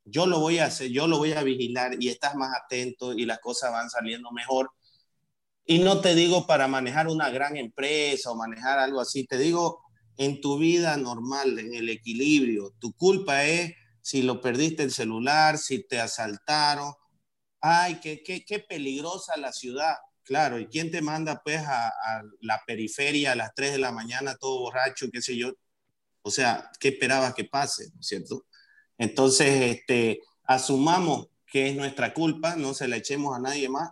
yo 0.05 0.25
lo 0.25 0.39
voy 0.39 0.57
a 0.59 0.67
hacer, 0.67 0.89
yo 0.89 1.05
lo 1.05 1.17
voy 1.17 1.33
a 1.33 1.43
vigilar 1.43 1.97
y 1.99 2.07
estás 2.07 2.33
más 2.35 2.57
atento 2.57 3.11
y 3.11 3.25
las 3.25 3.39
cosas 3.39 3.73
van 3.73 3.89
saliendo 3.89 4.31
mejor. 4.31 4.71
Y 5.65 5.79
no 5.79 5.99
te 5.99 6.15
digo 6.15 6.47
para 6.47 6.69
manejar 6.69 7.09
una 7.09 7.29
gran 7.29 7.57
empresa 7.57 8.31
o 8.31 8.37
manejar 8.37 8.79
algo 8.79 9.01
así, 9.01 9.25
te 9.25 9.37
digo 9.37 9.83
en 10.15 10.39
tu 10.39 10.57
vida 10.57 10.95
normal, 10.95 11.59
en 11.59 11.73
el 11.73 11.89
equilibrio. 11.89 12.73
Tu 12.79 12.93
culpa 12.93 13.43
es 13.43 13.73
si 13.99 14.21
lo 14.21 14.39
perdiste 14.39 14.83
el 14.83 14.93
celular, 14.93 15.57
si 15.57 15.85
te 15.85 15.99
asaltaron. 15.99 16.93
Ay, 17.59 17.99
qué, 17.99 18.23
qué, 18.23 18.45
qué 18.45 18.59
peligrosa 18.59 19.35
la 19.35 19.51
ciudad. 19.51 19.95
Claro, 20.23 20.57
¿y 20.57 20.67
quién 20.67 20.89
te 20.89 21.01
manda 21.01 21.41
pues 21.43 21.61
a, 21.67 21.91
la 22.39 22.61
periferia 22.65 23.33
a 23.33 23.35
las 23.35 23.53
3 23.53 23.73
de 23.73 23.79
la 23.79 23.91
mañana 23.91 24.37
todo 24.37 24.61
borracho, 24.61 25.07
qué 25.11 25.21
sé 25.21 25.35
yo? 25.35 25.51
O 26.27 26.31
sea, 26.31 26.69
¿qué 26.79 26.89
esperabas 26.89 27.33
que 27.33 27.45
pase, 27.45 27.89
cierto? 27.99 28.45
Entonces, 28.97 29.77
este, 29.77 30.21
asumamos 30.43 31.27
que 31.45 31.69
es 31.69 31.75
nuestra 31.75 32.13
culpa, 32.13 32.55
no 32.55 32.73
se 32.73 32.87
la 32.87 32.97
echemos 32.97 33.35
a 33.35 33.39
nadie 33.39 33.69
más. 33.69 33.91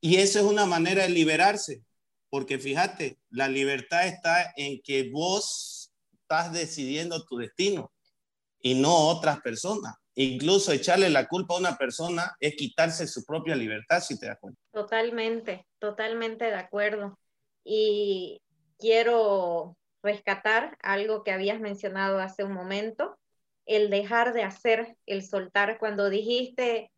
Y 0.00 0.16
esa 0.16 0.40
es 0.40 0.44
una 0.44 0.66
manera 0.66 1.02
de 1.02 1.10
liberarse, 1.10 1.82
porque 2.28 2.58
fíjate, 2.58 3.18
la 3.30 3.48
libertad 3.48 4.06
está 4.06 4.52
en 4.56 4.80
que 4.82 5.10
vos 5.10 5.92
estás 6.12 6.52
decidiendo 6.52 7.24
tu 7.24 7.38
destino 7.38 7.92
y 8.60 8.74
no 8.74 8.94
otras 9.08 9.40
personas. 9.40 9.94
Incluso 10.14 10.72
echarle 10.72 11.08
la 11.08 11.28
culpa 11.28 11.54
a 11.54 11.58
una 11.58 11.76
persona 11.76 12.36
es 12.40 12.54
quitarse 12.54 13.06
su 13.06 13.24
propia 13.24 13.56
libertad, 13.56 14.00
si 14.00 14.18
te 14.18 14.26
das 14.26 14.38
cuenta. 14.38 14.60
Totalmente, 14.72 15.66
totalmente 15.78 16.44
de 16.44 16.56
acuerdo. 16.56 17.18
Y 17.64 18.42
quiero 18.78 19.76
rescatar 20.02 20.76
algo 20.82 21.24
que 21.24 21.32
habías 21.32 21.60
mencionado 21.60 22.20
hace 22.20 22.44
un 22.44 22.52
momento, 22.52 23.18
el 23.66 23.90
dejar 23.90 24.32
de 24.32 24.42
hacer, 24.42 24.96
el 25.06 25.22
soltar. 25.22 25.78
Cuando 25.78 26.10
dijiste, 26.10 26.90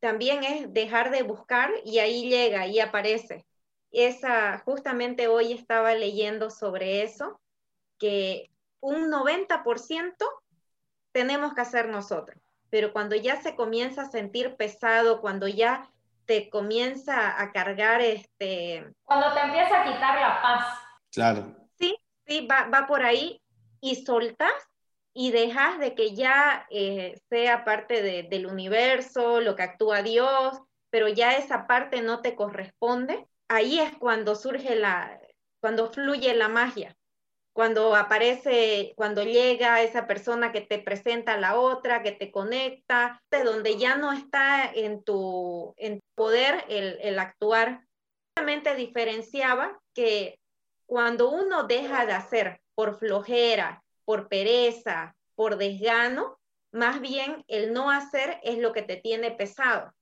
también 0.00 0.44
es 0.44 0.72
dejar 0.72 1.10
de 1.10 1.22
buscar 1.22 1.70
y 1.84 1.98
ahí 1.98 2.28
llega 2.28 2.66
y 2.66 2.80
aparece 2.80 3.44
esa, 3.90 4.58
justamente 4.64 5.28
hoy 5.28 5.52
estaba 5.52 5.94
leyendo 5.94 6.50
sobre 6.50 7.02
eso, 7.02 7.40
que 7.98 8.50
un 8.80 9.10
90% 9.10 10.14
tenemos 11.12 11.54
que 11.54 11.60
hacer 11.60 11.88
nosotros, 11.88 12.38
pero 12.70 12.92
cuando 12.92 13.16
ya 13.16 13.40
se 13.40 13.56
comienza 13.56 14.02
a 14.02 14.10
sentir 14.10 14.56
pesado, 14.56 15.20
cuando 15.20 15.48
ya 15.48 15.90
te 16.26 16.50
comienza 16.50 17.40
a 17.40 17.52
cargar 17.52 18.02
este... 18.02 18.92
Cuando 19.04 19.32
te 19.32 19.40
empieza 19.40 19.80
a 19.80 19.84
quitar 19.84 20.20
la 20.20 20.42
paz. 20.42 20.66
Claro. 21.10 21.57
Va, 22.50 22.68
va 22.68 22.86
por 22.86 23.02
ahí 23.02 23.40
y 23.80 23.96
soltas 23.96 24.52
y 25.14 25.30
dejas 25.30 25.78
de 25.78 25.94
que 25.94 26.14
ya 26.14 26.66
eh, 26.70 27.20
sea 27.28 27.64
parte 27.64 28.24
del 28.24 28.46
universo, 28.46 29.40
lo 29.40 29.56
que 29.56 29.62
actúa 29.62 30.02
Dios, 30.02 30.60
pero 30.90 31.08
ya 31.08 31.36
esa 31.36 31.66
parte 31.66 32.02
no 32.02 32.20
te 32.20 32.34
corresponde 32.34 33.26
ahí 33.48 33.80
es 33.80 33.96
cuando 33.96 34.34
surge 34.34 34.76
la, 34.76 35.20
cuando 35.60 35.90
fluye 35.90 36.34
la 36.34 36.48
magia, 36.48 36.96
cuando 37.52 37.96
aparece, 37.96 38.92
cuando 38.96 39.24
llega 39.24 39.82
esa 39.82 40.06
persona 40.06 40.52
que 40.52 40.60
te 40.60 40.78
presenta 40.78 41.34
a 41.34 41.40
la 41.40 41.58
otra, 41.58 42.02
que 42.02 42.12
te 42.12 42.30
conecta, 42.30 43.20
de 43.30 43.42
donde 43.42 43.76
ya 43.78 43.96
no 43.96 44.12
está 44.12 44.70
en 44.72 45.02
tu, 45.02 45.74
en 45.76 46.00
poder 46.14 46.64
el, 46.68 46.98
el 47.00 47.18
actuar. 47.18 47.84
Realmente 48.36 48.76
diferenciaba 48.76 49.80
que 49.92 50.37
cuando 50.88 51.28
uno 51.28 51.64
deja 51.64 52.06
de 52.06 52.14
hacer 52.14 52.62
por 52.74 52.98
flojera, 52.98 53.84
por 54.06 54.26
pereza, 54.28 55.14
por 55.34 55.58
desgano, 55.58 56.38
más 56.72 57.02
bien 57.02 57.44
el 57.46 57.74
no 57.74 57.90
hacer 57.90 58.40
es 58.42 58.56
lo 58.56 58.72
que 58.72 58.80
te 58.80 58.96
tiene 58.96 59.30
pesado. 59.30 59.92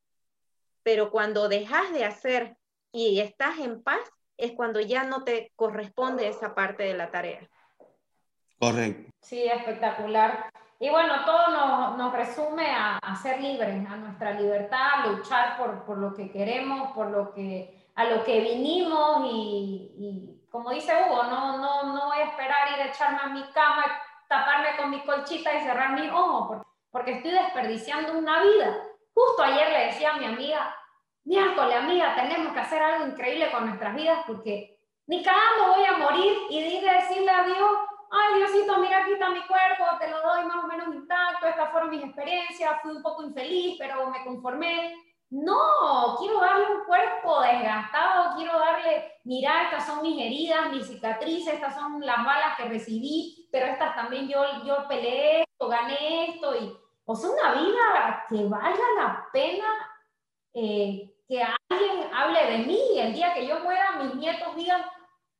Pero 0.84 1.10
cuando 1.10 1.48
dejas 1.48 1.92
de 1.92 2.04
hacer 2.04 2.56
y 2.92 3.18
estás 3.18 3.58
en 3.58 3.82
paz, 3.82 3.98
es 4.36 4.52
cuando 4.52 4.78
ya 4.78 5.02
no 5.02 5.24
te 5.24 5.52
corresponde 5.56 6.28
esa 6.28 6.54
parte 6.54 6.84
de 6.84 6.94
la 6.94 7.10
tarea. 7.10 7.40
Correcto. 8.60 9.10
Sí, 9.22 9.42
espectacular. 9.42 10.52
Y 10.78 10.88
bueno, 10.88 11.24
todo 11.24 11.48
nos, 11.48 11.98
nos 11.98 12.12
resume 12.12 12.70
a, 12.70 12.98
a, 12.98 13.16
ser 13.16 13.40
libres, 13.40 13.84
a 13.88 13.96
nuestra 13.96 14.40
libertad, 14.40 15.00
a 15.02 15.06
luchar 15.08 15.56
por, 15.58 15.84
por, 15.84 15.98
lo 15.98 16.14
que 16.14 16.30
queremos, 16.30 16.92
por 16.92 17.10
lo 17.10 17.34
que, 17.34 17.90
a 17.96 18.04
lo 18.04 18.22
que 18.22 18.40
vinimos 18.40 19.26
y, 19.32 19.90
y 19.98 20.35
como 20.56 20.70
dice 20.70 20.90
Hugo, 20.94 21.24
no, 21.24 21.58
no, 21.58 21.82
no 21.92 22.06
voy 22.06 22.18
a 22.18 22.24
esperar 22.24 22.72
ir 22.72 22.80
a 22.80 22.86
echarme 22.86 23.18
a 23.22 23.26
mi 23.26 23.42
cama, 23.52 23.84
taparme 24.26 24.74
con 24.78 24.88
mi 24.88 25.04
colchita 25.04 25.52
y 25.52 25.60
cerrar 25.60 25.92
mi 25.92 26.08
ojo, 26.08 26.48
porque, 26.48 26.64
porque 26.90 27.12
estoy 27.12 27.32
desperdiciando 27.32 28.14
una 28.14 28.40
vida. 28.42 28.74
Justo 29.12 29.42
ayer 29.42 29.68
le 29.68 29.86
decía 29.88 30.14
a 30.14 30.16
mi 30.16 30.24
amiga, 30.24 30.74
miércoles, 31.24 31.76
amiga, 31.76 32.14
tenemos 32.14 32.54
que 32.54 32.60
hacer 32.60 32.82
algo 32.82 33.06
increíble 33.06 33.50
con 33.50 33.66
nuestras 33.66 33.94
vidas 33.94 34.20
porque 34.26 34.80
ni 35.06 35.22
cagando 35.22 35.74
voy 35.74 35.84
a 35.84 35.98
morir 35.98 36.38
y 36.48 36.80
de 36.80 36.90
decirle 36.90 37.30
a 37.30 37.42
Dios, 37.42 37.70
ay 38.10 38.38
Diosito, 38.38 38.78
mira 38.78 39.02
aquí 39.02 39.12
está 39.12 39.28
mi 39.28 39.46
cuerpo, 39.46 39.84
te 40.00 40.08
lo 40.08 40.22
doy 40.22 40.46
más 40.46 40.64
o 40.64 40.68
menos 40.68 40.94
intacto, 40.94 41.48
estas 41.48 41.70
fueron 41.70 41.90
mis 41.90 42.02
experiencias, 42.02 42.80
fui 42.80 42.92
un 42.92 43.02
poco 43.02 43.24
infeliz, 43.24 43.76
pero 43.78 44.08
me 44.08 44.24
conformé. 44.24 44.94
No, 45.30 46.16
quiero 46.18 46.40
darle 46.40 46.76
un 46.76 46.84
cuerpo 46.84 47.40
desgastado, 47.40 48.36
quiero 48.36 48.58
darle, 48.60 49.12
mira, 49.24 49.64
estas 49.64 49.86
son 49.86 50.02
mis 50.02 50.20
heridas, 50.20 50.70
mis 50.70 50.86
cicatrices, 50.86 51.54
estas 51.54 51.74
son 51.74 52.00
las 52.00 52.24
balas 52.24 52.56
que 52.56 52.68
recibí, 52.68 53.48
pero 53.50 53.66
estas 53.66 53.96
también 53.96 54.28
yo, 54.28 54.44
yo 54.64 54.86
peleé 54.86 55.42
esto, 55.42 55.68
gané 55.68 56.30
esto, 56.30 56.54
y, 56.54 56.72
o 57.04 57.16
sea, 57.16 57.30
una 57.30 57.60
vida 57.60 58.24
que 58.28 58.44
valga 58.44 58.84
la 58.96 59.28
pena 59.32 59.66
eh, 60.54 61.12
que 61.26 61.42
alguien 61.42 62.14
hable 62.14 62.46
de 62.46 62.58
mí 62.58 62.98
el 62.98 63.12
día 63.12 63.34
que 63.34 63.46
yo 63.46 63.58
muera 63.60 63.96
mis 64.02 64.14
nietos 64.14 64.54
digan, 64.54 64.82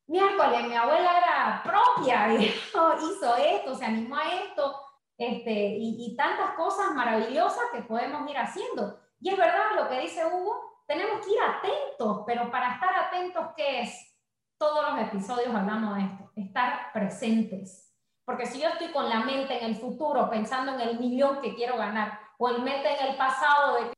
miércoles, 0.08 0.66
mi 0.66 0.74
abuela 0.74 1.16
era 1.16 1.62
propia, 1.62 2.34
hizo 2.34 3.36
esto, 3.36 3.74
se 3.76 3.84
animó 3.84 4.16
a 4.16 4.34
esto, 4.34 4.80
este, 5.16 5.52
y, 5.52 5.96
y, 5.98 6.16
tantas 6.16 6.50
cosas 6.54 6.92
maravillosas 6.92 7.64
que 7.72 7.82
podemos 7.82 8.28
ir 8.28 8.36
haciendo. 8.36 9.05
Y 9.20 9.30
es 9.30 9.36
verdad 9.36 9.76
lo 9.76 9.88
que 9.88 10.00
dice 10.00 10.24
Hugo, 10.26 10.82
tenemos 10.86 11.24
que 11.24 11.32
ir 11.32 11.38
atentos, 11.40 12.22
pero 12.26 12.50
para 12.50 12.74
estar 12.74 12.94
atentos, 12.96 13.46
¿qué 13.56 13.82
es? 13.82 14.14
Todos 14.58 14.90
los 14.90 15.00
episodios 15.00 15.54
hablamos 15.54 15.96
de 15.96 16.04
esto, 16.04 16.32
estar 16.36 16.92
presentes. 16.92 17.92
Porque 18.24 18.46
si 18.46 18.60
yo 18.60 18.68
estoy 18.68 18.88
con 18.88 19.08
la 19.08 19.20
mente 19.20 19.58
en 19.58 19.64
el 19.64 19.76
futuro, 19.76 20.28
pensando 20.30 20.74
en 20.74 20.80
el 20.80 20.98
millón 20.98 21.40
que 21.40 21.54
quiero 21.54 21.76
ganar, 21.76 22.18
o 22.38 22.48
el 22.48 22.62
mente 22.62 22.88
en 22.98 23.06
el 23.06 23.16
pasado 23.16 23.76
de 23.76 23.92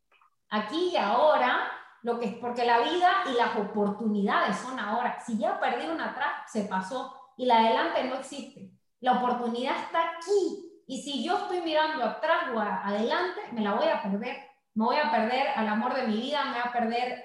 aquí 0.51 0.91
y 0.93 0.97
ahora, 0.97 1.71
lo 2.03 2.19
que 2.19 2.27
es 2.27 2.35
porque 2.35 2.64
la 2.64 2.79
vida 2.79 3.11
y 3.27 3.33
las 3.33 3.57
oportunidades 3.57 4.57
son 4.57 4.79
ahora. 4.79 5.21
Si 5.21 5.39
ya 5.39 5.59
perdí 5.59 5.87
una 5.87 6.11
atrás, 6.11 6.51
se 6.51 6.64
pasó 6.64 7.33
y 7.37 7.47
la 7.47 7.59
adelante 7.59 8.05
no 8.05 8.16
existe. 8.16 8.71
La 9.01 9.12
oportunidad 9.12 9.77
está 9.77 10.11
aquí 10.11 10.83
y 10.87 11.03
si 11.03 11.25
yo 11.25 11.39
estoy 11.39 11.61
mirando 11.61 12.05
atrás 12.05 12.51
o 12.55 12.61
adelante, 12.61 13.41
me 13.53 13.61
la 13.61 13.75
voy 13.75 13.89
a 13.89 14.03
perder. 14.03 14.48
Me 14.79 14.85
voy 14.85 14.97
a 14.97 15.11
perder 15.11 15.49
al 15.57 15.66
amor 15.66 15.93
de 15.93 16.07
mi 16.07 16.18
vida, 16.18 16.45
me 16.45 16.53
voy 16.53 16.61
a 16.64 16.72
perder 16.72 17.24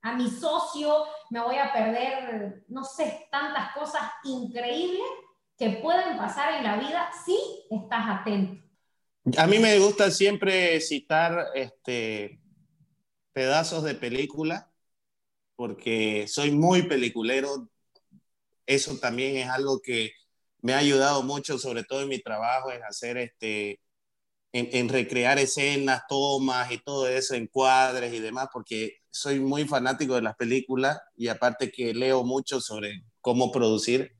a 0.00 0.14
mi 0.14 0.30
socio, 0.30 1.04
me 1.28 1.38
voy 1.38 1.56
a 1.56 1.70
perder, 1.70 2.64
no 2.68 2.82
sé, 2.82 3.28
tantas 3.30 3.74
cosas 3.74 4.00
increíbles 4.24 5.04
que 5.58 5.68
pueden 5.82 6.16
pasar 6.16 6.54
en 6.54 6.64
la 6.64 6.76
vida 6.78 7.10
si 7.26 7.36
estás 7.70 8.20
atento. 8.20 8.58
A 9.36 9.46
mí 9.46 9.58
me 9.58 9.78
gusta 9.80 10.10
siempre 10.10 10.80
citar 10.80 11.48
este, 11.54 12.40
pedazos 13.34 13.84
de 13.84 13.94
película, 13.94 14.72
porque 15.56 16.26
soy 16.26 16.52
muy 16.52 16.84
peliculero. 16.84 17.68
Eso 18.64 18.96
también 18.96 19.36
es 19.36 19.48
algo 19.50 19.78
que 19.82 20.12
me 20.62 20.72
ha 20.72 20.78
ayudado 20.78 21.22
mucho, 21.22 21.58
sobre 21.58 21.84
todo 21.84 22.00
en 22.00 22.08
mi 22.08 22.18
trabajo, 22.18 22.70
es 22.70 22.82
hacer 22.82 23.18
este, 23.18 23.78
en, 24.52 24.88
recrear 24.88 25.38
escenas, 25.38 26.02
tomas 26.08 26.70
y 26.72 26.78
todo 26.78 27.08
eso, 27.08 27.34
encuadres 27.34 28.12
y 28.12 28.20
demás, 28.20 28.48
porque 28.52 28.98
soy 29.10 29.40
muy 29.40 29.64
fanático 29.66 30.14
de 30.14 30.22
las 30.22 30.36
películas 30.36 30.98
y 31.16 31.28
aparte 31.28 31.70
que 31.70 31.94
leo 31.94 32.24
mucho 32.24 32.60
sobre 32.60 33.04
cómo 33.20 33.52
producir, 33.52 34.12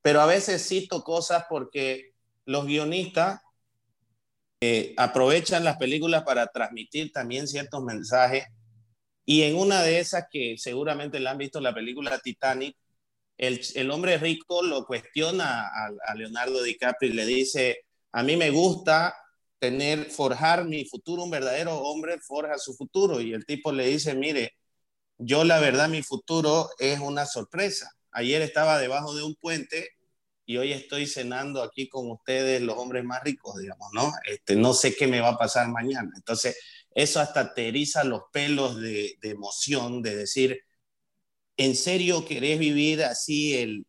pero 0.00 0.20
a 0.20 0.26
veces 0.26 0.66
cito 0.66 1.02
cosas 1.02 1.44
porque 1.48 2.12
los 2.44 2.66
guionistas 2.66 3.40
eh, 4.60 4.94
aprovechan 4.96 5.64
las 5.64 5.76
películas 5.76 6.22
para 6.22 6.46
transmitir 6.46 7.12
también 7.12 7.48
ciertos 7.48 7.82
mensajes. 7.82 8.44
Y 9.24 9.42
en 9.42 9.56
una 9.56 9.82
de 9.82 9.98
esas 9.98 10.26
que 10.30 10.56
seguramente 10.58 11.18
la 11.20 11.32
han 11.32 11.38
visto, 11.38 11.60
la 11.60 11.74
película 11.74 12.18
Titanic, 12.18 12.76
el, 13.38 13.60
el 13.74 13.90
hombre 13.90 14.18
rico 14.18 14.62
lo 14.62 14.84
cuestiona 14.84 15.62
a, 15.62 15.90
a, 16.06 16.14
Leonardo 16.14 16.62
DiCaprio 16.62 17.10
y 17.10 17.14
le 17.14 17.26
dice, 17.26 17.86
a 18.12 18.22
mí 18.22 18.36
me 18.36 18.50
gusta 18.50 19.14
tener, 19.62 20.10
forjar 20.10 20.64
mi 20.64 20.84
futuro, 20.86 21.22
un 21.22 21.30
verdadero 21.30 21.78
hombre 21.78 22.18
forja 22.18 22.58
su 22.58 22.74
futuro. 22.74 23.20
Y 23.20 23.32
el 23.32 23.46
tipo 23.46 23.70
le 23.70 23.86
dice, 23.86 24.12
mire, 24.12 24.56
yo 25.18 25.44
la 25.44 25.60
verdad 25.60 25.88
mi 25.88 26.02
futuro 26.02 26.68
es 26.80 26.98
una 26.98 27.26
sorpresa. 27.26 27.92
Ayer 28.10 28.42
estaba 28.42 28.80
debajo 28.80 29.14
de 29.14 29.22
un 29.22 29.36
puente 29.36 29.90
y 30.46 30.56
hoy 30.56 30.72
estoy 30.72 31.06
cenando 31.06 31.62
aquí 31.62 31.88
con 31.88 32.10
ustedes, 32.10 32.60
los 32.60 32.76
hombres 32.76 33.04
más 33.04 33.22
ricos, 33.22 33.56
digamos, 33.56 33.88
¿no? 33.94 34.12
Este, 34.28 34.56
no 34.56 34.74
sé 34.74 34.96
qué 34.96 35.06
me 35.06 35.20
va 35.20 35.28
a 35.28 35.38
pasar 35.38 35.68
mañana. 35.68 36.10
Entonces, 36.16 36.58
eso 36.92 37.20
hasta 37.20 37.54
te 37.54 37.68
eriza 37.68 38.02
los 38.02 38.22
pelos 38.32 38.80
de, 38.80 39.16
de 39.20 39.30
emoción, 39.30 40.02
de 40.02 40.16
decir, 40.16 40.58
¿en 41.56 41.76
serio 41.76 42.24
querés 42.24 42.58
vivir 42.58 43.04
así 43.04 43.56
el, 43.56 43.86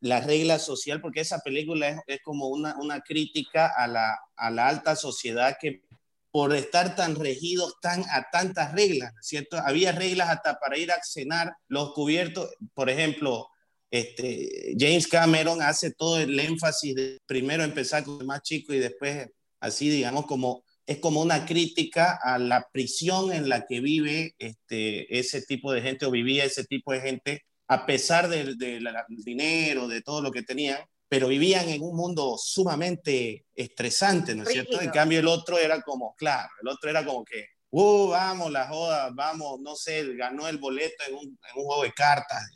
la 0.00 0.20
regla 0.20 0.58
social? 0.58 1.00
Porque 1.00 1.20
esa 1.20 1.40
película 1.40 1.88
es, 1.88 1.98
es 2.06 2.20
como 2.22 2.48
una, 2.48 2.76
una 2.78 3.00
crítica 3.00 3.72
a 3.76 3.86
la, 3.86 4.18
a 4.36 4.50
la 4.50 4.68
alta 4.68 4.96
sociedad 4.96 5.56
que 5.60 5.82
por 6.30 6.54
estar 6.54 6.94
tan 6.94 7.16
regidos 7.16 7.74
tan, 7.80 8.04
a 8.10 8.28
tantas 8.30 8.72
reglas, 8.72 9.12
¿cierto? 9.20 9.56
Había 9.56 9.92
reglas 9.92 10.28
hasta 10.28 10.58
para 10.58 10.78
ir 10.78 10.92
a 10.92 11.00
cenar, 11.02 11.52
los 11.68 11.92
cubiertos, 11.94 12.50
por 12.74 12.90
ejemplo, 12.90 13.48
este, 13.90 14.74
James 14.78 15.06
Cameron 15.06 15.62
hace 15.62 15.92
todo 15.92 16.18
el 16.18 16.38
énfasis 16.38 16.94
de 16.94 17.18
primero 17.26 17.64
empezar 17.64 18.04
con 18.04 18.20
el 18.20 18.26
más 18.26 18.42
chico 18.42 18.74
y 18.74 18.78
después 18.78 19.28
así, 19.60 19.88
digamos, 19.88 20.26
como 20.26 20.62
es 20.86 20.98
como 20.98 21.20
una 21.20 21.44
crítica 21.44 22.18
a 22.22 22.38
la 22.38 22.66
prisión 22.72 23.30
en 23.32 23.48
la 23.48 23.66
que 23.66 23.80
vive 23.80 24.34
este, 24.38 25.18
ese 25.18 25.42
tipo 25.42 25.70
de 25.72 25.82
gente 25.82 26.06
o 26.06 26.10
vivía 26.10 26.44
ese 26.44 26.64
tipo 26.64 26.92
de 26.92 27.00
gente, 27.00 27.42
a 27.68 27.86
pesar 27.86 28.28
del 28.28 28.56
de, 28.56 28.80
de 28.80 28.92
dinero, 29.08 29.86
de 29.86 30.02
todo 30.02 30.22
lo 30.22 30.30
que 30.30 30.42
tenían, 30.42 30.80
pero 31.08 31.28
vivían 31.28 31.68
en 31.68 31.82
un 31.82 31.96
mundo 31.96 32.36
sumamente 32.38 33.46
estresante, 33.54 34.34
¿no 34.34 34.42
es 34.42 34.50
cierto? 34.50 34.80
En 34.80 34.90
cambio 34.90 35.20
el 35.20 35.28
otro 35.28 35.58
era 35.58 35.80
como, 35.82 36.14
claro, 36.16 36.48
el 36.62 36.68
otro 36.68 36.90
era 36.90 37.04
como 37.04 37.24
que, 37.24 37.46
uh, 37.70 38.08
vamos, 38.08 38.50
la 38.50 38.68
joda, 38.68 39.10
vamos, 39.12 39.60
no 39.60 39.74
sé, 39.74 40.14
ganó 40.14 40.48
el 40.48 40.58
boleto 40.58 41.04
en 41.08 41.14
un, 41.14 41.24
en 41.24 41.56
un 41.56 41.64
juego 41.64 41.82
de 41.82 41.92
cartas. 41.92 42.50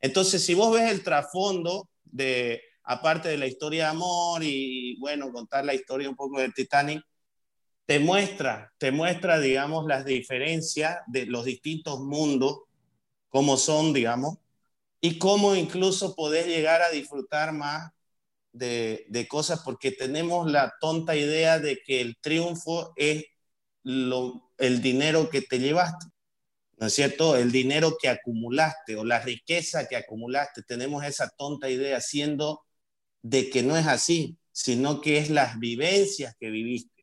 Entonces, 0.00 0.44
si 0.44 0.54
vos 0.54 0.72
ves 0.74 0.90
el 0.90 1.02
trasfondo 1.02 1.88
de, 2.04 2.60
aparte 2.84 3.28
de 3.28 3.38
la 3.38 3.46
historia 3.46 3.84
de 3.84 3.90
amor 3.90 4.42
y, 4.42 4.96
bueno, 4.98 5.32
contar 5.32 5.64
la 5.64 5.74
historia 5.74 6.08
un 6.08 6.16
poco 6.16 6.40
del 6.40 6.54
Titanic, 6.54 7.02
te 7.86 8.00
muestra, 8.00 8.72
te 8.78 8.90
muestra, 8.90 9.38
digamos, 9.38 9.86
las 9.86 10.04
diferencias 10.04 10.98
de 11.06 11.26
los 11.26 11.44
distintos 11.44 12.00
mundos, 12.00 12.62
cómo 13.36 13.58
son, 13.58 13.92
digamos, 13.92 14.38
y 14.98 15.18
cómo 15.18 15.54
incluso 15.54 16.14
podés 16.14 16.46
llegar 16.46 16.80
a 16.80 16.88
disfrutar 16.88 17.52
más 17.52 17.92
de, 18.52 19.04
de, 19.10 19.28
cosas, 19.28 19.60
porque 19.62 19.92
tenemos 19.92 20.50
la 20.50 20.72
tonta 20.80 21.14
idea 21.16 21.58
de 21.58 21.82
que 21.84 22.00
el 22.00 22.16
triunfo 22.18 22.94
es 22.96 23.26
lo, 23.82 24.50
el 24.56 24.80
dinero 24.80 25.28
que 25.28 25.42
te 25.42 25.58
llevaste, 25.58 26.06
¿no 26.78 26.86
es 26.86 26.94
cierto? 26.94 27.36
El 27.36 27.52
dinero 27.52 27.98
que 28.00 28.08
acumulaste 28.08 28.96
o 28.96 29.04
la 29.04 29.20
riqueza 29.20 29.86
que 29.86 29.96
acumulaste. 29.96 30.62
Tenemos 30.62 31.04
esa 31.04 31.28
tonta 31.28 31.68
idea, 31.68 32.00
siendo 32.00 32.62
de 33.20 33.50
que 33.50 33.62
no 33.62 33.76
es 33.76 33.86
así, 33.86 34.38
sino 34.50 35.02
que 35.02 35.18
es 35.18 35.28
las 35.28 35.58
vivencias 35.58 36.34
que 36.40 36.48
viviste 36.48 36.96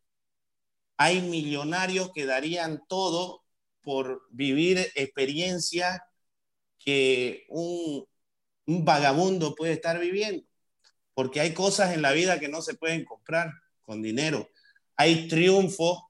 hay 0.98 1.22
millonarios 1.22 2.12
que 2.12 2.26
darían 2.26 2.82
todo 2.88 3.44
por 3.82 4.24
vivir 4.32 4.80
experiencias 4.96 6.00
que 6.84 7.46
un, 7.50 8.06
un, 8.68 8.86
vagabundo 8.86 9.56
puede 9.56 9.74
estar 9.74 10.00
viviendo, 10.00 10.44
porque 11.14 11.40
hay 11.40 11.54
cosas 11.54 11.94
en 11.94 12.02
la 12.02 12.12
vida 12.12 12.40
que 12.40 12.50
no 12.50 12.62
se 12.62 12.76
pueden 12.76 13.06
comprar 13.06 13.52
con 13.84 14.02
dinero. 14.02 14.50
Hay 14.96 15.28
triunfos 15.28 16.04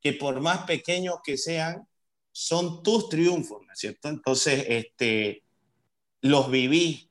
que 0.00 0.12
por 0.12 0.40
más 0.40 0.64
pequeños 0.64 1.16
que 1.24 1.38
sean, 1.38 1.88
son 2.30 2.82
tus 2.82 3.08
triunfos, 3.08 3.62
¿no 3.64 3.72
es 3.72 3.78
cierto? 3.78 4.08
Entonces, 4.08 4.66
este, 4.68 5.44
los 6.20 6.50
viví, 6.50 7.08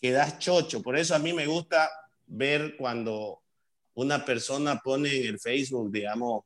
quedas 0.00 0.38
chocho. 0.38 0.82
Por 0.82 0.96
eso 0.96 1.14
a 1.14 1.18
mí 1.18 1.32
me 1.32 1.46
gusta 1.46 1.90
ver 2.26 2.76
cuando 2.76 3.42
una 3.94 4.24
persona 4.24 4.80
pone 4.84 5.16
en 5.16 5.26
el 5.26 5.40
Facebook, 5.40 5.90
digamos, 5.90 6.44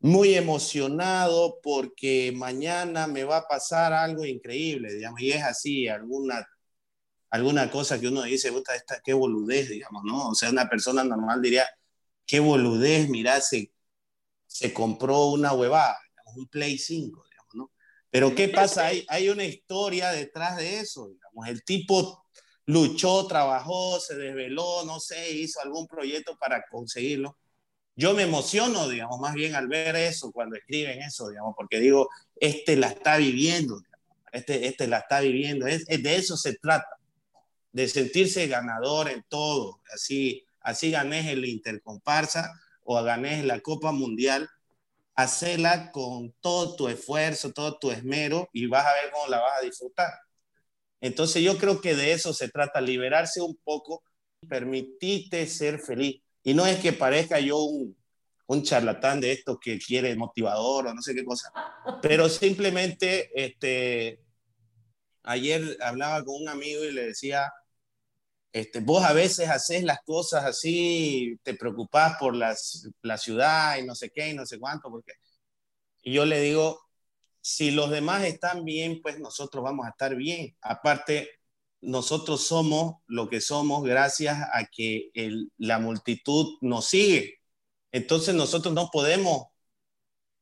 muy 0.00 0.34
emocionado 0.34 1.58
porque 1.62 2.32
mañana 2.34 3.06
me 3.06 3.24
va 3.24 3.38
a 3.38 3.48
pasar 3.48 3.92
algo 3.92 4.24
increíble, 4.24 4.92
digamos, 4.94 5.20
y 5.20 5.32
es 5.32 5.42
así, 5.42 5.88
alguna, 5.88 6.46
alguna 7.30 7.70
cosa 7.70 7.98
que 8.00 8.08
uno 8.08 8.22
dice, 8.22 8.52
esta, 8.74 9.00
qué 9.04 9.14
boludez, 9.14 9.68
digamos, 9.68 10.04
¿no? 10.04 10.30
O 10.30 10.34
sea, 10.34 10.50
una 10.50 10.68
persona 10.68 11.04
normal 11.04 11.42
diría, 11.42 11.66
qué 12.26 12.40
boludez, 12.40 13.08
mira, 13.08 13.40
se, 13.40 13.72
se 14.46 14.72
compró 14.72 15.26
una 15.26 15.52
huevada, 15.52 15.98
un 16.36 16.46
Play 16.48 16.78
5, 16.78 17.24
digamos, 17.30 17.54
¿no? 17.54 17.72
Pero 18.10 18.34
¿qué 18.34 18.48
pasa? 18.48 18.86
Hay, 18.86 19.04
hay 19.08 19.28
una 19.28 19.44
historia 19.44 20.10
detrás 20.10 20.56
de 20.56 20.80
eso, 20.80 21.08
digamos, 21.08 21.48
el 21.48 21.64
tipo 21.64 22.26
luchó, 22.66 23.26
trabajó, 23.26 23.98
se 24.00 24.16
desveló, 24.16 24.84
no 24.84 25.00
sé, 25.00 25.30
hizo 25.32 25.60
algún 25.60 25.86
proyecto 25.86 26.36
para 26.36 26.64
conseguirlo. 26.70 27.38
Yo 27.96 28.14
me 28.14 28.24
emociono, 28.24 28.88
digamos, 28.88 29.18
más 29.20 29.34
bien 29.34 29.54
al 29.54 29.68
ver 29.68 29.96
eso, 29.96 30.30
cuando 30.30 30.56
escriben 30.56 31.00
eso, 31.00 31.30
digamos, 31.30 31.54
porque 31.56 31.80
digo, 31.80 32.10
este 32.36 32.76
la 32.76 32.88
está 32.88 33.16
viviendo, 33.16 33.80
este, 34.32 34.66
este 34.66 34.86
la 34.86 34.98
está 34.98 35.20
viviendo, 35.20 35.66
es, 35.66 35.84
es, 35.88 36.02
de 36.02 36.16
eso 36.16 36.36
se 36.36 36.54
trata, 36.58 36.98
de 37.72 37.88
sentirse 37.88 38.46
ganador 38.48 39.08
en 39.08 39.24
todo, 39.28 39.80
así, 39.94 40.46
así 40.60 40.90
ganes 40.90 41.26
el 41.26 41.44
Intercomparsa 41.46 42.52
o 42.84 43.02
ganes 43.02 43.44
la 43.44 43.60
Copa 43.60 43.92
Mundial, 43.92 44.48
hacerla 45.14 45.90
con 45.90 46.32
todo 46.40 46.76
tu 46.76 46.88
esfuerzo, 46.88 47.52
todo 47.52 47.78
tu 47.78 47.90
esmero 47.90 48.48
y 48.52 48.66
vas 48.66 48.86
a 48.86 48.92
ver 48.92 49.10
cómo 49.10 49.28
la 49.28 49.40
vas 49.40 49.58
a 49.58 49.64
disfrutar. 49.64 50.12
Entonces 51.00 51.42
yo 51.42 51.58
creo 51.58 51.80
que 51.80 51.94
de 51.94 52.12
eso 52.12 52.34
se 52.34 52.48
trata, 52.48 52.80
liberarse 52.80 53.40
un 53.40 53.56
poco, 53.56 54.02
permitirte 54.48 55.46
ser 55.46 55.78
feliz. 55.78 56.22
Y 56.46 56.54
no 56.54 56.64
es 56.64 56.78
que 56.78 56.92
parezca 56.92 57.40
yo 57.40 57.58
un, 57.58 57.96
charlatán 58.62 59.20
de 59.20 59.32
esto 59.32 59.58
que 59.58 59.80
quiere 59.80 60.14
motivador 60.14 60.86
o 60.86 60.94
no 60.94 61.02
sé 61.02 61.12
qué 61.12 61.24
cosa, 61.24 61.52
pero 62.00 62.28
simplemente 62.28 63.32
este, 63.34 64.20
ayer 65.24 65.76
hablaba 65.80 66.24
con 66.24 66.42
un 66.42 66.48
amigo 66.48 66.84
y 66.84 66.92
le 66.92 67.06
decía, 67.06 67.52
este, 68.52 68.78
vos 68.78 69.04
a 69.04 69.12
veces 69.12 69.48
haces 69.48 69.82
las 69.82 69.98
cosas 70.04 70.44
así, 70.44 71.36
te 71.42 71.54
preocupás 71.54 72.16
por 72.16 72.36
las, 72.36 72.88
la 73.02 73.18
ciudad 73.18 73.78
y 73.78 73.84
no 73.84 73.96
sé 73.96 74.10
qué 74.10 74.30
y 74.30 74.34
no 74.34 74.46
sé 74.46 74.60
cuánto, 74.60 74.88
porque... 74.88 75.14
Y 76.02 76.12
yo 76.12 76.24
le 76.24 76.40
digo, 76.40 76.80
si 77.40 77.72
los 77.72 77.90
demás 77.90 78.22
están 78.22 78.64
bien, 78.64 79.02
pues 79.02 79.18
nosotros 79.18 79.64
vamos 79.64 79.84
a 79.84 79.90
estar 79.90 80.14
bien. 80.14 80.56
Aparte, 80.60 81.35
nosotros 81.86 82.44
somos 82.46 82.96
lo 83.06 83.28
que 83.28 83.40
somos 83.40 83.84
gracias 83.84 84.36
a 84.52 84.66
que 84.66 85.10
el, 85.14 85.52
la 85.56 85.78
multitud 85.78 86.58
nos 86.60 86.86
sigue. 86.86 87.38
Entonces 87.92 88.34
nosotros 88.34 88.74
no 88.74 88.90
podemos 88.90 89.46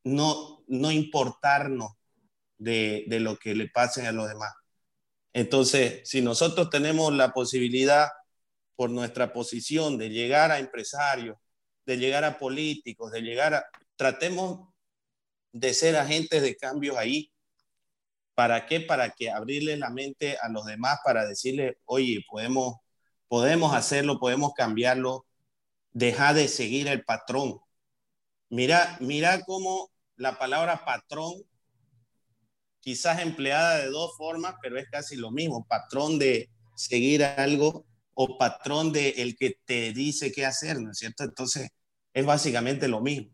no, 0.05 0.65
no 0.67 0.91
importarnos 0.91 1.93
de, 2.57 3.05
de 3.09 3.21
lo 3.21 3.39
que 3.39 3.55
le 3.55 3.69
pasen 3.69 4.07
a 4.07 4.13
los 4.13 4.27
demás. 4.27 4.55
Entonces, 5.35 6.09
si 6.09 6.23
nosotros 6.23 6.71
tenemos 6.71 7.13
la 7.13 7.33
posibilidad 7.33 8.09
por 8.75 8.89
nuestra 8.89 9.33
posición 9.33 9.99
de 9.99 10.09
llegar 10.09 10.51
a 10.51 10.59
empresarios, 10.59 11.37
de 11.85 11.99
llegar 11.99 12.25
a 12.25 12.39
políticos, 12.39 13.13
de 13.13 13.21
llegar 13.21 13.53
a... 13.55 13.67
Tratemos 13.97 14.73
de 15.53 15.75
ser 15.75 15.97
agentes 15.97 16.41
de 16.41 16.57
cambios 16.57 16.97
ahí. 16.97 17.31
¿Para 18.35 18.67
qué? 18.67 18.81
Para 18.81 19.11
que 19.11 19.31
abrirle 19.31 19.77
la 19.77 19.91
mente 19.91 20.37
a 20.43 20.49
los 20.49 20.65
demás, 20.67 20.99
para 21.05 21.27
decirle, 21.27 21.79
oye, 21.85 22.25
podemos, 22.29 22.77
podemos 23.29 23.75
hacerlo, 23.75 24.19
podemos 24.19 24.53
cambiarlo, 24.55 25.27
deja 25.93 26.35
de 26.35 26.49
seguir 26.49 26.89
el 26.89 27.05
patrón. 27.05 27.61
Mira, 28.51 28.97
mira 29.01 29.43
cómo 29.43 29.91
la 30.17 30.39
palabra 30.39 30.85
patrón, 30.85 31.35
quizás 32.81 33.21
empleada 33.21 33.79
de 33.79 33.87
dos 33.91 34.17
formas, 34.17 34.57
pero 34.63 34.79
es 34.79 34.89
casi 34.91 35.17
lo 35.17 35.31
mismo, 35.31 35.67
patrón 35.67 36.19
de 36.19 36.51
seguir 36.77 37.25
algo 37.25 37.87
o 38.15 38.39
patrón 38.39 38.93
de 38.93 39.11
el 39.11 39.37
que 39.37 39.59
te 39.65 39.93
dice 39.93 40.33
qué 40.33 40.45
hacer, 40.47 40.81
¿no 40.81 40.91
es 40.91 40.99
cierto? 40.99 41.25
Entonces, 41.25 41.71
es 42.13 42.27
básicamente 42.27 42.89
lo 42.89 43.01
mismo. 43.01 43.31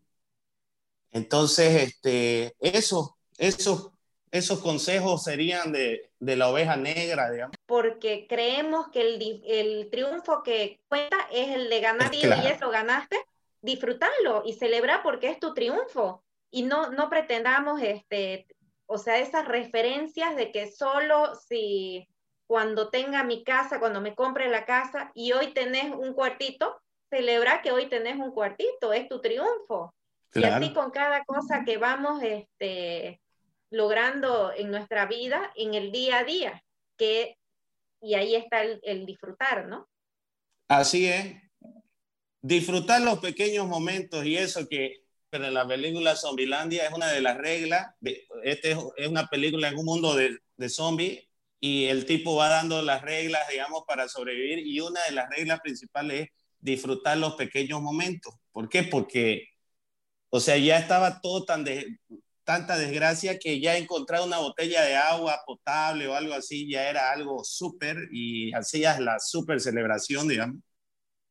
Entonces, 1.11 1.83
este, 1.83 2.55
eso, 2.59 3.17
eso, 3.37 3.93
esos 4.31 4.59
consejos 4.59 5.23
serían 5.23 5.71
de, 5.71 6.09
de, 6.19 6.35
la 6.35 6.49
oveja 6.49 6.77
negra, 6.77 7.29
digamos. 7.29 7.55
Porque 7.65 8.27
creemos 8.27 8.87
que 8.89 9.01
el, 9.01 9.43
el 9.45 9.89
triunfo 9.89 10.41
que 10.41 10.79
cuenta 10.87 11.17
es 11.31 11.49
el 11.49 11.69
de 11.69 11.79
ganar 11.81 12.13
y, 12.15 12.21
claro. 12.21 12.41
y 12.43 12.47
eso 12.47 12.69
ganaste, 12.69 13.17
disfrutarlo 13.61 14.43
y 14.45 14.53
celebrar 14.53 15.03
porque 15.03 15.29
es 15.29 15.39
tu 15.39 15.53
triunfo. 15.53 16.23
Y 16.49 16.63
no, 16.63 16.91
no 16.91 17.09
pretendamos 17.09 17.81
este, 17.81 18.47
o 18.85 18.97
sea, 18.97 19.19
esas 19.19 19.47
referencias 19.47 20.35
de 20.35 20.51
que 20.51 20.69
solo 20.71 21.35
si 21.35 22.07
cuando 22.45 22.89
tenga 22.89 23.23
mi 23.23 23.45
casa, 23.45 23.79
cuando 23.79 24.01
me 24.01 24.15
compre 24.15 24.49
la 24.49 24.65
casa 24.65 25.11
y 25.15 25.31
hoy 25.31 25.53
tenés 25.53 25.93
un 25.95 26.13
cuartito, 26.13 26.81
celebra 27.09 27.61
que 27.61 27.71
hoy 27.71 27.87
tenés 27.87 28.17
un 28.17 28.31
cuartito, 28.31 28.91
es 28.91 29.07
tu 29.07 29.21
triunfo. 29.21 29.93
Y 30.33 30.43
así 30.43 30.73
con 30.73 30.91
cada 30.91 31.23
cosa 31.23 31.63
que 31.65 31.77
vamos 31.77 32.21
este, 32.23 33.20
logrando 33.71 34.53
en 34.53 34.69
nuestra 34.69 35.07
vida, 35.07 35.51
en 35.55 35.73
el 35.73 35.91
día 35.91 36.19
a 36.19 36.23
día, 36.23 36.63
que, 36.97 37.37
y 37.99 38.13
ahí 38.13 38.35
está 38.35 38.61
el, 38.61 38.79
el 38.83 39.05
disfrutar, 39.07 39.67
¿no? 39.67 39.89
Así 40.67 41.07
es. 41.07 41.35
Disfrutar 42.41 43.01
los 43.01 43.19
pequeños 43.19 43.67
momentos 43.67 44.23
y 44.25 44.37
eso 44.37 44.67
que 44.67 45.01
pero 45.31 45.47
en 45.47 45.53
la 45.53 45.65
película 45.65 46.17
Zombielandia 46.17 46.85
es 46.85 46.93
una 46.93 47.07
de 47.07 47.21
las 47.21 47.37
reglas. 47.37 47.95
Este 48.43 48.71
es, 48.71 49.07
una 49.07 49.27
película 49.27 49.69
en 49.69 49.77
un 49.79 49.85
mundo 49.85 50.13
de, 50.13 50.37
de 50.57 50.69
zombies 50.69 51.23
y 51.57 51.85
el 51.85 52.05
tipo 52.05 52.35
va 52.35 52.49
dando 52.49 52.81
las 52.81 53.01
reglas, 53.01 53.47
digamos, 53.49 53.83
para 53.87 54.09
sobrevivir 54.09 54.59
y 54.59 54.81
una 54.81 55.01
de 55.05 55.13
las 55.13 55.29
reglas 55.29 55.61
principales 55.61 56.23
es 56.23 56.29
disfrutar 56.59 57.17
los 57.17 57.35
pequeños 57.35 57.81
momentos. 57.81 58.33
¿Por 58.51 58.67
qué? 58.67 58.83
Porque, 58.83 59.47
o 60.29 60.41
sea, 60.41 60.57
ya 60.57 60.77
estaba 60.77 61.21
todo 61.21 61.45
tan 61.45 61.63
tanta 62.51 62.77
desgracia 62.77 63.39
que 63.39 63.59
ya 63.59 63.77
encontrar 63.77 64.21
una 64.21 64.39
botella 64.39 64.83
de 64.83 64.95
agua 64.95 65.41
potable 65.45 66.07
o 66.07 66.15
algo 66.15 66.33
así 66.33 66.69
ya 66.69 66.89
era 66.89 67.11
algo 67.11 67.43
súper 67.43 68.09
y 68.11 68.53
hacías 68.53 68.99
la 68.99 69.19
súper 69.19 69.61
celebración, 69.61 70.27
digamos. 70.27 70.57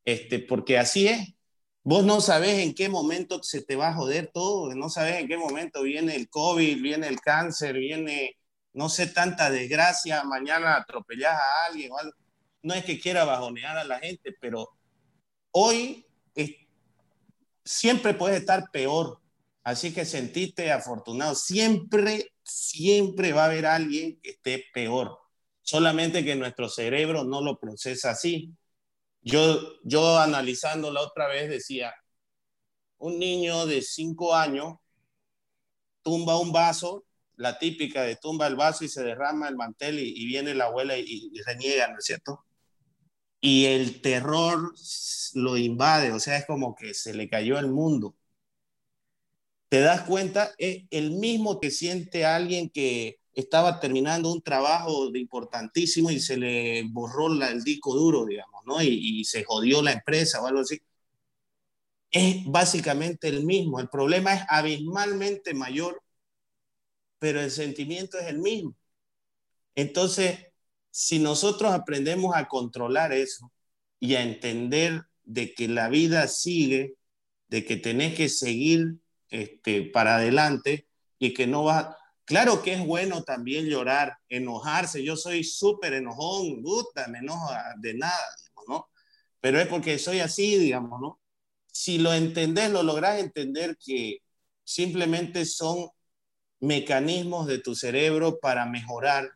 Este, 0.04 0.38
porque 0.40 0.78
así 0.78 1.08
es, 1.08 1.34
Vos 1.82 2.04
no 2.04 2.20
sabés 2.20 2.58
en 2.58 2.74
qué 2.74 2.90
momento 2.90 3.42
se 3.42 3.62
te 3.62 3.74
va 3.74 3.88
a 3.88 3.94
joder 3.94 4.30
todo, 4.34 4.74
no 4.74 4.90
sabés 4.90 5.16
en 5.20 5.28
qué 5.28 5.38
momento 5.38 5.82
viene 5.82 6.14
el 6.14 6.28
COVID, 6.28 6.82
viene 6.82 7.08
el 7.08 7.20
cáncer, 7.20 7.74
viene, 7.78 8.36
no 8.74 8.90
sé, 8.90 9.06
tanta 9.06 9.50
desgracia, 9.50 10.22
mañana 10.24 10.76
atropellás 10.76 11.34
a 11.34 11.66
alguien 11.70 11.90
o 11.92 11.98
algo. 11.98 12.12
No 12.62 12.74
es 12.74 12.84
que 12.84 13.00
quiera 13.00 13.24
bajonear 13.24 13.78
a 13.78 13.84
la 13.84 13.98
gente, 13.98 14.34
pero 14.40 14.68
hoy 15.52 16.06
siempre 17.64 18.14
puede 18.14 18.38
estar 18.38 18.70
peor. 18.70 19.20
Así 19.62 19.92
que 19.92 20.04
sentiste 20.04 20.72
afortunado. 20.72 21.34
Siempre, 21.34 22.32
siempre 22.42 23.32
va 23.32 23.42
a 23.42 23.46
haber 23.46 23.66
alguien 23.66 24.20
que 24.20 24.30
esté 24.30 24.64
peor. 24.72 25.18
Solamente 25.62 26.24
que 26.24 26.36
nuestro 26.36 26.68
cerebro 26.68 27.24
no 27.24 27.42
lo 27.42 27.58
procesa 27.58 28.10
así. 28.10 28.54
Yo, 29.22 29.74
yo 29.84 30.18
analizando 30.18 30.90
la 30.90 31.02
otra 31.02 31.28
vez 31.28 31.50
decía, 31.50 31.94
un 32.98 33.18
niño 33.18 33.66
de 33.66 33.82
cinco 33.82 34.34
años 34.34 34.74
tumba 36.02 36.38
un 36.38 36.52
vaso, 36.52 37.04
la 37.36 37.58
típica 37.58 38.02
de 38.02 38.16
tumba 38.16 38.46
el 38.46 38.56
vaso 38.56 38.84
y 38.84 38.88
se 38.88 39.02
derrama 39.02 39.48
el 39.48 39.56
mantel 39.56 39.98
y, 39.98 40.26
viene 40.26 40.54
la 40.54 40.66
abuela 40.66 40.96
y, 40.96 41.04
y, 41.06 41.42
reniega, 41.42 41.88
¿no 41.88 41.98
es 41.98 42.04
cierto? 42.04 42.44
Y 43.40 43.66
el 43.66 44.00
terror 44.02 44.72
lo 45.34 45.56
invade, 45.56 46.12
o 46.12 46.20
sea, 46.20 46.36
es 46.38 46.46
como 46.46 46.74
que 46.74 46.94
se 46.94 47.14
le 47.14 47.28
cayó 47.28 47.58
el 47.58 47.68
mundo. 47.70 48.14
Te 49.70 49.80
das 49.80 50.02
cuenta, 50.02 50.52
es 50.58 50.84
el 50.90 51.12
mismo 51.12 51.60
que 51.60 51.70
siente 51.70 52.24
alguien 52.26 52.70
que 52.70 53.20
estaba 53.34 53.78
terminando 53.80 54.32
un 54.32 54.42
trabajo 54.42 55.14
importantísimo 55.14 56.10
y 56.10 56.20
se 56.20 56.36
le 56.36 56.82
borró 56.90 57.28
el 57.28 57.62
disco 57.62 57.94
duro, 57.94 58.26
digamos, 58.26 58.62
¿no? 58.66 58.82
Y, 58.82 59.24
se 59.24 59.44
jodió 59.44 59.80
la 59.82 59.92
empresa 59.92 60.42
o 60.42 60.46
algo 60.48 60.60
así. 60.60 60.80
Es 62.10 62.44
básicamente 62.46 63.28
el 63.28 63.44
mismo. 63.44 63.80
El 63.80 63.88
problema 63.88 64.34
es 64.34 64.42
abismalmente 64.48 65.54
mayor, 65.54 66.02
pero 67.18 67.40
el 67.40 67.50
sentimiento 67.50 68.18
es 68.18 68.26
el 68.26 68.38
mismo. 68.38 68.74
Entonces, 69.74 70.46
si 70.90 71.18
nosotros 71.20 71.72
aprendemos 71.72 72.34
a 72.36 72.48
controlar 72.48 73.12
eso 73.12 73.52
y 74.00 74.14
a 74.16 74.22
entender 74.22 75.02
de 75.24 75.54
que 75.54 75.68
la 75.68 75.88
vida 75.88 76.26
sigue, 76.28 76.96
de 77.48 77.64
que 77.64 77.76
tenés 77.76 78.16
que 78.16 78.28
seguir 78.28 78.98
este, 79.30 79.82
para 79.82 80.16
adelante 80.16 80.86
y 81.18 81.32
que 81.32 81.46
no 81.46 81.64
vas, 81.64 81.96
Claro 82.30 82.62
que 82.62 82.74
es 82.74 82.86
bueno 82.86 83.24
también 83.24 83.66
llorar, 83.66 84.16
enojarse. 84.28 85.02
Yo 85.02 85.16
soy 85.16 85.42
súper 85.42 85.94
enojón, 85.94 86.62
gusta, 86.62 87.08
me 87.08 87.18
enojo 87.18 87.52
de 87.78 87.94
nada, 87.94 88.36
¿no? 88.68 88.88
Pero 89.40 89.58
es 89.58 89.66
porque 89.66 89.98
soy 89.98 90.20
así, 90.20 90.56
digamos, 90.56 91.00
¿no? 91.00 91.20
Si 91.72 91.98
lo 91.98 92.14
entendés, 92.14 92.70
lo 92.70 92.84
lográs 92.84 93.18
entender 93.18 93.76
que 93.84 94.18
simplemente 94.62 95.44
son 95.44 95.88
mecanismos 96.60 97.48
de 97.48 97.58
tu 97.58 97.74
cerebro 97.74 98.38
para 98.38 98.64
mejorar. 98.64 99.28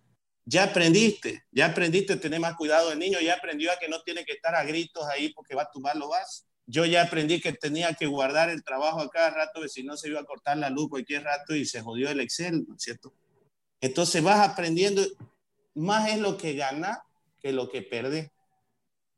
Ya 0.44 0.62
aprendiste, 0.62 1.42
ya 1.50 1.66
aprendiste 1.66 2.12
a 2.12 2.20
tener 2.20 2.38
más 2.38 2.54
cuidado 2.54 2.90
del 2.90 3.00
niño, 3.00 3.18
ya 3.18 3.34
aprendió 3.34 3.72
a 3.72 3.78
que 3.80 3.88
no 3.88 4.02
tiene 4.02 4.24
que 4.24 4.34
estar 4.34 4.54
a 4.54 4.62
gritos 4.62 5.04
ahí 5.08 5.32
porque 5.32 5.56
va 5.56 5.62
a 5.62 5.70
tumbar 5.72 5.96
los 5.96 6.10
vasos 6.10 6.46
yo 6.66 6.84
ya 6.86 7.02
aprendí 7.02 7.40
que 7.40 7.52
tenía 7.52 7.94
que 7.94 8.06
guardar 8.06 8.48
el 8.50 8.64
trabajo 8.64 9.00
a 9.00 9.10
cada 9.10 9.30
rato, 9.30 9.60
que 9.60 9.68
si 9.68 9.82
no 9.82 9.96
se 9.96 10.08
iba 10.08 10.20
a 10.20 10.24
cortar 10.24 10.56
la 10.56 10.70
luz 10.70 10.88
cualquier 10.88 11.24
rato 11.24 11.54
y 11.54 11.64
se 11.66 11.82
jodió 11.82 12.08
el 12.10 12.20
Excel, 12.20 12.64
¿no 12.66 12.76
es 12.76 12.82
cierto? 12.82 13.12
Entonces 13.80 14.22
vas 14.22 14.48
aprendiendo, 14.48 15.02
más 15.74 16.08
es 16.10 16.18
lo 16.18 16.36
que 16.38 16.54
gana 16.54 17.02
que 17.40 17.52
lo 17.52 17.68
que 17.70 17.82
perde. 17.82 18.32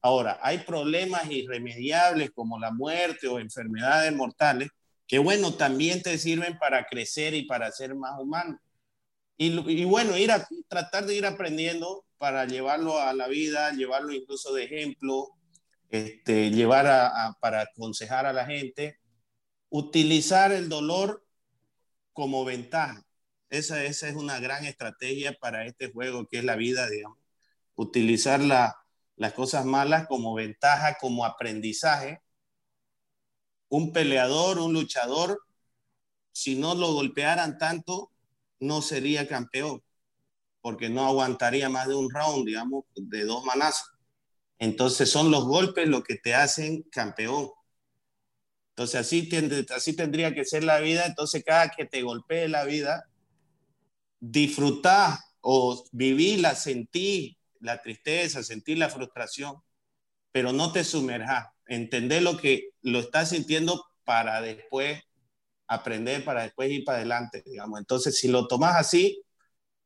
Ahora, 0.03 0.39
hay 0.43 0.59
problemas 0.59 1.31
irremediables 1.31 2.31
como 2.33 2.59
la 2.59 2.73
muerte 2.73 3.29
o 3.29 3.39
enfermedades 3.39 4.13
mortales, 4.13 4.71
que 5.07 5.19
bueno, 5.19 5.55
también 5.55 6.03
te 6.03 6.19
sirven 6.19 6.59
para 6.59 6.87
crecer 6.87 7.35
y 7.35 7.45
para 7.45 7.71
ser 7.71 7.95
más 7.95 8.19
humano. 8.19 8.59
Y, 9.37 9.59
y 9.71 9.85
bueno, 9.85 10.17
ir 10.17 10.33
a, 10.33 10.47
tratar 10.69 11.07
de 11.07 11.15
ir 11.15 11.27
aprendiendo 11.27 12.05
para 12.19 12.47
llevarlo 12.47 12.99
a 12.99 13.13
la 13.13 13.29
vida, 13.29 13.71
llevarlo 13.73 14.13
incluso 14.13 14.53
de 14.53 14.65
ejemplo, 14.65 15.36
este, 15.91 16.51
llevar 16.51 16.87
a, 16.87 17.37
para 17.41 17.63
aconsejar 17.63 18.27
a 18.27 18.33
la 18.33 18.47
gente, 18.47 18.99
utilizar 19.69 20.53
el 20.53 20.69
dolor 20.69 21.25
como 22.13 22.45
ventaja. 22.45 23.05
Esa, 23.51 23.85
esa 23.85 24.09
es 24.09 24.17
una 24.17 24.41
gran 24.41 24.65
estrategia 24.65 25.35
para 25.41 25.67
este 25.67 25.93
juego 25.93 26.27
que 26.27 26.39
es 26.39 26.45
la 26.45 26.57
vida, 26.57 26.89
digamos. 26.89 27.19
Utilizar 27.75 28.41
las 28.41 29.33
cosas 29.35 29.65
malas 29.65 30.07
como 30.09 30.35
ventaja, 30.35 30.97
como 31.01 31.25
aprendizaje. 31.25 32.21
Un 33.69 33.93
peleador, 33.93 34.59
un 34.59 34.73
luchador, 34.73 35.41
si 36.33 36.55
no 36.55 36.75
lo 36.75 36.93
golpearan 36.93 37.59
tanto, 37.59 38.13
no 38.61 38.83
sería 38.83 39.27
campeón, 39.27 39.83
porque 40.61 40.89
no 40.89 41.07
aguantaría 41.07 41.69
más 41.69 41.89
de 41.89 41.95
un 41.95 42.11
round, 42.11 42.47
digamos, 42.47 42.85
de 42.95 43.25
dos 43.25 43.45
manazos. 43.45 43.96
Entonces 44.59 45.11
son 45.11 45.31
los 45.31 45.45
golpes 45.45 45.89
lo 45.89 46.03
que 46.03 46.17
te 46.17 46.35
hacen 46.35 46.83
campeón. 46.91 47.51
Entonces 48.71 49.01
así, 49.01 49.29
tendría 49.97 50.35
que 50.35 50.45
ser 50.45 50.65
la 50.65 50.81
vida. 50.81 51.07
Entonces 51.07 51.43
cada 51.45 51.71
que 51.71 51.87
te 51.87 52.03
golpee 52.03 52.49
la 52.49 52.65
vida, 52.65 53.09
disfrutar 54.21 55.19
o 55.41 55.83
vivirla, 55.93 56.55
sentir 56.55 57.37
la 57.61 57.81
tristeza, 57.81 58.43
sentir 58.43 58.79
la 58.79 58.91
frustración, 58.91 59.57
pero 60.31 60.53
no 60.53 60.73
te 60.73 60.85
sumerjas. 60.85 61.47
Entender 61.67 62.23
lo 62.23 62.37
que 62.37 62.69
lo 62.83 63.01
estás 63.01 63.31
sintiendo 63.31 63.83
para 64.05 64.41
después 64.41 65.03
aprender, 65.67 66.25
para 66.25 66.43
después 66.43 66.71
ir 66.71 66.85
para 66.85 66.99
adelante, 66.99 67.43
digamos. 67.45 67.81
Entonces 67.81 68.19
si 68.19 68.29
lo 68.29 68.47
tomas 68.47 68.77
así, 68.77 69.23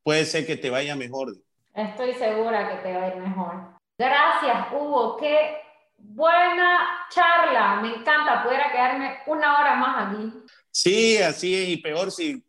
puede 0.02 0.24
ser 0.24 0.46
que 0.46 0.56
te 0.56 0.68
vaya 0.68 0.96
mejor. 0.96 1.36
Estoy 1.74 2.14
segura 2.14 2.68
que 2.68 2.88
te 2.88 2.96
va 2.96 3.04
a 3.04 3.08
ir 3.08 3.16
mejor. 3.16 3.79
Gracias, 4.00 4.72
Hugo. 4.72 5.18
Qué 5.18 5.60
buena 5.98 7.06
charla. 7.10 7.80
Me 7.82 7.96
encanta. 7.96 8.42
Pudiera 8.42 8.72
quedarme 8.72 9.18
una 9.26 9.60
hora 9.60 9.74
más 9.74 10.06
aquí. 10.06 10.32
Sí, 10.70 11.18
así 11.18 11.54
es. 11.54 11.68
Y 11.68 11.76
peor 11.76 12.10
si 12.10 12.42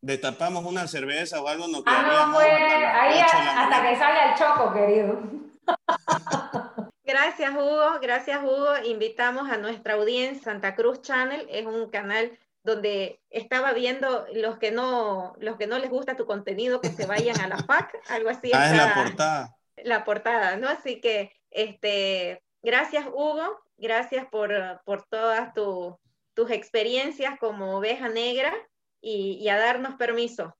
destapamos 0.00 0.64
una 0.64 0.86
cerveza 0.86 1.40
o 1.42 1.48
algo, 1.48 1.66
no 1.66 1.82
Ah, 1.86 2.26
no, 2.28 2.34
pues 2.34 2.46
ahí 2.46 3.18
hasta 3.18 3.82
que 3.82 3.96
salga 3.96 4.30
el 4.30 4.38
choco, 4.38 4.72
querido. 4.72 5.20
Gracias, 7.04 7.50
Hugo. 7.52 7.98
Gracias, 8.00 8.40
Hugo. 8.40 8.78
Invitamos 8.84 9.50
a 9.50 9.56
nuestra 9.56 9.94
audiencia 9.94 10.52
Santa 10.52 10.76
Cruz 10.76 11.02
Channel. 11.02 11.48
Es 11.50 11.66
un 11.66 11.90
canal 11.90 12.38
donde 12.62 13.18
estaba 13.28 13.72
viendo 13.72 14.24
los 14.34 14.56
que 14.58 14.70
no, 14.70 15.34
los 15.40 15.56
que 15.56 15.66
no 15.66 15.80
les 15.80 15.90
gusta 15.90 16.16
tu 16.16 16.26
contenido, 16.26 16.80
que 16.80 16.90
se 16.90 17.06
vayan 17.06 17.40
a 17.40 17.48
la 17.48 17.56
FAC, 17.66 17.92
algo 18.08 18.30
así. 18.30 18.52
Ah, 18.54 18.70
es 18.70 18.76
la 18.76 18.94
portada 18.94 19.56
la 19.76 20.04
portada, 20.04 20.56
¿no? 20.56 20.68
Así 20.68 21.00
que, 21.00 21.32
este, 21.50 22.42
gracias 22.62 23.06
Hugo, 23.06 23.60
gracias 23.76 24.26
por, 24.30 24.52
por 24.84 25.04
todas 25.04 25.52
tus 25.54 26.50
experiencias 26.50 27.38
como 27.38 27.76
oveja 27.76 28.08
negra 28.08 28.52
y, 29.00 29.48
a 29.48 29.58
darnos 29.58 29.94
permiso. 29.96 30.56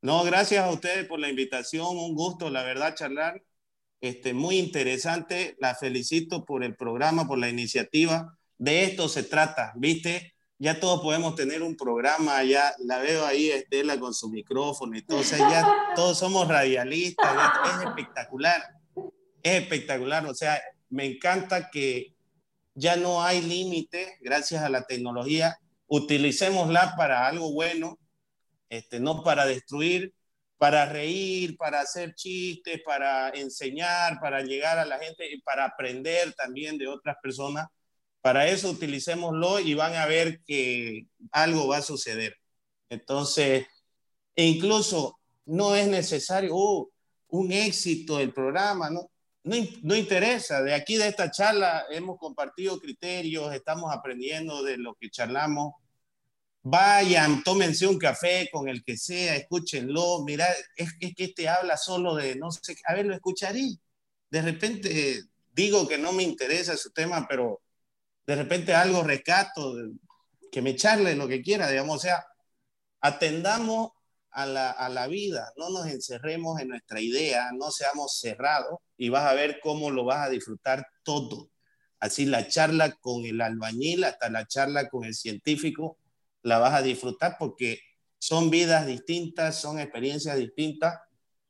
No, 0.00 0.22
gracias 0.22 0.64
a 0.64 0.70
ustedes 0.70 1.06
por 1.06 1.18
la 1.18 1.28
invitación, 1.28 1.96
un 1.96 2.14
gusto, 2.14 2.50
la 2.50 2.62
verdad, 2.62 2.94
charlar. 2.94 3.42
Este, 4.00 4.34
muy 4.34 4.58
interesante, 4.58 5.56
la 5.58 5.74
felicito 5.74 6.44
por 6.44 6.62
el 6.62 6.76
programa, 6.76 7.26
por 7.26 7.38
la 7.38 7.48
iniciativa. 7.48 8.36
De 8.58 8.84
esto 8.84 9.08
se 9.08 9.22
trata, 9.22 9.72
¿viste? 9.76 10.33
Ya 10.64 10.80
todos 10.80 11.02
podemos 11.02 11.34
tener 11.34 11.62
un 11.62 11.76
programa, 11.76 12.42
ya 12.42 12.74
la 12.78 12.96
veo 12.96 13.26
ahí 13.26 13.50
Estela 13.50 14.00
con 14.00 14.14
su 14.14 14.30
micrófono 14.30 14.96
y 14.96 15.02
todo, 15.02 15.18
o 15.18 15.22
sea, 15.22 15.36
ya 15.38 15.62
todos 15.94 16.18
somos 16.18 16.48
radialistas, 16.48 17.28
es 17.66 17.86
espectacular, 17.86 18.62
es 19.42 19.60
espectacular, 19.60 20.24
o 20.24 20.34
sea, 20.34 20.58
me 20.88 21.04
encanta 21.04 21.68
que 21.68 22.14
ya 22.72 22.96
no 22.96 23.22
hay 23.22 23.42
límite 23.42 24.16
gracias 24.22 24.62
a 24.62 24.70
la 24.70 24.86
tecnología, 24.86 25.58
utilicémosla 25.86 26.94
para 26.96 27.26
algo 27.26 27.52
bueno, 27.52 27.98
este, 28.70 29.00
no 29.00 29.22
para 29.22 29.44
destruir, 29.44 30.14
para 30.56 30.86
reír, 30.86 31.58
para 31.58 31.80
hacer 31.80 32.14
chistes, 32.14 32.80
para 32.86 33.28
enseñar, 33.28 34.18
para 34.18 34.40
llegar 34.40 34.78
a 34.78 34.86
la 34.86 34.98
gente 34.98 35.30
y 35.30 35.42
para 35.42 35.66
aprender 35.66 36.32
también 36.32 36.78
de 36.78 36.88
otras 36.88 37.16
personas 37.22 37.66
para 38.24 38.48
eso 38.48 38.70
utilicémoslo 38.70 39.60
y 39.60 39.74
van 39.74 39.96
a 39.96 40.06
ver 40.06 40.40
que 40.46 41.08
algo 41.30 41.68
va 41.68 41.76
a 41.76 41.82
suceder. 41.82 42.34
Entonces, 42.88 43.66
e 44.34 44.46
incluso 44.46 45.18
no 45.44 45.76
es 45.76 45.86
necesario 45.88 46.54
uh, 46.56 46.90
un 47.28 47.52
éxito 47.52 48.16
del 48.16 48.32
programa, 48.32 48.88
¿no? 48.88 49.10
No, 49.42 49.56
no, 49.82 49.94
interesa. 49.94 50.62
De 50.62 50.72
aquí, 50.72 50.96
de 50.96 51.08
esta 51.08 51.30
charla, 51.30 51.84
hemos 51.90 52.16
compartido 52.16 52.80
criterios, 52.80 53.54
estamos 53.54 53.94
aprendiendo 53.94 54.62
de 54.62 54.78
lo 54.78 54.94
que 54.94 55.10
charlamos. 55.10 55.74
Vayan, 56.62 57.42
tómense 57.42 57.86
un 57.86 57.98
café 57.98 58.48
con 58.50 58.70
el 58.70 58.82
que 58.82 58.96
sea, 58.96 59.36
escúchenlo. 59.36 60.24
Mira, 60.24 60.46
es, 60.76 60.94
es 60.98 61.14
que 61.14 61.24
este 61.24 61.46
habla 61.46 61.76
solo 61.76 62.14
de, 62.14 62.36
no 62.36 62.50
sé, 62.50 62.74
a 62.86 62.94
ver, 62.94 63.04
lo 63.04 63.14
escucharé. 63.14 63.76
De 64.30 64.40
repente 64.40 65.24
digo 65.52 65.86
que 65.86 65.98
no 65.98 66.14
me 66.14 66.22
interesa 66.22 66.74
su 66.78 66.90
tema, 66.90 67.26
pero 67.28 67.60
de 68.26 68.36
repente 68.36 68.74
algo 68.74 69.02
rescato, 69.02 69.74
que 70.50 70.62
me 70.62 70.76
charle 70.76 71.14
lo 71.14 71.28
que 71.28 71.42
quiera, 71.42 71.68
digamos, 71.68 71.96
o 71.96 72.00
sea, 72.00 72.24
atendamos 73.00 73.90
a 74.30 74.46
la, 74.46 74.70
a 74.70 74.88
la, 74.88 75.06
vida, 75.06 75.52
no 75.56 75.70
nos 75.70 75.86
encerremos 75.86 76.60
en 76.60 76.68
nuestra 76.68 77.00
idea, 77.00 77.50
no 77.52 77.70
seamos 77.70 78.18
cerrados 78.18 78.78
y 78.96 79.08
vas 79.08 79.24
a 79.24 79.34
ver 79.34 79.60
cómo 79.62 79.90
lo 79.90 80.04
vas 80.04 80.26
a 80.26 80.30
disfrutar 80.30 80.86
todo. 81.02 81.50
Así 82.00 82.26
la 82.26 82.48
charla 82.48 82.92
con 82.92 83.24
el 83.24 83.40
albañil 83.40 84.04
hasta 84.04 84.28
la 84.30 84.46
charla 84.46 84.88
con 84.88 85.04
el 85.04 85.14
científico, 85.14 85.98
la 86.42 86.58
vas 86.58 86.74
a 86.74 86.82
disfrutar 86.82 87.36
porque 87.38 87.80
son 88.18 88.50
vidas 88.50 88.86
distintas, 88.86 89.60
son 89.60 89.78
experiencias 89.78 90.36
distintas 90.36 90.98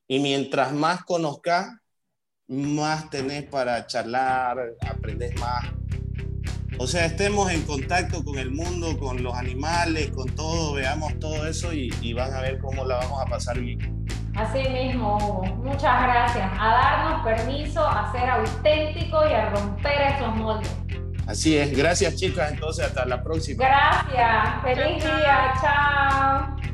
y 0.06 0.18
mientras 0.18 0.72
más 0.72 1.04
conozcas, 1.04 1.68
más 2.46 3.10
tenés 3.10 3.44
para 3.48 3.86
charlar, 3.86 4.74
aprendes 4.80 5.34
más, 5.40 5.64
o 6.78 6.86
sea, 6.86 7.06
estemos 7.06 7.50
en 7.50 7.62
contacto 7.62 8.24
con 8.24 8.38
el 8.38 8.50
mundo, 8.50 8.98
con 8.98 9.22
los 9.22 9.34
animales, 9.34 10.10
con 10.10 10.28
todo, 10.30 10.74
veamos 10.74 11.18
todo 11.18 11.46
eso 11.46 11.72
y, 11.72 12.12
van 12.12 12.32
a 12.32 12.40
ver 12.40 12.58
cómo 12.58 12.84
la 12.84 12.96
vamos 12.96 13.20
a 13.22 13.26
pasar 13.26 13.58
bien. 13.58 14.06
Así 14.34 14.68
mismo, 14.68 15.16
Hugo. 15.16 15.44
Muchas 15.62 16.02
gracias. 16.02 16.50
A 16.58 16.68
darnos 16.68 17.24
permiso 17.24 17.86
a 17.86 18.10
ser 18.12 18.28
auténticos 18.28 19.30
y 19.30 19.32
a 19.32 19.50
romper 19.50 20.00
esos 20.16 20.36
moldes. 20.36 20.76
Así 21.26 21.56
es. 21.56 21.76
Gracias, 21.76 22.16
chicas. 22.16 22.52
Entonces, 22.52 22.84
hasta 22.84 23.06
la 23.06 23.22
próxima. 23.22 23.64
Gracias. 23.64 24.62
Feliz 24.62 25.04
día. 25.04 25.54
Chao. 25.60 26.73